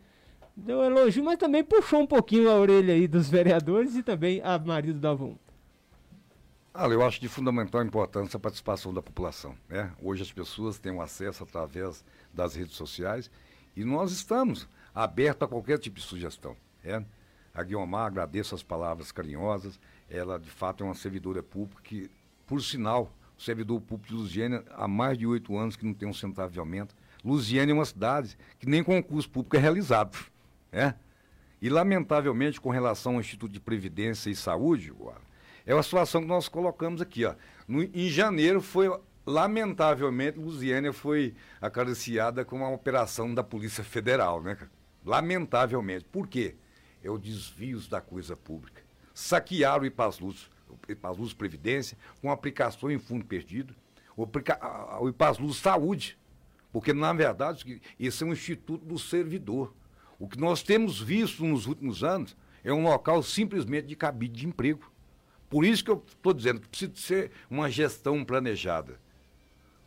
deu 0.57 0.83
elogio, 0.83 1.23
mas 1.23 1.37
também 1.37 1.63
puxou 1.63 2.01
um 2.01 2.07
pouquinho 2.07 2.49
a 2.49 2.55
orelha 2.55 2.93
aí 2.93 3.07
dos 3.07 3.29
vereadores 3.29 3.95
e 3.95 4.03
também 4.03 4.41
a 4.43 4.59
Maria 4.59 4.93
do 4.93 4.99
Dalvão. 4.99 5.39
Ah, 6.79 6.87
eu 6.87 7.03
acho 7.03 7.19
de 7.19 7.27
fundamental 7.27 7.81
importância 7.81 8.37
a 8.37 8.39
participação 8.39 8.93
da 8.93 9.01
população. 9.01 9.55
Né? 9.67 9.91
Hoje 9.99 10.21
as 10.21 10.31
pessoas 10.31 10.77
têm 10.77 10.91
um 10.91 11.01
acesso 11.01 11.43
através 11.43 12.05
das 12.31 12.53
redes 12.53 12.75
sociais 12.75 13.31
e 13.75 13.83
nós 13.83 14.11
estamos 14.11 14.67
abertos 14.93 15.43
a 15.43 15.47
qualquer 15.47 15.79
tipo 15.79 15.95
de 15.95 16.03
sugestão. 16.03 16.55
É. 16.87 17.03
A 17.53 17.63
Guiomar, 17.63 18.05
agradeço 18.05 18.55
as 18.55 18.63
palavras 18.63 19.11
carinhosas. 19.11 19.79
Ela, 20.09 20.39
de 20.39 20.49
fato, 20.49 20.83
é 20.83 20.87
uma 20.87 20.93
servidora 20.93 21.43
pública 21.43 21.81
que, 21.83 22.09
por 22.45 22.61
sinal, 22.61 23.11
o 23.37 23.41
servidor 23.41 23.81
público 23.81 24.13
de 24.13 24.13
Lusiana 24.13 24.63
há 24.71 24.87
mais 24.87 25.17
de 25.17 25.27
oito 25.27 25.57
anos 25.57 25.75
que 25.75 25.85
não 25.85 25.93
tem 25.93 26.07
um 26.07 26.13
centavo 26.13 26.51
de 26.51 26.59
aumento. 26.59 26.95
Lusiana 27.25 27.71
é 27.71 27.73
uma 27.73 27.83
cidade 27.83 28.37
que 28.59 28.69
nem 28.69 28.83
concurso 28.83 29.29
público 29.29 29.57
é 29.57 29.59
realizado. 29.59 30.17
É? 30.71 30.93
E, 31.61 31.69
lamentavelmente, 31.69 32.61
com 32.61 32.69
relação 32.69 33.15
ao 33.15 33.19
Instituto 33.19 33.51
de 33.51 33.59
Previdência 33.59 34.29
e 34.29 34.35
Saúde, 34.35 34.93
é 35.65 35.73
uma 35.73 35.83
situação 35.83 36.21
que 36.21 36.27
nós 36.27 36.47
colocamos 36.47 37.01
aqui. 37.01 37.25
Ó. 37.25 37.33
No, 37.67 37.83
em 37.83 38.07
janeiro 38.07 38.61
foi, 38.61 38.87
lamentavelmente, 39.25 40.37
Lusiana 40.37 40.93
foi 40.93 41.33
acariciada 41.59 42.45
com 42.45 42.57
uma 42.57 42.69
operação 42.69 43.33
da 43.33 43.43
Polícia 43.43 43.83
Federal. 43.83 44.41
Né? 44.41 44.57
Lamentavelmente. 45.03 46.05
Por 46.05 46.27
quê? 46.27 46.55
É 47.07 47.11
o 47.11 47.17
desvios 47.17 47.87
da 47.87 48.01
coisa 48.01 48.35
pública. 48.35 48.83
Saquear 49.13 49.81
o 49.81 49.85
Ipasluz, 49.85 50.49
o 50.69 51.35
Previdência, 51.35 51.97
com 52.21 52.31
aplicação 52.31 52.91
em 52.91 52.99
fundo 52.99 53.25
perdido, 53.25 53.75
o, 54.15 54.23
o 54.25 55.53
Saúde, 55.53 56.17
porque, 56.71 56.93
na 56.93 57.13
verdade, 57.13 57.81
esse 57.99 58.23
é 58.23 58.27
um 58.27 58.33
instituto 58.33 58.85
do 58.85 58.99
servidor. 58.99 59.73
O 60.19 60.27
que 60.27 60.39
nós 60.39 60.61
temos 60.61 60.99
visto 60.99 61.45
nos 61.45 61.65
últimos 61.65 62.03
anos 62.03 62.35
é 62.63 62.73
um 62.73 62.83
local 62.83 63.23
simplesmente 63.23 63.87
de 63.87 63.95
cabide 63.95 64.41
de 64.41 64.47
emprego. 64.47 64.91
Por 65.49 65.63
isso 65.63 65.83
que 65.83 65.91
eu 65.91 66.03
estou 66.05 66.33
dizendo 66.33 66.59
que 66.59 66.67
precisa 66.67 66.91
ser 66.95 67.31
uma 67.49 67.69
gestão 67.69 68.23
planejada. 68.25 68.99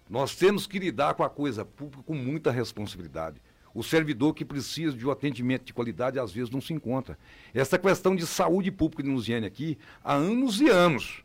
Nós 0.09 0.35
temos 0.35 0.67
que 0.67 0.79
lidar 0.79 1.15
com 1.15 1.23
a 1.23 1.31
coisa 1.31 1.65
pública 1.65 2.03
com 2.03 2.15
muita 2.15 2.51
responsabilidade. 2.51 3.41
O 3.75 3.83
servidor 3.83 4.35
que 4.35 4.45
precisa 4.45 4.97
de 4.97 5.07
um 5.07 5.11
atendimento 5.11 5.65
de 5.65 5.73
qualidade 5.73 6.19
às 6.19 6.33
vezes 6.33 6.51
não 6.51 6.61
se 6.61 6.73
encontra. 6.73 7.19
Essa 7.55 7.79
questão 7.79 8.17
de 8.17 8.27
saúde 8.27 8.71
pública 8.71 9.03
de 9.03 9.09
Lusiane 9.09 9.47
aqui, 9.47 9.79
há 10.03 10.15
anos 10.15 10.61
e 10.61 10.69
anos, 10.69 11.25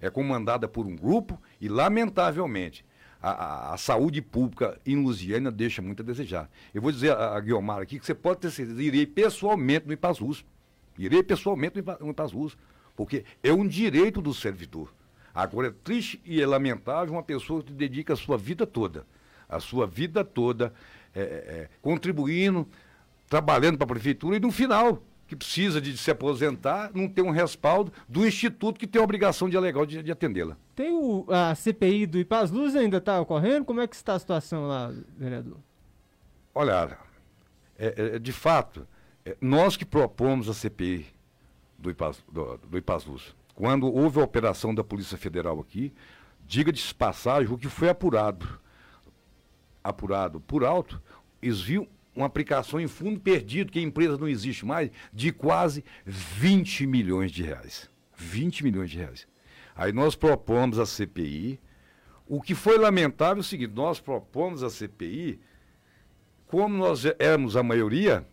é 0.00 0.08
comandada 0.08 0.66
por 0.66 0.86
um 0.86 0.96
grupo 0.96 1.40
e, 1.60 1.68
lamentavelmente, 1.68 2.84
a, 3.20 3.30
a, 3.30 3.74
a 3.74 3.76
saúde 3.76 4.20
pública 4.20 4.78
em 4.84 5.02
Lusiana 5.02 5.50
deixa 5.50 5.80
muito 5.80 6.02
a 6.02 6.06
desejar. 6.06 6.50
Eu 6.74 6.82
vou 6.82 6.92
dizer 6.92 7.12
a, 7.12 7.36
a 7.36 7.40
Guilmar 7.40 7.80
aqui 7.80 7.98
que 7.98 8.04
você 8.04 8.14
pode 8.14 8.40
ter 8.40 8.50
certeza, 8.50 8.82
irei 8.82 9.06
pessoalmente 9.06 9.86
no 9.86 9.92
Ipazuz. 9.92 10.44
Irei 10.98 11.22
pessoalmente 11.22 11.82
no 12.00 12.10
Ipazuz, 12.10 12.56
porque 12.94 13.24
é 13.42 13.52
um 13.52 13.66
direito 13.66 14.20
do 14.20 14.32
servidor. 14.32 14.92
Agora, 15.34 15.68
é 15.68 15.72
triste 15.82 16.20
e 16.24 16.40
é 16.40 16.46
lamentável 16.46 17.14
uma 17.14 17.22
pessoa 17.22 17.62
que 17.62 17.72
dedica 17.72 18.12
a 18.12 18.16
sua 18.16 18.38
vida 18.38 18.66
toda, 18.66 19.06
a 19.48 19.58
sua 19.58 19.86
vida 19.86 20.24
toda, 20.24 20.72
é, 21.14 21.20
é, 21.20 21.24
é, 21.24 21.68
contribuindo, 21.80 22.68
trabalhando 23.28 23.78
para 23.78 23.84
a 23.84 23.88
prefeitura 23.88 24.36
e 24.36 24.40
no 24.40 24.50
final, 24.50 25.02
que 25.26 25.36
precisa 25.36 25.80
de, 25.80 25.96
se 25.96 26.10
aposentar, 26.10 26.90
não 26.94 27.08
tem 27.08 27.24
um 27.24 27.30
respaldo 27.30 27.92
do 28.08 28.26
instituto 28.26 28.78
que 28.78 28.86
tem 28.86 29.00
a 29.00 29.04
obrigação 29.04 29.48
de 29.48 29.58
legal 29.58 29.86
de, 29.86 30.02
de 30.02 30.12
atendê-la. 30.12 30.56
Tem 30.74 30.92
o, 30.92 31.26
a 31.28 31.54
CPI 31.54 32.06
do 32.06 32.18
Ipaz 32.18 32.50
Luz 32.50 32.76
ainda 32.76 32.98
está 32.98 33.20
ocorrendo? 33.20 33.64
Como 33.64 33.80
é 33.80 33.86
que 33.86 33.96
está 33.96 34.14
a 34.14 34.18
situação 34.18 34.66
lá, 34.66 34.92
vereador? 35.16 35.58
Olha, 36.54 36.98
é, 37.78 38.14
é, 38.16 38.18
de 38.18 38.32
fato, 38.32 38.86
é, 39.24 39.36
nós 39.40 39.76
que 39.76 39.84
propomos 39.84 40.48
a 40.48 40.54
CPI 40.54 41.06
do 41.78 41.90
Ipaz, 41.90 42.22
do, 42.30 42.58
do 42.58 42.78
Ipaz 42.78 43.04
Luz, 43.04 43.34
quando 43.54 43.92
houve 43.92 44.20
a 44.20 44.24
operação 44.24 44.74
da 44.74 44.84
Polícia 44.84 45.16
Federal 45.16 45.60
aqui, 45.60 45.92
diga 46.46 46.72
de 46.72 46.94
passagem, 46.94 47.52
o 47.52 47.58
que 47.58 47.68
foi 47.68 47.88
apurado, 47.88 48.60
apurado 49.84 50.40
por 50.40 50.64
alto, 50.64 51.00
viam 51.40 51.86
uma 52.16 52.26
aplicação 52.26 52.80
em 52.80 52.88
fundo 52.88 53.20
perdido, 53.20 53.70
que 53.70 53.78
a 53.78 53.82
empresa 53.82 54.16
não 54.16 54.28
existe 54.28 54.64
mais, 54.64 54.90
de 55.12 55.30
quase 55.30 55.84
20 56.06 56.86
milhões 56.86 57.30
de 57.30 57.42
reais. 57.42 57.90
20 58.16 58.64
milhões 58.64 58.90
de 58.90 58.98
reais. 58.98 59.26
Aí 59.76 59.92
nós 59.92 60.14
propomos 60.14 60.78
a 60.78 60.86
CPI. 60.86 61.60
O 62.26 62.40
que 62.40 62.54
foi 62.54 62.78
lamentável 62.78 63.38
é 63.38 63.40
o 63.40 63.44
seguinte: 63.44 63.72
nós 63.74 64.00
propomos 64.00 64.62
a 64.62 64.70
CPI, 64.70 65.40
como 66.46 66.76
nós 66.76 67.04
éramos 67.18 67.56
a 67.56 67.62
maioria, 67.62 68.26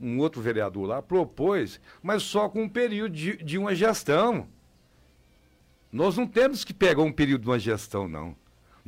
um 0.00 0.18
outro 0.18 0.40
vereador 0.40 0.86
lá 0.86 1.02
propôs, 1.02 1.80
mas 2.02 2.22
só 2.22 2.48
com 2.48 2.62
um 2.62 2.68
período 2.68 3.14
de, 3.14 3.36
de 3.38 3.58
uma 3.58 3.74
gestão. 3.74 4.46
Nós 5.90 6.16
não 6.18 6.26
temos 6.26 6.64
que 6.64 6.74
pegar 6.74 7.02
um 7.02 7.10
período 7.10 7.42
de 7.42 7.48
uma 7.48 7.58
gestão, 7.58 8.06
não. 8.06 8.36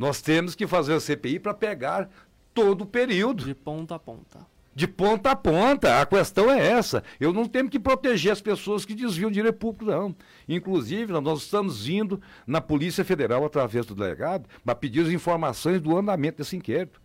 Nós 0.01 0.23
temos 0.23 0.55
que 0.55 0.67
fazer 0.67 0.95
a 0.95 0.99
CPI 0.99 1.39
para 1.39 1.53
pegar 1.53 2.09
todo 2.55 2.85
o 2.85 2.87
período. 2.87 3.45
De 3.45 3.55
ponta 3.55 3.97
a 3.97 3.99
ponta. 3.99 4.39
De 4.75 4.89
ponta 4.89 5.33
a 5.33 5.37
ponta. 5.37 6.01
A 6.01 6.07
questão 6.07 6.51
é 6.51 6.69
essa. 6.69 7.05
Eu 7.21 7.35
não 7.35 7.45
tenho 7.45 7.69
que 7.69 7.79
proteger 7.79 8.33
as 8.33 8.41
pessoas 8.41 8.87
que 8.87 8.95
desviam 8.95 9.31
dinheiro 9.31 9.53
público, 9.53 9.85
não. 9.85 10.17
Inclusive, 10.49 11.13
nós 11.21 11.43
estamos 11.43 11.87
indo 11.87 12.19
na 12.47 12.63
Polícia 12.63 13.05
Federal, 13.05 13.45
através 13.45 13.85
do 13.85 13.95
delegado, 13.95 14.49
para 14.65 14.75
pedir 14.75 15.03
as 15.03 15.11
informações 15.11 15.83
do 15.83 15.95
andamento 15.95 16.39
desse 16.39 16.57
inquérito. 16.57 16.99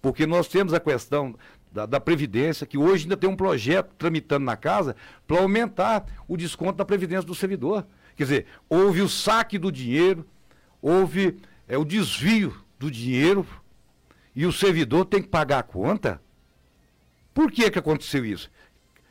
Porque 0.00 0.24
nós 0.24 0.46
temos 0.46 0.72
a 0.72 0.78
questão 0.78 1.34
da, 1.72 1.84
da, 1.84 1.98
Previdência, 1.98 2.64
que 2.64 2.78
hoje 2.78 3.06
ainda 3.06 3.16
tem 3.16 3.28
um 3.28 3.34
projeto 3.34 3.92
tramitando 3.98 4.44
na 4.44 4.56
casa 4.56 4.94
para 5.26 5.40
aumentar 5.40 6.06
o 6.28 6.36
desconto 6.36 6.74
da 6.74 6.84
Previdência 6.84 7.26
do 7.26 7.34
servidor. 7.34 7.84
Quer 8.14 8.22
dizer, 8.22 8.46
houve 8.68 9.02
o 9.02 9.08
saque 9.08 9.58
do 9.58 9.72
dinheiro, 9.72 10.24
houve 10.80 11.40
é, 11.68 11.76
o 11.76 11.84
desvio 11.84 12.56
do 12.78 12.90
dinheiro 12.90 13.46
e 14.34 14.46
o 14.46 14.52
servidor 14.52 15.04
tem 15.06 15.22
que 15.22 15.28
pagar 15.28 15.58
a 15.60 15.62
conta? 15.62 16.20
Por 17.32 17.50
que, 17.50 17.70
que 17.70 17.78
aconteceu 17.78 18.24
isso? 18.24 18.50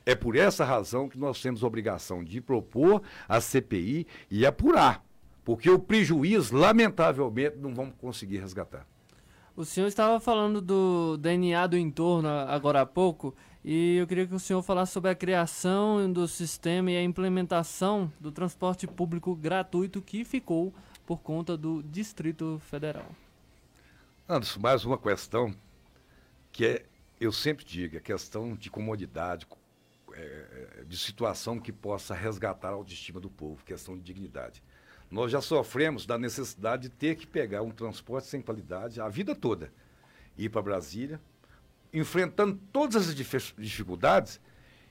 É 0.05 0.15
por 0.15 0.35
essa 0.35 0.63
razão 0.63 1.09
que 1.09 1.17
nós 1.17 1.41
temos 1.41 1.63
a 1.63 1.67
obrigação 1.67 2.23
de 2.23 2.39
propor 2.39 3.01
a 3.27 3.41
CPI 3.41 4.05
e 4.29 4.45
apurar. 4.45 5.03
Porque 5.43 5.69
o 5.69 5.79
prejuízo, 5.79 6.55
lamentavelmente, 6.55 7.57
não 7.57 7.73
vamos 7.73 7.95
conseguir 7.99 8.37
resgatar. 8.37 8.85
O 9.55 9.63
senhor 9.63 9.87
estava 9.87 10.19
falando 10.19 10.59
do 10.59 11.17
DNA 11.17 11.67
do 11.67 11.77
entorno 11.77 12.27
agora 12.27 12.81
há 12.81 12.85
pouco, 12.85 13.33
e 13.63 13.95
eu 13.95 14.05
queria 14.05 14.27
que 14.27 14.35
o 14.35 14.39
senhor 14.39 14.61
falasse 14.61 14.91
sobre 14.91 15.09
a 15.09 15.15
criação 15.15 16.11
do 16.11 16.27
sistema 16.27 16.91
e 16.91 16.97
a 16.97 17.03
implementação 17.03 18.11
do 18.19 18.31
transporte 18.31 18.85
público 18.85 19.33
gratuito 19.33 20.01
que 20.01 20.25
ficou 20.25 20.73
por 21.05 21.19
conta 21.21 21.55
do 21.55 21.83
Distrito 21.83 22.59
Federal. 22.69 23.09
Anderson, 24.27 24.59
mais 24.59 24.83
uma 24.83 24.97
questão 24.97 25.55
que 26.51 26.65
é, 26.65 26.85
eu 27.19 27.31
sempre 27.31 27.63
digo, 27.63 27.95
a 27.95 27.97
é 27.99 28.01
questão 28.01 28.55
de 28.55 28.69
comodidade, 28.69 29.45
é, 30.13 30.79
é, 30.79 30.83
de 30.83 30.97
situação 30.97 31.59
que 31.59 31.71
possa 31.71 32.15
resgatar 32.15 32.69
a 32.69 32.73
autoestima 32.73 33.19
do 33.19 33.29
povo, 33.29 33.63
questão 33.63 33.95
de 33.95 34.03
dignidade. 34.03 34.63
Nós 35.11 35.31
já 35.31 35.41
sofremos 35.41 36.05
da 36.05 36.17
necessidade 36.17 36.83
de 36.83 36.89
ter 36.89 37.15
que 37.15 37.27
pegar 37.27 37.61
um 37.61 37.69
transporte 37.69 38.27
sem 38.27 38.41
qualidade 38.41 38.99
a 38.99 39.07
vida 39.07 39.35
toda, 39.35 39.71
ir 40.37 40.49
para 40.49 40.61
Brasília, 40.61 41.21
enfrentando 41.93 42.59
todas 42.73 43.09
as 43.09 43.15
dificuldades, 43.15 44.41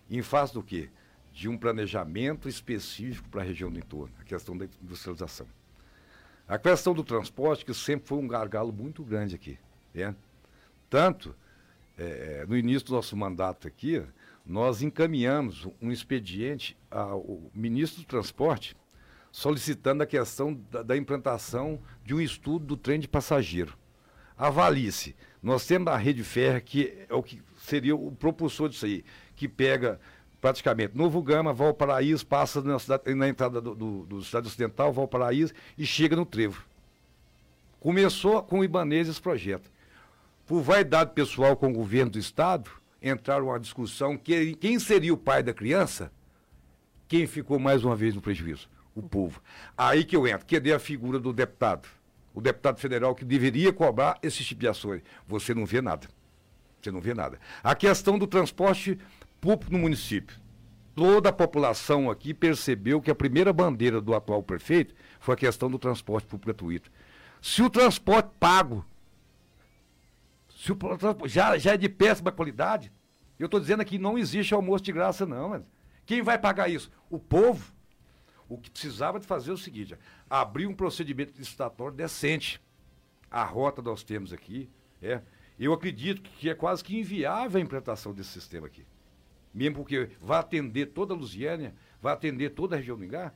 em 0.08 0.22
face 0.22 0.54
do 0.54 0.62
quê? 0.62 0.90
De 1.32 1.48
um 1.48 1.58
planejamento 1.58 2.48
específico 2.48 3.28
para 3.28 3.42
a 3.42 3.44
região 3.44 3.70
do 3.70 3.78
entorno, 3.78 4.14
a 4.20 4.24
questão 4.24 4.56
da 4.56 4.66
industrialização. 4.80 5.48
A 6.46 6.58
questão 6.58 6.92
do 6.92 7.02
transporte, 7.02 7.64
que 7.64 7.72
sempre 7.72 8.06
foi 8.06 8.18
um 8.18 8.28
gargalo 8.28 8.72
muito 8.72 9.02
grande 9.02 9.34
aqui. 9.34 9.58
Né? 9.94 10.14
Tanto, 10.90 11.34
é, 11.96 12.44
no 12.46 12.56
início 12.56 12.88
do 12.88 12.92
nosso 12.92 13.16
mandato 13.16 13.66
aqui, 13.66 14.02
nós 14.44 14.82
encaminhamos 14.82 15.66
um 15.80 15.90
expediente 15.90 16.76
ao 16.90 17.50
ministro 17.54 18.02
do 18.02 18.06
Transporte 18.06 18.76
solicitando 19.32 20.02
a 20.02 20.06
questão 20.06 20.54
da, 20.70 20.82
da 20.82 20.96
implantação 20.96 21.80
de 22.04 22.14
um 22.14 22.20
estudo 22.20 22.64
do 22.66 22.76
trem 22.76 23.00
de 23.00 23.08
passageiro. 23.08 23.76
Avalie-se. 24.36 25.16
Nós 25.42 25.66
temos 25.66 25.92
a 25.92 25.96
rede 25.96 26.22
férrea, 26.22 26.60
que 26.60 27.04
é 27.08 27.14
o 27.14 27.22
que 27.22 27.42
seria 27.58 27.96
o 27.96 28.12
propulsor 28.12 28.68
disso 28.68 28.84
aí, 28.86 29.04
que 29.34 29.48
pega 29.48 29.98
praticamente. 30.44 30.94
Novo 30.94 31.22
Gama, 31.22 31.54
Valparaíso, 31.54 32.26
passa 32.26 32.60
na, 32.60 32.78
cidade, 32.78 33.14
na 33.14 33.26
entrada 33.26 33.62
do, 33.62 33.74
do, 33.74 34.04
do 34.04 34.22
Cidade 34.22 34.46
Ocidental, 34.46 34.92
Valparaíso, 34.92 35.54
e 35.78 35.86
chega 35.86 36.14
no 36.14 36.26
Trevo. 36.26 36.62
Começou 37.80 38.42
com 38.42 38.58
o 38.58 38.64
Ibanês 38.64 39.08
esse 39.08 39.22
projeto. 39.22 39.70
Por 40.44 40.60
vaidade 40.60 41.12
pessoal 41.14 41.56
com 41.56 41.70
o 41.70 41.72
governo 41.72 42.10
do 42.10 42.18
Estado, 42.18 42.70
entraram 43.02 43.46
uma 43.46 43.58
discussão 43.58 44.18
que 44.18 44.54
quem 44.56 44.78
seria 44.78 45.14
o 45.14 45.16
pai 45.16 45.42
da 45.42 45.54
criança, 45.54 46.12
quem 47.08 47.26
ficou 47.26 47.58
mais 47.58 47.82
uma 47.82 47.96
vez 47.96 48.14
no 48.14 48.20
prejuízo? 48.20 48.68
O 48.94 49.00
povo. 49.00 49.40
Aí 49.74 50.04
que 50.04 50.14
eu 50.14 50.28
entro. 50.28 50.46
Cadê 50.46 50.74
a 50.74 50.78
figura 50.78 51.18
do 51.18 51.32
deputado? 51.32 51.88
O 52.34 52.42
deputado 52.42 52.78
federal 52.78 53.14
que 53.14 53.24
deveria 53.24 53.72
cobrar 53.72 54.18
esse 54.22 54.44
tipo 54.44 54.60
de 54.60 54.68
ações. 54.68 55.00
Você 55.26 55.54
não 55.54 55.64
vê 55.64 55.80
nada. 55.80 56.06
Você 56.82 56.90
não 56.90 57.00
vê 57.00 57.14
nada. 57.14 57.40
A 57.62 57.74
questão 57.74 58.18
do 58.18 58.26
transporte 58.26 58.98
público 59.44 59.70
no 59.70 59.78
município. 59.78 60.40
Toda 60.94 61.28
a 61.28 61.32
população 61.32 62.10
aqui 62.10 62.32
percebeu 62.32 62.98
que 63.02 63.10
a 63.10 63.14
primeira 63.14 63.52
bandeira 63.52 64.00
do 64.00 64.14
atual 64.14 64.42
prefeito 64.42 64.94
foi 65.20 65.34
a 65.34 65.36
questão 65.36 65.70
do 65.70 65.78
transporte 65.78 66.26
público 66.26 66.46
gratuito. 66.46 66.90
Se 67.42 67.62
o 67.62 67.68
transporte 67.68 68.30
pago, 68.40 68.82
se 70.48 70.72
o 70.72 70.78
já, 71.26 71.58
já 71.58 71.74
é 71.74 71.76
de 71.76 71.90
péssima 71.90 72.32
qualidade, 72.32 72.90
eu 73.38 73.44
estou 73.44 73.60
dizendo 73.60 73.82
aqui 73.82 73.98
não 73.98 74.16
existe 74.16 74.54
almoço 74.54 74.82
de 74.82 74.92
graça, 74.92 75.26
não. 75.26 75.62
Quem 76.06 76.22
vai 76.22 76.38
pagar 76.38 76.70
isso? 76.70 76.90
O 77.10 77.18
povo. 77.18 77.74
O 78.48 78.56
que 78.56 78.70
precisava 78.70 79.20
de 79.20 79.26
fazer 79.26 79.50
é 79.50 79.54
o 79.54 79.58
seguinte: 79.58 79.94
abrir 80.30 80.66
um 80.66 80.74
procedimento 80.74 81.36
licitatório 81.36 81.94
decente. 81.94 82.62
A 83.30 83.44
rota 83.44 83.82
nós 83.82 84.02
temos 84.02 84.32
aqui. 84.32 84.70
É, 85.02 85.20
eu 85.58 85.74
acredito 85.74 86.22
que 86.22 86.48
é 86.48 86.54
quase 86.54 86.82
que 86.82 86.98
inviável 86.98 87.60
a 87.60 87.62
implantação 87.62 88.14
desse 88.14 88.30
sistema 88.30 88.68
aqui 88.68 88.86
mesmo 89.54 89.76
porque 89.76 90.10
vai 90.20 90.40
atender 90.40 90.86
toda 90.86 91.14
a 91.14 91.16
Lusiânia, 91.16 91.74
vai 92.02 92.12
atender 92.12 92.50
toda 92.50 92.74
a 92.74 92.78
região 92.78 92.96
do 92.96 93.04
Ingá, 93.04 93.32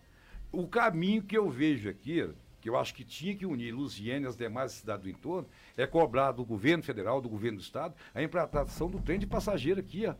o 0.50 0.66
caminho 0.66 1.22
que 1.22 1.38
eu 1.38 1.48
vejo 1.48 1.88
aqui, 1.88 2.28
que 2.60 2.68
eu 2.68 2.76
acho 2.76 2.94
que 2.94 3.04
tinha 3.04 3.36
que 3.36 3.46
unir 3.46 3.72
Lusiânia 3.72 4.26
e 4.26 4.28
as 4.28 4.36
demais 4.36 4.72
cidades 4.72 5.04
do 5.04 5.10
entorno, 5.10 5.48
é 5.76 5.86
cobrar 5.86 6.32
do 6.32 6.44
governo 6.44 6.82
federal, 6.82 7.20
do 7.20 7.28
governo 7.28 7.58
do 7.58 7.62
estado, 7.62 7.94
a 8.14 8.22
implantação 8.22 8.90
do 8.90 9.00
trem 9.00 9.18
de 9.18 9.26
passageiro 9.26 9.78
aqui, 9.78 10.06
ó, 10.06 10.14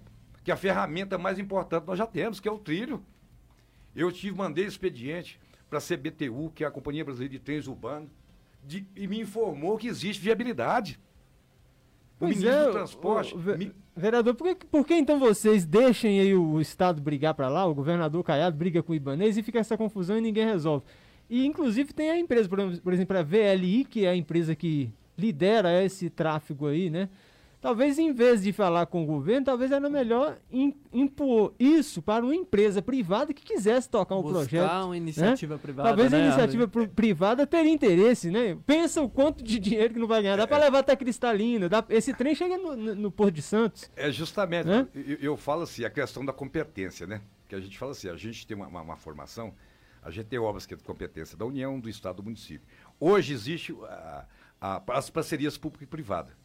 que 0.45 0.51
é 0.51 0.55
a 0.55 0.57
ferramenta 0.57 1.19
mais 1.19 1.39
importante 1.39 1.87
nós 1.87 1.99
já 1.99 2.07
temos, 2.07 2.39
que 2.39 2.49
é 2.49 2.53
o 2.53 2.59
trilho. 2.59 3.05
Eu 3.95 4.13
tive, 4.13 4.37
mandei 4.37 4.65
expediente 4.65 5.41
para 5.69 5.79
a 5.79 5.83
CBTU, 5.83 6.53
que 6.55 6.63
é 6.63 6.67
a 6.67 6.71
Companhia 6.71 7.05
Brasileira 7.05 7.33
de 7.33 7.41
Trens 7.41 7.67
Urbanos, 7.67 8.11
e 8.95 9.07
me 9.09 9.21
informou 9.21 9.77
que 9.77 9.89
existe 9.89 10.23
viabilidade. 10.23 11.01
O 12.19 12.27
pois 12.27 12.37
ministro 12.37 12.61
é, 12.61 12.67
do 12.67 12.73
Transporte. 12.73 13.35
O, 13.35 13.39
o, 13.39 13.59
me... 13.59 13.73
Vereador, 13.97 14.35
por 14.35 14.55
que, 14.55 14.67
por 14.67 14.87
que 14.87 14.95
então 14.95 15.19
vocês 15.19 15.65
deixem 15.65 16.21
aí 16.21 16.35
o 16.35 16.61
Estado 16.61 17.01
brigar 17.01 17.35
para 17.35 17.49
lá, 17.49 17.67
o 17.67 17.75
governador 17.75 18.23
Caiado 18.23 18.57
briga 18.57 18.83
com 18.83 18.93
o 18.93 18.95
Ibanês 18.95 19.37
e 19.37 19.43
fica 19.43 19.59
essa 19.59 19.77
confusão 19.77 20.19
e 20.19 20.21
ninguém 20.21 20.47
resolve? 20.47 20.85
E 21.29 21.45
inclusive 21.45 21.93
tem 21.93 22.11
a 22.11 22.19
empresa, 22.19 22.49
por 22.49 22.93
exemplo, 22.93 23.17
a 23.17 23.23
VLI, 23.23 23.85
que 23.85 24.05
é 24.05 24.11
a 24.11 24.17
empresa 24.17 24.55
que 24.55 24.91
lidera 25.17 25.85
esse 25.85 26.09
tráfego 26.09 26.69
aí, 26.69 26.89
né? 26.89 27.09
Talvez 27.61 27.99
em 27.99 28.13
vez 28.13 28.43
de 28.45 28.53
falar 28.53 28.87
com 28.87 29.03
o 29.03 29.07
governo, 29.07 29.45
talvez 29.45 29.73
era 29.73 29.91
melhor 29.91 30.39
impor 30.93 31.53
isso 31.59 32.01
para 32.01 32.25
uma 32.25 32.35
empresa 32.35 32.81
privada 32.81 33.35
que 33.35 33.43
quisesse 33.43 33.91
tocar 33.91 34.15
um 34.15 34.23
Buscar 34.23 34.39
projeto. 34.39 34.71
uma 34.85 34.91
né? 34.91 34.97
iniciativa 34.97 35.55
né? 35.55 35.61
privada. 35.61 35.89
Talvez 35.89 36.13
né, 36.13 36.19
a 36.19 36.27
iniciativa 36.27 36.69
privada 36.69 37.47
teria 37.49 37.73
interesse, 37.73 38.31
né? 38.31 38.57
Pensa 38.65 39.03
o 39.03 39.11
quanto 39.11 39.43
de 39.43 39.59
dinheiro 39.59 39.93
que 39.93 39.99
não 39.99 40.07
vai 40.07 40.23
ganhar. 40.23 40.37
Dá 40.37 40.45
é, 40.45 40.47
para 40.47 40.65
levar 40.65 40.79
até 40.79 40.95
cristalina. 40.95 41.69
Dá, 41.69 41.85
esse 41.89 42.15
trem 42.15 42.33
chega 42.33 42.57
no, 42.57 42.77
no, 42.77 42.95
no 42.95 43.11
Porto 43.11 43.35
de 43.35 43.43
Santos. 43.43 43.91
É 43.97 44.09
justamente. 44.13 44.67
Né? 44.67 44.87
Eu, 44.95 45.17
eu, 45.21 45.37
falo 45.37 45.63
assim, 45.63 45.85
a 45.85 45.91
questão 45.91 46.25
da 46.25 46.33
competência, 46.33 47.09
né? 47.09 47.21
Que 47.49 47.57
a 47.57 47.61
gente 47.61 47.77
fala 47.77 47.91
assim, 47.91 48.09
a 48.09 48.17
gente 48.17 48.47
tem 48.47 48.57
uma, 48.57 48.69
uma, 48.69 48.83
uma 48.83 48.97
formação, 48.97 49.53
a 50.01 50.13
gente 50.13 50.27
tem 50.27 50.39
obras 50.39 50.65
que 50.65 50.75
é 50.75 50.77
de 50.77 50.85
competência 50.85 51.37
da 51.37 51.45
União, 51.45 51.81
do 51.81 51.89
Estado, 51.89 52.19
do 52.19 52.23
município. 52.23 52.69
Hoje 53.01 53.33
existe 53.33 53.77
a, 53.83 54.27
a, 54.61 54.83
as 54.97 55.11
parcerias 55.11 55.59
público 55.59 55.83
e 55.83 55.87
privada 55.89 56.37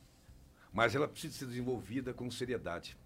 mas 0.74 0.96
ela 0.96 1.08
precisa 1.08 1.38
ser 1.38 1.46
desenvolvida 1.46 2.14
com 2.14 2.30
seriedade. 2.32 2.98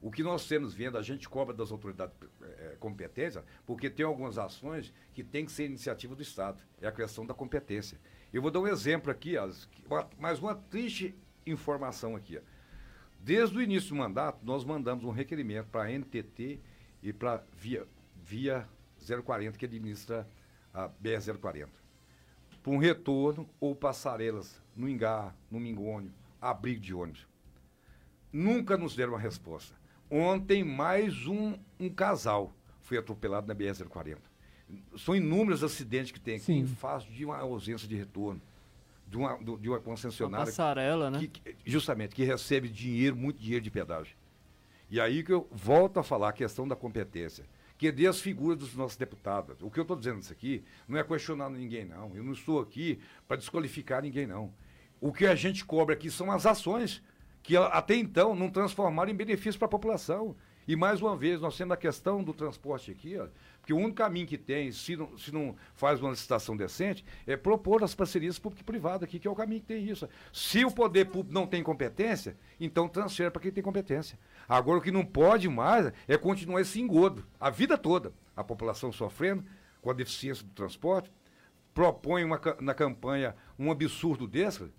O 0.00 0.10
que 0.10 0.22
nós 0.22 0.46
temos 0.46 0.74
vendo, 0.74 0.98
a 0.98 1.02
gente 1.02 1.26
cobra 1.26 1.54
das 1.54 1.72
autoridades 1.72 2.14
é, 2.42 2.76
competentes, 2.78 3.40
porque 3.64 3.88
tem 3.88 4.04
algumas 4.04 4.36
ações 4.36 4.92
que 5.14 5.24
tem 5.24 5.46
que 5.46 5.52
ser 5.52 5.64
iniciativa 5.64 6.14
do 6.14 6.20
Estado. 6.20 6.62
É 6.78 6.86
a 6.86 6.92
questão 6.92 7.24
da 7.24 7.32
competência. 7.32 7.98
Eu 8.30 8.42
vou 8.42 8.50
dar 8.50 8.60
um 8.60 8.66
exemplo 8.66 9.10
aqui, 9.10 9.38
as, 9.38 9.66
mais 10.18 10.38
uma 10.38 10.54
triste 10.54 11.14
informação 11.46 12.14
aqui. 12.14 12.38
Desde 13.18 13.56
o 13.56 13.62
início 13.62 13.88
do 13.88 13.94
mandato, 13.94 14.44
nós 14.44 14.62
mandamos 14.62 15.06
um 15.06 15.10
requerimento 15.10 15.68
para 15.68 15.84
a 15.84 15.90
NTT 15.90 16.60
e 17.02 17.10
para 17.10 17.42
via, 17.54 17.86
via 18.22 18.68
040, 19.24 19.56
que 19.56 19.64
administra 19.64 20.28
a 20.74 20.86
BR-040, 20.88 21.68
para 22.62 22.72
um 22.72 22.76
retorno 22.76 23.48
ou 23.58 23.74
passarelas 23.74 24.60
no 24.76 24.86
Ingá, 24.86 25.34
no 25.50 25.58
Mingônio, 25.58 26.12
abrigo 26.50 26.80
de 26.80 26.94
ônibus. 26.94 27.26
Nunca 28.32 28.76
nos 28.76 28.94
deram 28.94 29.12
uma 29.12 29.18
resposta. 29.18 29.74
Ontem, 30.10 30.62
mais 30.62 31.26
um, 31.26 31.58
um 31.80 31.88
casal 31.88 32.54
foi 32.82 32.98
atropelado 32.98 33.46
na 33.46 33.54
BR-040. 33.54 34.18
São 34.96 35.14
inúmeros 35.16 35.64
acidentes 35.64 36.12
que 36.12 36.20
tem 36.20 36.36
aqui 36.36 36.44
Sim. 36.44 36.58
em 36.58 36.66
face 36.66 37.08
de 37.08 37.24
uma 37.24 37.38
ausência 37.38 37.88
de 37.88 37.96
retorno. 37.96 38.40
De 39.06 39.16
uma, 39.16 39.38
de 39.58 39.68
uma 39.68 39.78
concessionária. 39.78 40.44
Uma 40.44 40.46
passarela, 40.46 41.10
né? 41.10 41.26
Que, 41.26 41.56
justamente, 41.64 42.14
que 42.14 42.24
recebe 42.24 42.68
dinheiro, 42.68 43.14
muito 43.14 43.38
dinheiro 43.38 43.62
de 43.62 43.70
pedágio. 43.70 44.16
E 44.90 45.00
aí 45.00 45.22
que 45.22 45.32
eu 45.32 45.46
volto 45.52 45.98
a 45.98 46.02
falar 46.02 46.30
a 46.30 46.32
questão 46.32 46.66
da 46.66 46.74
competência 46.74 47.44
que 47.76 47.90
dê 47.90 48.06
as 48.06 48.20
figuras 48.20 48.58
dos 48.58 48.74
nossos 48.74 48.96
deputados. 48.96 49.60
O 49.60 49.70
que 49.70 49.78
eu 49.78 49.82
estou 49.82 49.96
dizendo 49.96 50.20
isso 50.20 50.32
aqui 50.32 50.64
não 50.88 50.98
é 50.98 51.04
questionar 51.04 51.50
ninguém, 51.50 51.84
não. 51.84 52.14
Eu 52.16 52.22
não 52.22 52.32
estou 52.32 52.60
aqui 52.60 52.98
para 53.26 53.36
desqualificar 53.36 54.02
ninguém, 54.02 54.26
não. 54.26 54.52
O 55.04 55.12
que 55.12 55.26
a 55.26 55.34
gente 55.34 55.66
cobra 55.66 55.94
aqui 55.94 56.10
são 56.10 56.30
as 56.30 56.46
ações 56.46 57.02
que 57.42 57.58
até 57.58 57.94
então 57.94 58.34
não 58.34 58.48
transformaram 58.48 59.10
em 59.10 59.14
benefício 59.14 59.58
para 59.58 59.66
a 59.66 59.70
população. 59.70 60.34
E 60.66 60.74
mais 60.74 61.02
uma 61.02 61.14
vez, 61.14 61.42
nós 61.42 61.54
temos 61.58 61.74
a 61.74 61.76
questão 61.76 62.24
do 62.24 62.32
transporte 62.32 62.90
aqui, 62.90 63.18
ó, 63.18 63.26
porque 63.60 63.74
o 63.74 63.76
único 63.76 63.96
caminho 63.96 64.26
que 64.26 64.38
tem, 64.38 64.72
se 64.72 64.96
não, 64.96 65.14
se 65.18 65.30
não 65.30 65.54
faz 65.74 66.00
uma 66.00 66.08
licitação 66.08 66.56
decente, 66.56 67.04
é 67.26 67.36
propor 67.36 67.84
as 67.84 67.94
parcerias 67.94 68.38
público-privadas 68.38 69.02
aqui, 69.02 69.18
que 69.18 69.28
é 69.28 69.30
o 69.30 69.34
caminho 69.34 69.60
que 69.60 69.66
tem 69.66 69.86
isso. 69.86 70.08
Se 70.32 70.64
o 70.64 70.70
poder 70.70 71.04
público 71.04 71.34
não 71.34 71.46
tem 71.46 71.62
competência, 71.62 72.34
então 72.58 72.88
transfere 72.88 73.30
para 73.30 73.42
quem 73.42 73.52
tem 73.52 73.62
competência. 73.62 74.18
Agora, 74.48 74.78
o 74.78 74.80
que 74.82 74.90
não 74.90 75.04
pode 75.04 75.50
mais 75.50 75.92
é 76.08 76.16
continuar 76.16 76.62
esse 76.62 76.80
engodo, 76.80 77.26
a 77.38 77.50
vida 77.50 77.76
toda. 77.76 78.14
A 78.34 78.42
população 78.42 78.90
sofrendo 78.90 79.44
com 79.82 79.90
a 79.90 79.92
deficiência 79.92 80.42
do 80.42 80.52
transporte, 80.54 81.12
propõe 81.74 82.24
uma, 82.24 82.40
na 82.58 82.72
campanha 82.72 83.36
um 83.58 83.70
absurdo 83.70 84.26
desse, 84.26 84.72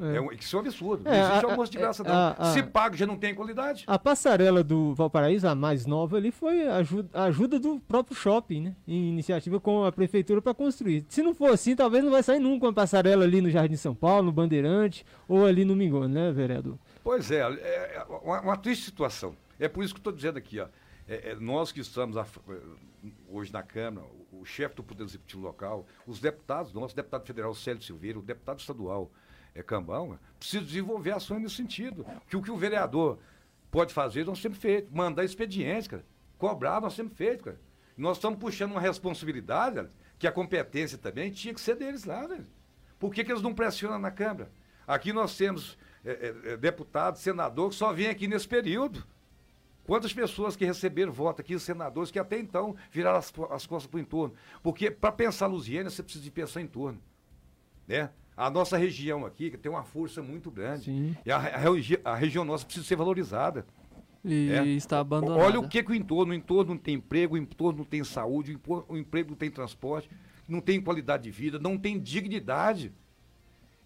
é. 0.00 0.16
é 0.16 0.20
um, 0.20 0.32
isso 0.32 0.56
é 0.56 0.58
um 0.58 0.62
absurdo. 0.62 1.08
É, 1.08 1.10
não 1.10 1.26
existe 1.28 1.44
a, 1.44 1.50
almoço 1.50 1.72
de 1.72 1.78
graça, 1.78 2.02
não. 2.02 2.12
A, 2.12 2.30
a, 2.32 2.52
Se 2.52 2.62
paga, 2.62 2.96
já 2.96 3.06
não 3.06 3.16
tem 3.16 3.34
qualidade. 3.34 3.84
A 3.86 3.98
passarela 3.98 4.64
do 4.64 4.94
Valparaíso, 4.94 5.46
a 5.46 5.54
mais 5.54 5.84
nova 5.84 6.16
ali, 6.16 6.30
foi 6.30 6.66
a 6.66 6.76
ajuda, 6.76 7.08
ajuda 7.24 7.58
do 7.58 7.78
próprio 7.80 8.16
shopping, 8.16 8.60
né? 8.62 8.76
Em 8.86 9.10
iniciativa 9.10 9.60
com 9.60 9.84
a 9.84 9.92
prefeitura 9.92 10.40
para 10.40 10.54
construir. 10.54 11.04
Se 11.08 11.22
não 11.22 11.34
for 11.34 11.50
assim, 11.50 11.76
talvez 11.76 12.02
não 12.02 12.10
vai 12.10 12.22
sair 12.22 12.38
nunca 12.38 12.66
uma 12.66 12.72
passarela 12.72 13.24
ali 13.24 13.40
no 13.40 13.50
Jardim 13.50 13.76
São 13.76 13.94
Paulo, 13.94 14.24
no 14.24 14.32
Bandeirante, 14.32 15.04
ou 15.28 15.44
ali 15.44 15.64
no 15.64 15.76
Mingone, 15.76 16.12
né, 16.12 16.32
vereador? 16.32 16.78
Pois 17.04 17.30
é, 17.30 17.40
é, 17.40 17.96
é 17.96 18.06
uma, 18.22 18.40
uma, 18.40 18.56
triste 18.56 18.84
situação. 18.84 19.36
É 19.58 19.68
por 19.68 19.84
isso 19.84 19.92
que 19.92 20.00
estou 20.00 20.12
dizendo 20.12 20.38
aqui, 20.38 20.58
ó. 20.58 20.68
É, 21.06 21.32
é, 21.32 21.34
nós 21.34 21.72
que 21.72 21.80
estamos 21.80 22.16
a, 22.16 22.24
hoje 23.28 23.52
na 23.52 23.62
Câmara, 23.62 24.06
o, 24.30 24.40
o 24.40 24.44
chefe 24.44 24.76
do 24.76 24.82
Poder 24.82 25.04
Executivo 25.04 25.42
local, 25.42 25.84
os 26.06 26.20
deputados, 26.20 26.72
nosso 26.72 26.96
deputado 26.96 27.26
federal 27.26 27.54
Célio 27.54 27.82
Silveira, 27.82 28.18
o 28.18 28.22
deputado 28.22 28.60
estadual 28.60 29.10
é, 29.54 29.62
Cambão, 29.62 30.18
precisa 30.38 30.64
desenvolver 30.64 31.12
ações 31.12 31.42
nesse 31.42 31.56
sentido. 31.56 32.06
Que 32.28 32.36
o 32.36 32.42
que 32.42 32.50
o 32.50 32.56
vereador 32.56 33.18
pode 33.70 33.92
fazer, 33.92 34.24
nós 34.24 34.40
temos 34.40 34.58
feito. 34.58 34.94
Mandar 34.94 35.24
expedientes, 35.24 35.88
cara. 35.88 36.04
Cobrar, 36.38 36.80
nós 36.80 36.96
temos 36.96 37.12
feito, 37.14 37.44
cara. 37.44 37.60
Nós 37.96 38.16
estamos 38.16 38.38
puxando 38.38 38.72
uma 38.72 38.80
responsabilidade, 38.80 39.88
que 40.18 40.26
a 40.26 40.32
competência 40.32 40.96
também 40.96 41.30
tinha 41.30 41.52
que 41.52 41.60
ser 41.60 41.76
deles 41.76 42.04
lá, 42.04 42.26
velho. 42.26 42.46
Por 42.98 43.12
que, 43.12 43.24
que 43.24 43.32
eles 43.32 43.42
não 43.42 43.54
pressionam 43.54 43.98
na 43.98 44.10
Câmara? 44.10 44.50
Aqui 44.86 45.12
nós 45.12 45.36
temos 45.36 45.76
é, 46.04 46.10
é, 46.10 46.52
é 46.52 46.56
deputado, 46.56 47.18
senador, 47.18 47.70
que 47.70 47.74
só 47.76 47.92
vem 47.92 48.08
aqui 48.08 48.26
nesse 48.26 48.48
período. 48.48 49.04
Quantas 49.84 50.12
pessoas 50.12 50.54
que 50.54 50.64
receberam 50.64 51.12
voto 51.12 51.40
aqui, 51.40 51.58
senadores, 51.58 52.10
que 52.10 52.18
até 52.18 52.38
então 52.38 52.76
viraram 52.90 53.18
as, 53.18 53.32
as 53.50 53.66
costas 53.66 53.86
para 53.90 53.98
o 53.98 54.00
entorno? 54.00 54.34
Porque 54.62 54.90
para 54.90 55.10
pensar 55.10 55.46
Lusiana, 55.46 55.90
você 55.90 56.02
precisa 56.02 56.22
de 56.22 56.30
pensar 56.30 56.60
em 56.60 56.66
torno. 56.66 57.02
Né? 57.86 58.10
A 58.36 58.50
nossa 58.50 58.76
região 58.76 59.26
aqui 59.26 59.50
que 59.50 59.58
tem 59.58 59.70
uma 59.70 59.84
força 59.84 60.22
muito 60.22 60.50
grande. 60.50 60.86
Sim. 60.86 61.16
E 61.24 61.30
a, 61.30 61.36
a, 61.36 62.12
a 62.12 62.14
região 62.14 62.44
nossa 62.44 62.64
precisa 62.64 62.86
ser 62.86 62.96
valorizada. 62.96 63.66
E 64.24 64.50
é. 64.50 64.64
está 64.68 65.00
abandonada. 65.00 65.44
Olha 65.44 65.60
o 65.60 65.68
que, 65.68 65.82
que 65.82 65.90
o 65.90 65.94
entorno, 65.94 66.32
o 66.32 66.36
entorno 66.36 66.74
não 66.74 66.78
tem 66.78 66.94
emprego, 66.94 67.34
o 67.34 67.38
entorno 67.38 67.78
não 67.78 67.84
tem 67.84 68.04
saúde, 68.04 68.58
o 68.88 68.96
emprego 68.96 69.30
não 69.30 69.36
tem 69.36 69.50
transporte, 69.50 70.08
não 70.48 70.60
tem 70.60 70.80
qualidade 70.80 71.24
de 71.24 71.30
vida, 71.30 71.58
não 71.58 71.76
tem 71.76 71.98
dignidade. 71.98 72.92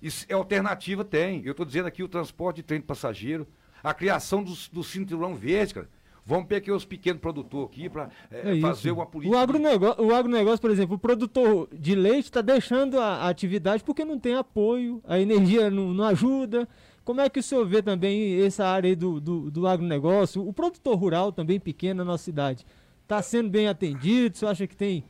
Isso 0.01 0.27
é 0.29 0.35
alternativa, 0.35 1.05
tem. 1.05 1.43
Eu 1.45 1.53
estou 1.53 1.65
dizendo 1.65 1.87
aqui 1.87 2.03
o 2.03 2.09
transporte 2.09 2.57
de 2.57 2.63
trem 2.63 2.81
de 2.81 2.87
passageiro, 2.87 3.47
a 3.83 3.95
criação 3.95 4.43
do, 4.45 4.53
do 4.71 4.85
cinturão 4.85 5.35
verde, 5.35 5.75
cara. 5.75 5.89
Vamos 6.27 6.49
pegar 6.49 6.75
os 6.75 6.85
pequenos 6.85 7.23
produtores 7.23 7.69
aqui 7.69 7.89
para 7.89 8.11
é, 8.33 8.59
é 8.59 8.61
fazer 8.61 8.91
uma 8.91 9.07
política. 9.07 9.37
O 9.37 9.39
agronegócio, 9.39 10.05
o 10.05 10.13
agronegócio, 10.13 10.61
por 10.61 10.73
exemplo, 10.73 10.97
o 10.97 10.99
produtor 10.99 11.69
de 11.73 11.95
leite 11.95 12.25
está 12.25 12.41
deixando 12.41 12.99
a, 12.99 13.19
a, 13.19 13.29
atividade 13.29 13.85
porque 13.85 14.05
não 14.05 14.19
tem 14.19 14.35
apoio, 14.35 15.01
a 15.07 15.21
energia 15.21 15.71
não, 15.71 15.95
não, 15.95 16.05
ajuda. 16.05 16.69
Como 17.05 17.21
é 17.21 17.31
que 17.31 17.39
o 17.39 17.43
senhor 17.43 17.65
vê 17.65 17.81
também 17.81 18.43
essa 18.45 18.67
área 18.67 18.97
do, 18.97 19.21
do, 19.21 19.51
do 19.53 19.69
agronegócio? 19.69 20.45
O 20.45 20.53
produtor 20.53 20.99
rural 20.99 21.31
também 21.31 21.61
pequeno 21.61 21.99
na 21.99 22.05
nossa 22.05 22.25
cidade. 22.25 22.67
Está 23.05 23.23
sendo 23.23 23.49
bem 23.49 23.69
atendido? 23.69 24.35
O 24.35 24.39
senhor 24.39 24.51
acha 24.51 24.67
que 24.67 24.75
tem, 24.75 25.05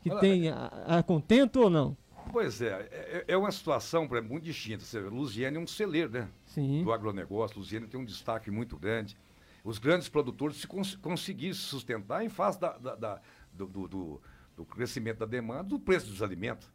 que 0.00 0.10
Olha, 0.12 0.20
tem 0.20 0.48
a, 0.48 0.66
a 0.86 1.02
contento 1.02 1.60
ou 1.60 1.68
não? 1.68 1.96
Pois 2.30 2.62
é, 2.62 2.88
é, 2.92 3.24
é 3.26 3.36
uma 3.36 3.50
situação 3.50 4.04
exemplo, 4.04 4.28
muito 4.28 4.44
distinta. 4.44 4.84
Luziane 5.10 5.56
é 5.56 5.60
um 5.60 5.66
celeiro 5.66 6.12
né? 6.12 6.28
Sim. 6.46 6.84
do 6.84 6.92
agronegócio. 6.92 7.58
Luziane 7.58 7.88
tem 7.88 7.98
um 7.98 8.04
destaque 8.04 8.48
muito 8.48 8.76
grande 8.76 9.16
os 9.64 9.78
grandes 9.78 10.08
produtores 10.08 10.56
se 10.56 10.66
cons 10.66 10.96
conseguirem 10.96 11.54
se 11.54 11.60
sustentar 11.60 12.24
em 12.24 12.28
face 12.28 12.60
da, 12.60 12.76
da, 12.78 12.94
da 12.94 13.20
do, 13.52 13.66
do, 13.66 14.20
do, 14.56 14.64
crescimento 14.64 15.18
da 15.18 15.26
demanda, 15.26 15.64
do 15.64 15.78
preço 15.78 16.06
dos 16.06 16.22
alimentos. 16.22 16.70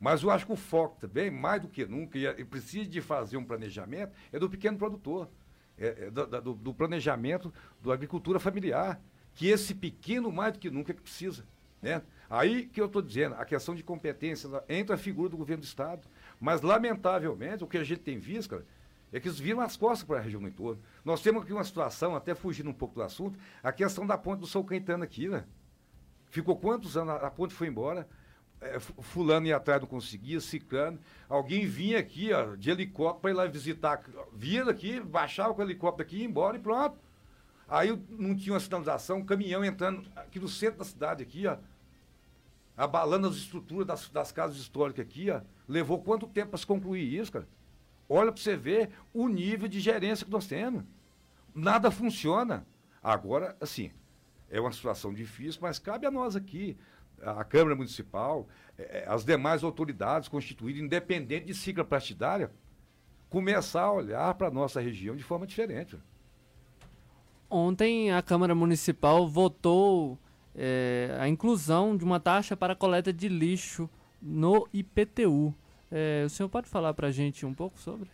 Mas 0.00 0.22
eu 0.22 0.30
acho 0.30 0.46
que 0.46 0.52
o 0.52 0.56
foco 0.56 0.98
também, 1.00 1.30
mais 1.30 1.62
do 1.62 1.68
que 1.68 1.86
nunca, 1.86 2.18
e, 2.18 2.26
e 2.26 2.44
precisa 2.44 2.88
de 2.88 3.00
fazer 3.00 3.36
um 3.36 3.44
planejamento, 3.44 4.12
é 4.32 4.38
do 4.38 4.50
pequeno 4.50 4.76
produtor, 4.76 5.28
é, 5.78 6.08
é 6.08 6.10
do, 6.10 6.54
do, 6.54 6.74
planejamento 6.74 7.52
da 7.80 7.92
agricultura 7.92 8.40
familiar, 8.40 9.00
que 9.34 9.48
esse 9.48 9.74
pequeno, 9.74 10.32
mais 10.32 10.54
do 10.54 10.58
que 10.58 10.70
nunca, 10.70 10.92
é 10.92 10.94
que 10.94 11.02
precisa. 11.02 11.46
Né? 11.80 12.02
Aí 12.28 12.66
que 12.66 12.80
eu 12.80 12.86
estou 12.86 13.00
dizendo, 13.00 13.34
a 13.36 13.44
questão 13.44 13.74
de 13.74 13.82
competência 13.82 14.48
entra 14.68 14.96
a 14.96 14.98
figura 14.98 15.28
do 15.28 15.36
governo 15.36 15.62
do 15.62 15.66
Estado. 15.66 16.02
Mas, 16.40 16.62
lamentavelmente, 16.62 17.62
o 17.62 17.66
que 17.68 17.78
a 17.78 17.84
gente 17.84 18.00
tem 18.00 18.18
visto, 18.18 18.50
cara, 18.50 18.66
é 19.12 19.20
que 19.20 19.28
eles 19.28 19.38
viram 19.38 19.60
as 19.60 19.76
costas 19.76 20.06
para 20.06 20.18
a 20.18 20.20
região 20.20 20.40
do 20.40 20.48
entorno. 20.48 20.80
Nós 21.04 21.20
temos 21.20 21.42
aqui 21.42 21.52
uma 21.52 21.64
situação, 21.64 22.16
até 22.16 22.34
fugindo 22.34 22.70
um 22.70 22.74
pouco 22.74 22.94
do 22.94 23.02
assunto, 23.02 23.38
a 23.62 23.70
questão 23.70 24.06
da 24.06 24.16
ponte 24.16 24.40
do 24.40 24.46
São 24.46 24.62
Caetano 24.62 25.04
aqui, 25.04 25.28
né? 25.28 25.44
Ficou 26.30 26.56
quantos 26.56 26.96
anos? 26.96 27.22
A 27.22 27.30
ponte 27.30 27.52
foi 27.52 27.68
embora. 27.68 28.08
É, 28.58 28.78
fulano 28.78 29.46
ia 29.46 29.56
atrás, 29.56 29.80
não 29.82 29.88
conseguia, 29.88 30.40
ciclano. 30.40 30.98
Alguém 31.28 31.66
vinha 31.66 31.98
aqui, 31.98 32.32
ó, 32.32 32.54
de 32.54 32.70
helicóptero 32.70 33.20
para 33.20 33.30
ir 33.30 33.34
lá 33.34 33.46
visitar. 33.46 34.02
Vinha 34.32 34.64
daqui, 34.64 34.98
baixava 35.00 35.52
com 35.52 35.60
o 35.60 35.64
helicóptero 35.64 36.08
aqui, 36.08 36.18
ia 36.18 36.24
embora 36.24 36.56
e 36.56 36.60
pronto. 36.60 36.96
Aí 37.68 37.90
não 38.08 38.34
tinha 38.34 38.54
uma 38.54 38.60
sinalização, 38.60 39.18
um 39.18 39.24
caminhão 39.24 39.64
entrando 39.64 40.08
aqui 40.16 40.38
no 40.38 40.48
centro 40.48 40.78
da 40.78 40.84
cidade, 40.84 41.22
aqui, 41.22 41.46
ó. 41.46 41.58
Abalando 42.76 43.28
as 43.28 43.34
estruturas 43.34 43.86
das, 43.86 44.08
das 44.08 44.32
casas 44.32 44.56
históricas 44.56 45.04
aqui, 45.04 45.30
ó. 45.30 45.42
Levou 45.68 46.02
quanto 46.02 46.26
tempo 46.26 46.50
para 46.50 46.58
se 46.58 46.66
concluir 46.66 47.14
isso, 47.14 47.32
cara? 47.32 47.46
Olha 48.08 48.32
para 48.32 48.40
você 48.40 48.56
ver 48.56 48.90
o 49.12 49.28
nível 49.28 49.68
de 49.68 49.80
gerência 49.80 50.24
que 50.24 50.32
nós 50.32 50.46
temos. 50.46 50.84
Nada 51.54 51.90
funciona. 51.90 52.66
Agora, 53.02 53.56
assim, 53.60 53.90
é 54.50 54.60
uma 54.60 54.72
situação 54.72 55.12
difícil, 55.12 55.60
mas 55.62 55.78
cabe 55.78 56.06
a 56.06 56.10
nós 56.10 56.36
aqui, 56.36 56.76
a 57.20 57.42
Câmara 57.44 57.74
Municipal, 57.74 58.48
é, 58.78 58.98
é 58.98 59.08
as 59.08 59.24
demais 59.24 59.64
autoridades 59.64 60.28
constituídas, 60.28 60.82
independente 60.82 61.46
de 61.46 61.54
sigla 61.54 61.84
partidária, 61.84 62.50
começar 63.30 63.82
a 63.82 63.92
olhar 63.92 64.34
para 64.34 64.48
a 64.48 64.50
nossa 64.50 64.80
região 64.80 65.16
de 65.16 65.22
forma 65.22 65.46
diferente. 65.46 65.98
Ontem 67.48 68.12
a 68.12 68.22
Câmara 68.22 68.54
Municipal 68.54 69.28
votou 69.28 70.18
é, 70.54 71.16
a 71.18 71.28
inclusão 71.28 71.96
de 71.96 72.04
uma 72.04 72.20
taxa 72.20 72.56
para 72.56 72.76
coleta 72.76 73.12
de 73.12 73.28
lixo 73.28 73.88
no 74.20 74.68
IPTU. 74.72 75.54
É, 75.92 76.24
o 76.24 76.30
senhor 76.30 76.48
pode 76.48 76.68
falar 76.68 76.94
para 76.94 77.08
a 77.08 77.10
gente 77.10 77.44
um 77.44 77.52
pouco 77.52 77.78
sobre? 77.78 78.10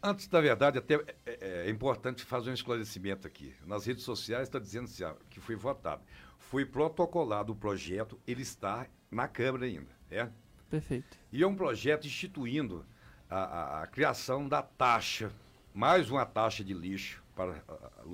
Antes, 0.00 0.28
da 0.28 0.40
verdade, 0.40 0.78
até 0.78 0.94
é, 0.94 1.04
é, 1.26 1.66
é, 1.66 1.70
importante 1.70 2.24
fazer 2.24 2.50
um 2.50 2.54
esclarecimento 2.54 3.26
aqui. 3.26 3.54
Nas 3.66 3.86
redes 3.86 4.04
sociais 4.04 4.48
está 4.48 4.60
dizendo 4.60 4.84
assim, 4.84 5.02
ah, 5.02 5.16
que 5.28 5.40
foi 5.40 5.56
votado. 5.56 6.02
Foi 6.38 6.64
protocolado 6.64 7.52
o 7.52 7.56
projeto, 7.56 8.18
ele 8.26 8.42
está 8.42 8.86
na 9.10 9.26
Câmara 9.26 9.66
ainda. 9.66 9.90
É? 10.10 10.28
Perfeito. 10.70 11.18
E 11.32 11.42
é 11.42 11.46
um 11.46 11.54
projeto 11.56 12.06
instituindo 12.06 12.86
a, 13.28 13.38
a, 13.38 13.82
a 13.82 13.86
criação 13.88 14.48
da 14.48 14.62
taxa, 14.62 15.32
mais 15.74 16.10
uma 16.10 16.24
taxa 16.24 16.62
de 16.62 16.72
lixo 16.72 17.22
para 17.34 17.62
a, 17.68 17.72
a 18.00 18.04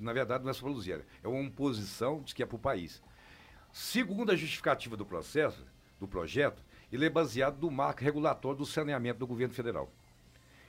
na 0.00 0.12
verdade 0.12 0.44
não 0.44 0.50
é 0.50 0.52
só 0.52 0.60
para 0.60 0.70
Luziânia, 0.70 1.06
é 1.22 1.28
uma 1.28 1.50
posição 1.50 2.20
de 2.20 2.34
que 2.34 2.42
é 2.42 2.46
para 2.46 2.56
o 2.56 2.58
país. 2.58 3.02
Segundo 3.72 4.32
a 4.32 4.36
justificativa 4.36 4.96
do 4.96 5.04
processo, 5.04 5.64
do 5.98 6.06
projeto, 6.06 6.62
ele 6.90 7.06
é 7.06 7.10
baseado 7.10 7.60
no 7.60 7.70
marco 7.70 8.02
regulatório 8.02 8.58
do 8.58 8.66
saneamento 8.66 9.18
do 9.18 9.26
governo 9.26 9.54
federal. 9.54 9.92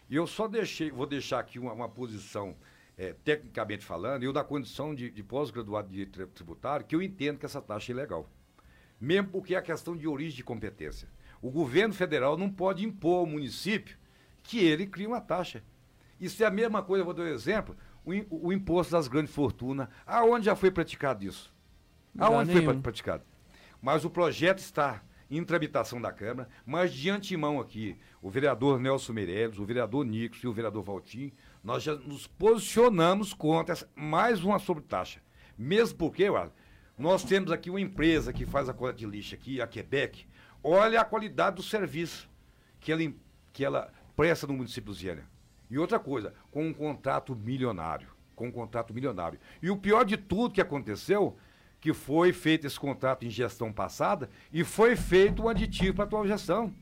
E 0.09 0.15
eu 0.15 0.25
só 0.25 0.47
deixei, 0.47 0.89
vou 0.89 1.05
deixar 1.05 1.39
aqui 1.39 1.59
uma, 1.59 1.73
uma 1.73 1.89
posição, 1.89 2.55
é, 2.97 3.13
tecnicamente 3.23 3.85
falando, 3.85 4.23
eu 4.23 4.33
da 4.33 4.43
condição 4.43 4.95
de, 4.95 5.11
de 5.11 5.23
pós-graduado 5.23 5.89
de 5.89 6.05
direito 6.05 6.31
tributário, 6.31 6.85
que 6.85 6.95
eu 6.95 7.01
entendo 7.01 7.37
que 7.37 7.45
essa 7.45 7.61
taxa 7.61 7.91
é 7.91 7.93
ilegal. 7.93 8.29
Mesmo 8.99 9.29
porque 9.29 9.53
é 9.53 9.57
a 9.57 9.61
questão 9.61 9.95
de 9.95 10.07
origem 10.07 10.35
de 10.35 10.43
competência. 10.43 11.07
O 11.41 11.51
governo 11.51 11.93
federal 11.93 12.37
não 12.37 12.49
pode 12.49 12.83
impor 12.83 13.19
ao 13.19 13.25
município 13.25 13.97
que 14.41 14.59
ele 14.59 14.87
crie 14.87 15.05
uma 15.05 15.21
taxa. 15.21 15.63
Isso 16.19 16.41
é 16.41 16.47
a 16.47 16.51
mesma 16.51 16.81
coisa, 16.81 17.03
vou 17.03 17.13
dar 17.13 17.23
um 17.23 17.27
exemplo, 17.27 17.75
o, 18.03 18.47
o 18.47 18.53
imposto 18.53 18.93
das 18.93 19.07
grandes 19.07 19.33
fortunas. 19.33 19.87
Aonde 20.05 20.45
já 20.45 20.55
foi 20.55 20.71
praticado 20.71 21.23
isso? 21.23 21.53
Aonde 22.17 22.59
foi 22.61 22.79
praticado? 22.79 23.23
Mas 23.79 24.03
o 24.03 24.09
projeto 24.09 24.59
está 24.59 25.03
em 25.29 25.43
tramitação 25.43 26.01
da 26.01 26.11
Câmara, 26.11 26.49
mas 26.65 26.93
de 26.93 27.09
antemão 27.09 27.59
aqui, 27.59 27.97
o 28.21 28.29
vereador 28.29 28.79
Nelson 28.79 29.13
Meirelles, 29.13 29.59
o 29.59 29.65
vereador 29.65 30.05
Nicos 30.05 30.39
e 30.39 30.47
o 30.47 30.53
vereador 30.53 30.83
Valtim, 30.83 31.31
nós 31.63 31.83
já 31.83 31.95
nos 31.95 32.27
posicionamos 32.27 33.33
contra 33.33 33.73
essa, 33.73 33.89
mais 33.95 34.43
uma 34.43 34.59
sobretaxa. 34.59 35.21
Mesmo 35.57 35.97
porque, 35.97 36.29
olha, 36.29 36.51
nós 36.97 37.23
temos 37.23 37.51
aqui 37.51 37.69
uma 37.69 37.81
empresa 37.81 38.31
que 38.33 38.45
faz 38.45 38.69
a 38.69 38.73
coleta 38.73 38.99
de 38.99 39.05
lixo 39.05 39.35
aqui, 39.35 39.61
a 39.61 39.67
Quebec. 39.67 40.25
Olha 40.63 41.01
a 41.01 41.05
qualidade 41.05 41.57
do 41.57 41.63
serviço 41.63 42.29
que 42.79 42.91
ela, 42.91 43.01
que 43.53 43.65
ela 43.65 43.91
presta 44.15 44.47
no 44.47 44.53
município 44.53 44.83
de 44.83 44.89
Lusiana. 44.89 45.29
E 45.69 45.77
outra 45.77 45.99
coisa, 45.99 46.33
com 46.49 46.65
um 46.65 46.73
contrato 46.73 47.35
milionário. 47.35 48.07
Com 48.35 48.47
um 48.47 48.51
contrato 48.51 48.93
milionário. 48.93 49.39
E 49.61 49.69
o 49.69 49.77
pior 49.77 50.05
de 50.05 50.15
tudo 50.15 50.53
que 50.53 50.61
aconteceu, 50.61 51.37
que 51.79 51.93
foi 51.93 52.33
feito 52.33 52.65
esse 52.65 52.79
contrato 52.79 53.25
em 53.25 53.29
gestão 53.29 53.71
passada 53.71 54.29
e 54.51 54.63
foi 54.63 54.95
feito 54.95 55.43
um 55.43 55.49
aditivo 55.49 55.95
para 55.95 56.05
a 56.05 56.07
atual 56.07 56.27
gestão. 56.27 56.73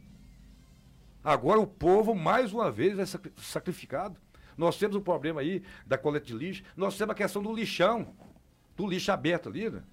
Agora 1.24 1.60
o 1.60 1.68
povo, 1.68 2.14
mais 2.14 2.54
uma 2.54 2.72
vez, 2.72 3.00
é 3.00 3.06
sacrificado. 3.38 4.20
Nós 4.58 4.78
temos 4.78 4.96
o 4.96 5.00
um 5.00 5.04
problema 5.04 5.42
aí 5.42 5.64
da 5.86 5.98
coleta 5.98 6.26
de 6.26 6.34
lixo, 6.34 6.64
nós 6.78 6.98
temos 6.98 7.12
a 7.12 7.16
questão 7.16 7.42
do 7.42 7.54
lixão, 7.54 8.14
do 8.76 8.88
lixo 8.88 9.12
aberto 9.12 9.50
ali, 9.50 9.70
né? 9.70 9.84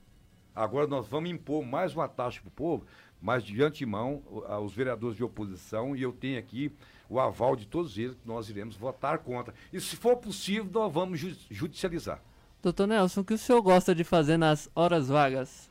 Agora 0.55 0.87
nós 0.87 1.09
vamos 1.09 1.31
impor 1.31 1.65
mais 1.65 1.95
uma 1.95 2.07
taxa 2.07 2.41
para 2.41 2.49
o 2.49 2.53
povo, 2.53 2.87
mas 3.21 3.43
de 3.43 3.63
antemão, 3.63 4.23
os 4.63 4.75
vereadores 4.75 5.17
de 5.17 5.25
oposição, 5.25 5.97
e 5.97 6.03
eu 6.03 6.13
tenho 6.13 6.39
aqui 6.39 6.71
o 7.09 7.19
aval 7.19 7.57
de 7.57 7.67
todos 7.67 7.97
eles, 7.97 8.17
nós 8.25 8.51
iremos 8.51 8.77
votar 8.77 9.19
contra. 9.19 9.55
E 9.73 9.81
se 9.81 9.97
for 9.97 10.17
possível, 10.17 10.69
nós 10.71 10.93
vamos 10.93 11.19
judicializar. 11.51 12.21
Doutor 12.63 12.87
Nelson, 12.87 13.23
o 13.23 13.25
que 13.25 13.35
o 13.35 13.39
senhor 13.39 13.61
gosta 13.61 13.95
de 13.95 14.05
fazer 14.05 14.37
nas 14.37 14.71
horas 14.75 15.09
vagas? 15.09 15.71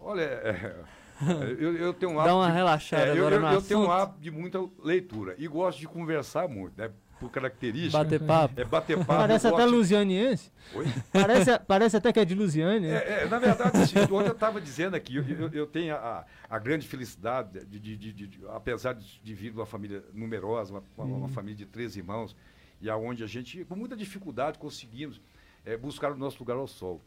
Olha, 0.00 0.22
é, 0.22 0.74
eu, 1.58 1.76
eu, 1.76 1.92
tenho 1.92 2.12
um 2.12 2.18
hábito. 2.18 2.34
Dá 2.34 2.36
uma 2.36 2.46
de, 2.46 2.52
relaxada 2.54 3.06
é, 3.06 3.12
agora 3.12 3.36
eu, 3.36 3.42
eu, 3.42 3.52
eu 3.52 3.62
tenho 3.62 3.80
um 3.80 3.92
hábito 3.92 4.20
de 4.20 4.30
muita 4.30 4.58
leitura 4.82 5.34
e 5.36 5.46
gosto 5.46 5.78
de 5.78 5.86
conversar 5.86 6.48
muito, 6.48 6.72
né? 6.78 6.90
por 7.20 7.30
característica. 7.30 7.98
Bater 7.98 8.20
papo. 8.20 8.58
É 8.58 8.64
bater 8.64 8.96
papo. 8.96 9.06
Parece 9.06 9.46
até 9.46 9.64
de... 9.66 9.70
lusianiense. 9.70 10.50
Oi? 10.74 10.86
Parece, 11.12 11.58
parece 11.58 11.96
até 11.98 12.12
que 12.12 12.18
é 12.18 12.24
de 12.24 12.34
Lusiane. 12.34 12.88
Né? 12.88 12.96
É, 12.96 13.22
é, 13.24 13.28
na 13.28 13.38
verdade, 13.38 13.78
ontem 14.10 14.28
eu 14.28 14.32
estava 14.32 14.58
dizendo 14.58 14.96
aqui, 14.96 15.16
eu, 15.16 15.24
eu, 15.28 15.50
eu 15.52 15.66
tenho 15.66 15.94
a, 15.94 16.24
a, 16.48 16.58
grande 16.58 16.88
felicidade, 16.88 17.66
de, 17.66 17.78
de, 17.78 17.96
de, 17.96 18.26
de 18.26 18.40
apesar 18.48 18.94
de, 18.94 19.34
vir 19.34 19.50
de 19.50 19.58
uma 19.58 19.66
família 19.66 20.02
numerosa, 20.14 20.72
uma, 20.72 20.82
uma, 20.96 21.04
uma, 21.04 21.26
uhum. 21.26 21.28
família 21.28 21.56
de 21.56 21.66
três 21.66 21.94
irmãos, 21.94 22.34
e 22.80 22.88
aonde 22.88 23.22
a 23.22 23.26
gente, 23.26 23.62
com 23.66 23.76
muita 23.76 23.94
dificuldade, 23.94 24.58
conseguimos 24.58 25.20
é, 25.64 25.76
buscar 25.76 26.12
o 26.12 26.16
nosso 26.16 26.38
lugar 26.38 26.56
ao 26.56 26.66
sol. 26.66 27.00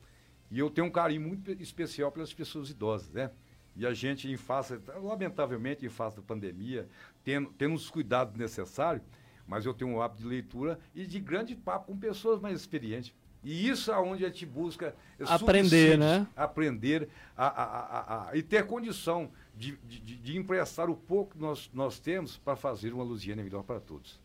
E 0.49 0.59
eu 0.59 0.69
tenho 0.69 0.87
um 0.87 0.91
carinho 0.91 1.21
muito 1.21 1.51
especial 1.51 2.11
pelas 2.11 2.33
pessoas 2.33 2.69
idosas, 2.69 3.09
né? 3.09 3.31
E 3.75 3.87
a 3.87 3.93
gente, 3.93 4.29
em 4.29 4.37
face, 4.37 4.79
lamentavelmente, 5.01 5.85
em 5.85 5.89
face 5.89 6.17
da 6.17 6.21
pandemia, 6.21 6.87
tendo, 7.23 7.49
tendo 7.57 7.73
os 7.73 7.89
cuidados 7.89 8.35
necessários, 8.35 9.03
mas 9.47 9.65
eu 9.65 9.73
tenho 9.73 9.89
um 9.91 10.01
hábito 10.01 10.21
de 10.21 10.27
leitura 10.27 10.79
e 10.93 11.07
de 11.07 11.19
grande 11.19 11.55
papo 11.55 11.87
com 11.87 11.97
pessoas 11.97 12.39
mais 12.39 12.59
experientes. 12.59 13.13
E 13.43 13.67
isso 13.67 13.91
é 13.91 13.97
onde 13.97 14.23
a 14.23 14.29
gente 14.29 14.45
busca 14.45 14.95
aprender, 15.27 15.97
né? 15.97 16.25
Aprender 16.35 17.09
a, 17.35 17.47
a, 17.47 17.63
a, 17.63 18.29
a, 18.29 18.37
e 18.37 18.41
ter 18.41 18.65
condição 18.65 19.29
de, 19.55 19.75
de, 19.83 19.99
de, 19.99 20.37
emprestar 20.37 20.89
o 20.89 20.95
pouco 20.95 21.31
que 21.31 21.41
nós, 21.41 21.69
nós 21.73 21.99
temos 21.99 22.37
para 22.37 22.55
fazer 22.55 22.93
uma 22.93 23.03
Luziana 23.03 23.43
melhor 23.43 23.63
para 23.63 23.81
todos. 23.81 24.17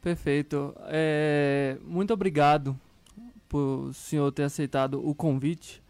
Perfeito. 0.00 0.74
É, 0.86 1.78
muito 1.82 2.12
obrigado 2.12 2.76
por 3.50 3.88
o 3.88 3.92
senhor 3.92 4.30
ter 4.30 4.44
aceitado 4.44 5.04
o 5.04 5.12
convite, 5.12 5.82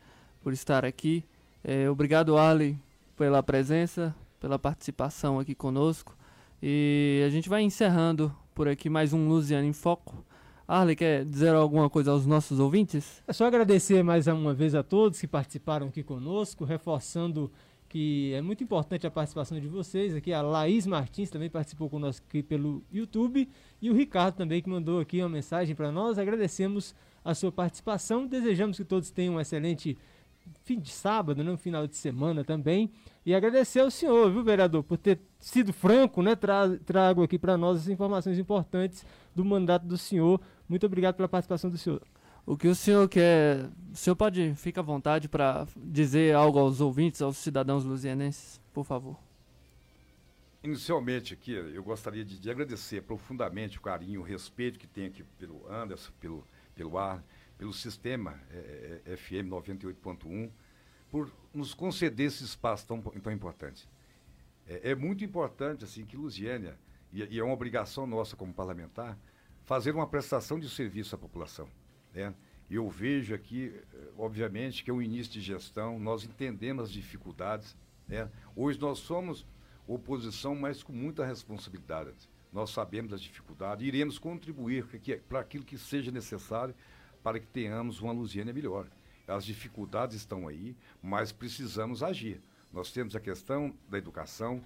por 0.42 0.52
estar 0.52 0.82
aqui. 0.82 1.22
É, 1.62 1.90
obrigado, 1.90 2.38
Arley, 2.38 2.76
pela 3.18 3.42
presença, 3.42 4.16
pela 4.40 4.58
participação 4.58 5.38
aqui 5.38 5.54
conosco. 5.54 6.16
E 6.62 7.22
a 7.24 7.28
gente 7.28 7.50
vai 7.50 7.62
encerrando 7.62 8.34
por 8.54 8.66
aqui 8.66 8.88
mais 8.88 9.12
um 9.12 9.28
Luziano 9.28 9.66
em 9.66 9.74
Foco. 9.74 10.24
Arley, 10.66 10.96
quer 10.96 11.26
dizer 11.26 11.54
alguma 11.54 11.90
coisa 11.90 12.12
aos 12.12 12.24
nossos 12.24 12.58
ouvintes? 12.58 13.22
É 13.28 13.32
só 13.32 13.44
agradecer 13.44 14.02
mais 14.02 14.26
uma 14.26 14.54
vez 14.54 14.74
a 14.74 14.82
todos 14.82 15.20
que 15.20 15.26
participaram 15.26 15.88
aqui 15.88 16.02
conosco, 16.02 16.64
reforçando 16.64 17.52
que 17.90 18.32
é 18.32 18.40
muito 18.40 18.64
importante 18.64 19.06
a 19.06 19.10
participação 19.10 19.60
de 19.60 19.68
vocês. 19.68 20.14
Aqui 20.14 20.32
a 20.32 20.40
Laís 20.40 20.86
Martins 20.86 21.28
também 21.28 21.50
participou 21.50 21.90
conosco 21.90 22.24
aqui 22.26 22.42
pelo 22.42 22.82
YouTube 22.90 23.46
e 23.82 23.90
o 23.90 23.94
Ricardo 23.94 24.36
também 24.36 24.62
que 24.62 24.70
mandou 24.70 24.98
aqui 24.98 25.20
uma 25.20 25.28
mensagem 25.28 25.74
para 25.74 25.92
nós. 25.92 26.16
Agradecemos 26.16 26.94
a 27.24 27.34
sua 27.34 27.52
participação. 27.52 28.26
Desejamos 28.26 28.76
que 28.76 28.84
todos 28.84 29.10
tenham 29.10 29.34
um 29.34 29.40
excelente 29.40 29.96
fim 30.64 30.78
de 30.78 30.90
sábado, 30.90 31.44
né, 31.44 31.50
um 31.50 31.56
final 31.56 31.86
de 31.86 31.96
semana 31.96 32.44
também. 32.44 32.90
E 33.24 33.34
agradecer 33.34 33.80
ao 33.80 33.90
senhor, 33.90 34.30
viu, 34.30 34.42
vereador, 34.42 34.82
por 34.82 34.96
ter 34.96 35.20
sido 35.38 35.72
franco, 35.72 36.22
né? 36.22 36.34
Tra 36.34 36.76
trago 36.84 37.22
aqui 37.22 37.38
para 37.38 37.56
nós 37.56 37.80
as 37.80 37.88
informações 37.88 38.38
importantes 38.38 39.04
do 39.34 39.44
mandato 39.44 39.86
do 39.86 39.98
senhor. 39.98 40.40
Muito 40.68 40.86
obrigado 40.86 41.16
pela 41.16 41.28
participação 41.28 41.70
do 41.70 41.76
senhor. 41.76 42.02
O 42.46 42.56
que 42.56 42.66
o 42.66 42.74
senhor 42.74 43.08
quer. 43.08 43.68
O 43.92 43.96
senhor 43.96 44.16
pode 44.16 44.54
ficar 44.54 44.80
à 44.80 44.84
vontade 44.84 45.28
para 45.28 45.66
dizer 45.76 46.34
algo 46.34 46.58
aos 46.58 46.80
ouvintes, 46.80 47.20
aos 47.20 47.36
cidadãos 47.36 47.84
luzianenses, 47.84 48.60
por 48.72 48.84
favor. 48.84 49.16
Inicialmente 50.62 51.32
aqui, 51.32 51.52
eu 51.52 51.82
gostaria 51.82 52.24
de, 52.24 52.38
de 52.38 52.50
agradecer 52.50 53.02
profundamente 53.02 53.78
o 53.78 53.80
carinho, 53.80 54.20
o 54.20 54.24
respeito 54.24 54.78
que 54.78 54.86
tem 54.86 55.06
aqui 55.06 55.24
pelo 55.38 55.66
Anderson, 55.72 56.12
pelo, 56.20 56.44
pelo 56.80 56.96
ar, 56.96 57.22
pelo 57.58 57.74
sistema 57.74 58.40
é, 58.50 59.02
é, 59.04 59.16
FM 59.18 59.50
98.1 59.50 60.50
por 61.10 61.30
nos 61.52 61.74
conceder 61.74 62.28
esse 62.28 62.42
espaço 62.42 62.86
tão, 62.86 63.02
tão 63.02 63.30
importante. 63.30 63.86
É, 64.66 64.92
é 64.92 64.94
muito 64.94 65.22
importante 65.22 65.84
assim 65.84 66.06
que 66.06 66.16
Lusiânia, 66.16 66.78
e, 67.12 67.22
e, 67.34 67.38
é 67.38 67.44
uma 67.44 67.52
obrigação 67.52 68.06
nossa 68.06 68.34
como 68.34 68.54
parlamentar, 68.54 69.18
fazer 69.66 69.94
uma 69.94 70.06
prestação 70.06 70.58
de 70.58 70.70
serviço 70.70 71.14
à 71.14 71.18
população. 71.18 71.68
Né? 72.14 72.32
Eu 72.70 72.88
vejo 72.88 73.34
aqui, 73.34 73.74
eh, 73.92 74.08
obviamente, 74.16 74.82
que 74.82 74.90
é 74.90 74.94
um 74.94 75.02
início 75.02 75.32
de 75.32 75.40
gestão, 75.42 75.98
nós 75.98 76.24
entendemos 76.24 76.84
as 76.84 76.90
dificuldades. 76.90 77.76
Né? 78.08 78.30
Hoje 78.56 78.80
nós 78.80 79.00
somos 79.00 79.44
oposição, 79.86 80.54
mas 80.54 80.82
com 80.82 80.92
muita 80.92 81.26
responsabilidade. 81.26 82.14
Nós 82.52 82.70
sabemos 82.70 83.12
as 83.12 83.20
dificuldades, 83.20 83.86
iremos 83.86 84.18
contribuir 84.18 84.84
para 85.28 85.40
aquilo 85.40 85.64
que 85.64 85.78
seja 85.78 86.10
necessário 86.10 86.74
para 87.22 87.38
que 87.38 87.46
tenhamos 87.46 88.00
uma 88.00 88.12
Lusiânia 88.12 88.52
melhor. 88.52 88.86
As 89.26 89.44
dificuldades 89.44 90.16
estão 90.16 90.48
aí, 90.48 90.76
mas 91.02 91.30
precisamos 91.30 92.02
agir. 92.02 92.40
Nós 92.72 92.90
temos 92.92 93.14
a 93.14 93.20
questão 93.20 93.74
da 93.88 93.98
educação, 93.98 94.60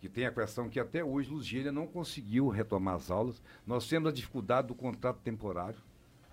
que 0.00 0.08
tem 0.08 0.26
a 0.26 0.32
questão 0.32 0.68
que 0.68 0.78
até 0.78 1.04
hoje 1.04 1.30
Lusiânia 1.30 1.72
não 1.72 1.86
conseguiu 1.86 2.48
retomar 2.48 2.94
as 2.94 3.10
aulas. 3.10 3.42
Nós 3.66 3.88
temos 3.88 4.08
a 4.08 4.12
dificuldade 4.12 4.68
do 4.68 4.74
contrato 4.74 5.18
temporário, 5.18 5.78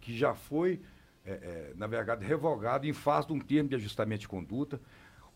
que 0.01 0.15
já 0.15 0.33
foi, 0.33 0.81
é, 1.25 1.31
é, 1.31 1.73
na 1.75 1.87
verdade, 1.87 2.25
revogado 2.25 2.85
em 2.87 2.93
face 2.93 3.27
de 3.27 3.33
um 3.33 3.39
termo 3.39 3.69
de 3.69 3.75
ajustamento 3.75 4.21
de 4.21 4.27
conduta. 4.27 4.79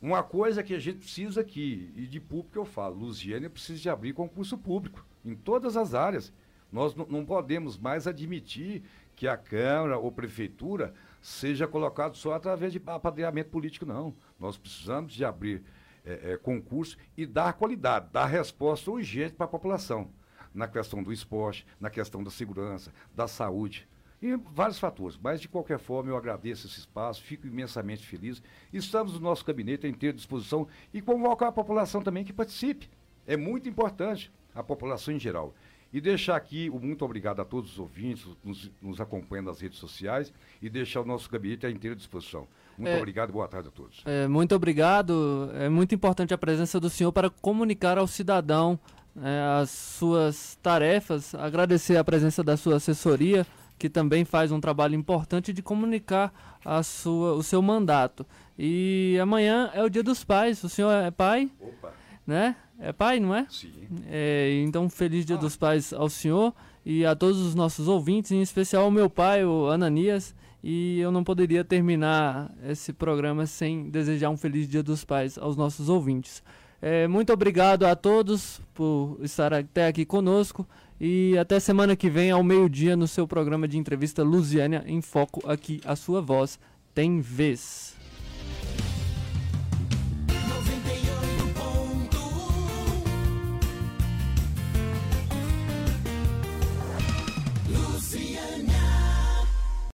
Uma 0.02 0.24
coisa 0.24 0.64
que 0.64 0.74
a 0.74 0.80
gente 0.80 1.00
precisa 1.00 1.42
aqui, 1.42 1.92
e 1.94 2.08
de 2.08 2.22
público 2.22 2.58
eu 2.58 2.64
falo, 2.64 2.96
Lusiânia 2.96 3.50
precisa 3.50 3.82
de 3.82 3.90
abrir 3.90 4.14
concurso 4.14 4.58
público, 4.58 5.06
em 5.26 5.36
todas 5.36 5.76
as 5.76 5.94
áreas. 5.94 6.32
Nós 6.72 6.96
não 6.96 7.26
podemos 7.26 7.78
mais 7.78 8.08
admitir 8.08 8.84
que 9.14 9.28
a 9.28 9.36
Câmara 9.36 9.98
ou 9.98 10.10
Prefeitura 10.10 10.94
seja 11.22 11.68
colocado 11.68 12.16
só 12.16 12.34
através 12.34 12.72
de 12.72 12.82
apadrinhamento 12.86 13.50
político, 13.50 13.86
não. 13.86 14.16
Nós 14.40 14.58
precisamos 14.58 15.12
de 15.12 15.26
abrir 15.26 15.64
é, 16.06 16.32
é, 16.32 16.38
concurso 16.38 16.98
e 17.18 17.26
dar 17.26 17.52
qualidade, 17.54 18.08
dar 18.14 18.26
resposta 18.26 18.90
urgente 18.90 19.34
para 19.34 19.48
a 19.48 19.50
população. 19.50 20.12
Na 20.54 20.68
questão 20.68 21.04
do 21.04 21.12
esporte, 21.12 21.68
na 21.78 21.90
questão 21.90 22.24
da 22.24 22.32
segurança, 22.32 22.94
da 23.14 23.28
saúde 23.28 23.86
e 24.22 24.36
vários 24.54 24.78
fatores. 24.80 25.18
Mas, 25.22 25.40
de 25.40 25.48
qualquer 25.48 25.80
forma, 25.80 26.10
eu 26.10 26.18
agradeço 26.18 26.68
esse 26.68 26.80
espaço, 26.80 27.22
fico 27.24 27.48
imensamente 27.48 28.06
feliz. 28.06 28.42
Estamos 28.74 29.14
no 29.14 29.20
nosso 29.22 29.46
gabinete 29.46 29.86
à 29.88 29.90
inteira 29.90 30.16
disposição 30.16 30.68
e 30.94 31.02
convocar 31.02 31.50
a 31.50 31.52
população 31.52 32.02
também 32.02 32.24
que 32.24 32.34
participe. 32.34 32.90
É 33.26 33.38
muito 33.38 33.70
importante, 33.70 34.32
a 34.54 34.62
população 34.64 35.14
em 35.14 35.20
geral. 35.20 35.54
E 35.92 36.00
deixar 36.00 36.36
aqui 36.36 36.70
o 36.70 36.80
muito 36.80 37.04
obrigado 37.04 37.40
a 37.40 37.46
todos 37.46 37.72
os 37.74 37.80
ouvintes, 37.80 38.28
nos, 38.44 38.70
nos 38.82 39.02
acompanhando 39.02 39.48
nas 39.48 39.60
redes 39.60 39.80
sociais 39.80 40.32
e 40.62 40.70
deixar 40.70 41.02
o 41.02 41.06
nosso 41.06 41.28
gabinete 41.30 41.66
à 41.66 41.72
inteira 41.72 41.96
disposição. 41.96 42.48
Muito 42.78 42.92
É. 42.92 42.98
obrigado 42.98 43.30
e 43.30 43.34
boa 43.34 43.48
tarde 43.48 43.70
a 43.70 43.72
todos. 43.72 44.02
É, 44.06 44.28
muito 44.28 44.54
obrigado. 44.56 45.50
É 45.56 45.68
muito 45.68 45.96
importante 45.96 46.34
a 46.34 46.38
presença 46.38 46.80
do 46.80 46.90
senhor 46.92 47.12
para 47.12 47.30
comunicar 47.30 47.98
ao 47.98 48.06
cidadão 48.06 48.80
é, 49.20 49.62
as 49.62 49.72
suas 49.72 50.56
tarefas. 50.62 51.34
Agradecer 51.34 51.98
a 51.98 52.04
presença 52.04 52.44
da 52.44 52.56
sua 52.56 52.76
assessoria, 52.76 53.46
que 53.80 53.90
também 53.90 54.26
faz 54.26 54.52
um 54.52 54.60
trabalho 54.60 54.94
importante 54.94 55.54
de 55.54 55.64
comunicar 55.64 56.60
a 56.64 56.84
sua, 56.84 57.34
o 57.34 57.42
seu 57.42 57.62
mandato. 57.62 58.26
E 58.58 59.18
amanhã 59.22 59.72
é 59.74 59.82
o 59.82 59.90
Dia 59.90 60.04
dos 60.04 60.24
Pais. 60.24 60.62
O 60.64 60.70
senhor 60.70 60.92
é 60.92 61.10
pai, 61.10 61.50
Opa, 61.60 61.94
né? 62.28 62.58
É 62.78 62.92
pai, 62.92 63.20
não 63.20 63.34
é? 63.34 63.48
sim. 63.50 63.72
É, 64.08 64.62
então, 64.64 64.90
feliz 64.90 65.26
Dia 65.26 65.38
dos 65.38 65.56
Pais 65.56 65.94
ao 65.94 66.10
senhor 66.10 66.54
e 66.86 67.06
a 67.06 67.16
todos 67.16 67.40
os 67.40 67.56
nossos 67.56 67.88
ouvintes, 67.88 68.32
em 68.32 68.42
especial 68.42 68.84
ao 68.84 68.92
meu 68.92 69.10
pai, 69.10 69.46
o 69.46 69.68
Ananias. 69.70 70.36
E 70.62 71.00
eu 71.00 71.10
não 71.10 71.24
poderia 71.24 71.64
terminar 71.64 72.54
esse 72.68 72.92
programa 72.92 73.46
sem 73.46 73.90
desejar 73.90 74.30
um 74.30 74.36
feliz 74.36 74.68
Dia 74.68 74.84
dos 74.84 75.06
Pais 75.06 75.38
aos 75.38 75.56
nossos 75.56 75.88
ouvintes. 75.88 76.44
É, 76.82 77.08
muito 77.08 77.32
obrigado 77.32 77.86
a 77.86 77.96
todos 77.96 78.62
por 78.74 79.18
estar 79.22 79.54
até 79.54 79.88
aqui 79.88 80.06
conosco 80.06 80.68
e 81.00 81.38
até 81.38 81.60
semana 81.60 81.96
que 81.96 82.10
vem, 82.10 82.32
ao 82.32 82.44
meio-dia, 82.44 82.96
no 82.96 83.08
seu 83.08 83.28
programa 83.28 83.68
de 83.68 83.78
entrevista 83.78 84.24
Lusiânia 84.24 84.84
em 84.86 85.02
Foco, 85.02 85.42
aqui 85.50 85.80
a 85.86 85.96
sua 85.96 86.22
voz 86.22 86.60
tem 86.94 87.22
vez. 87.22 87.99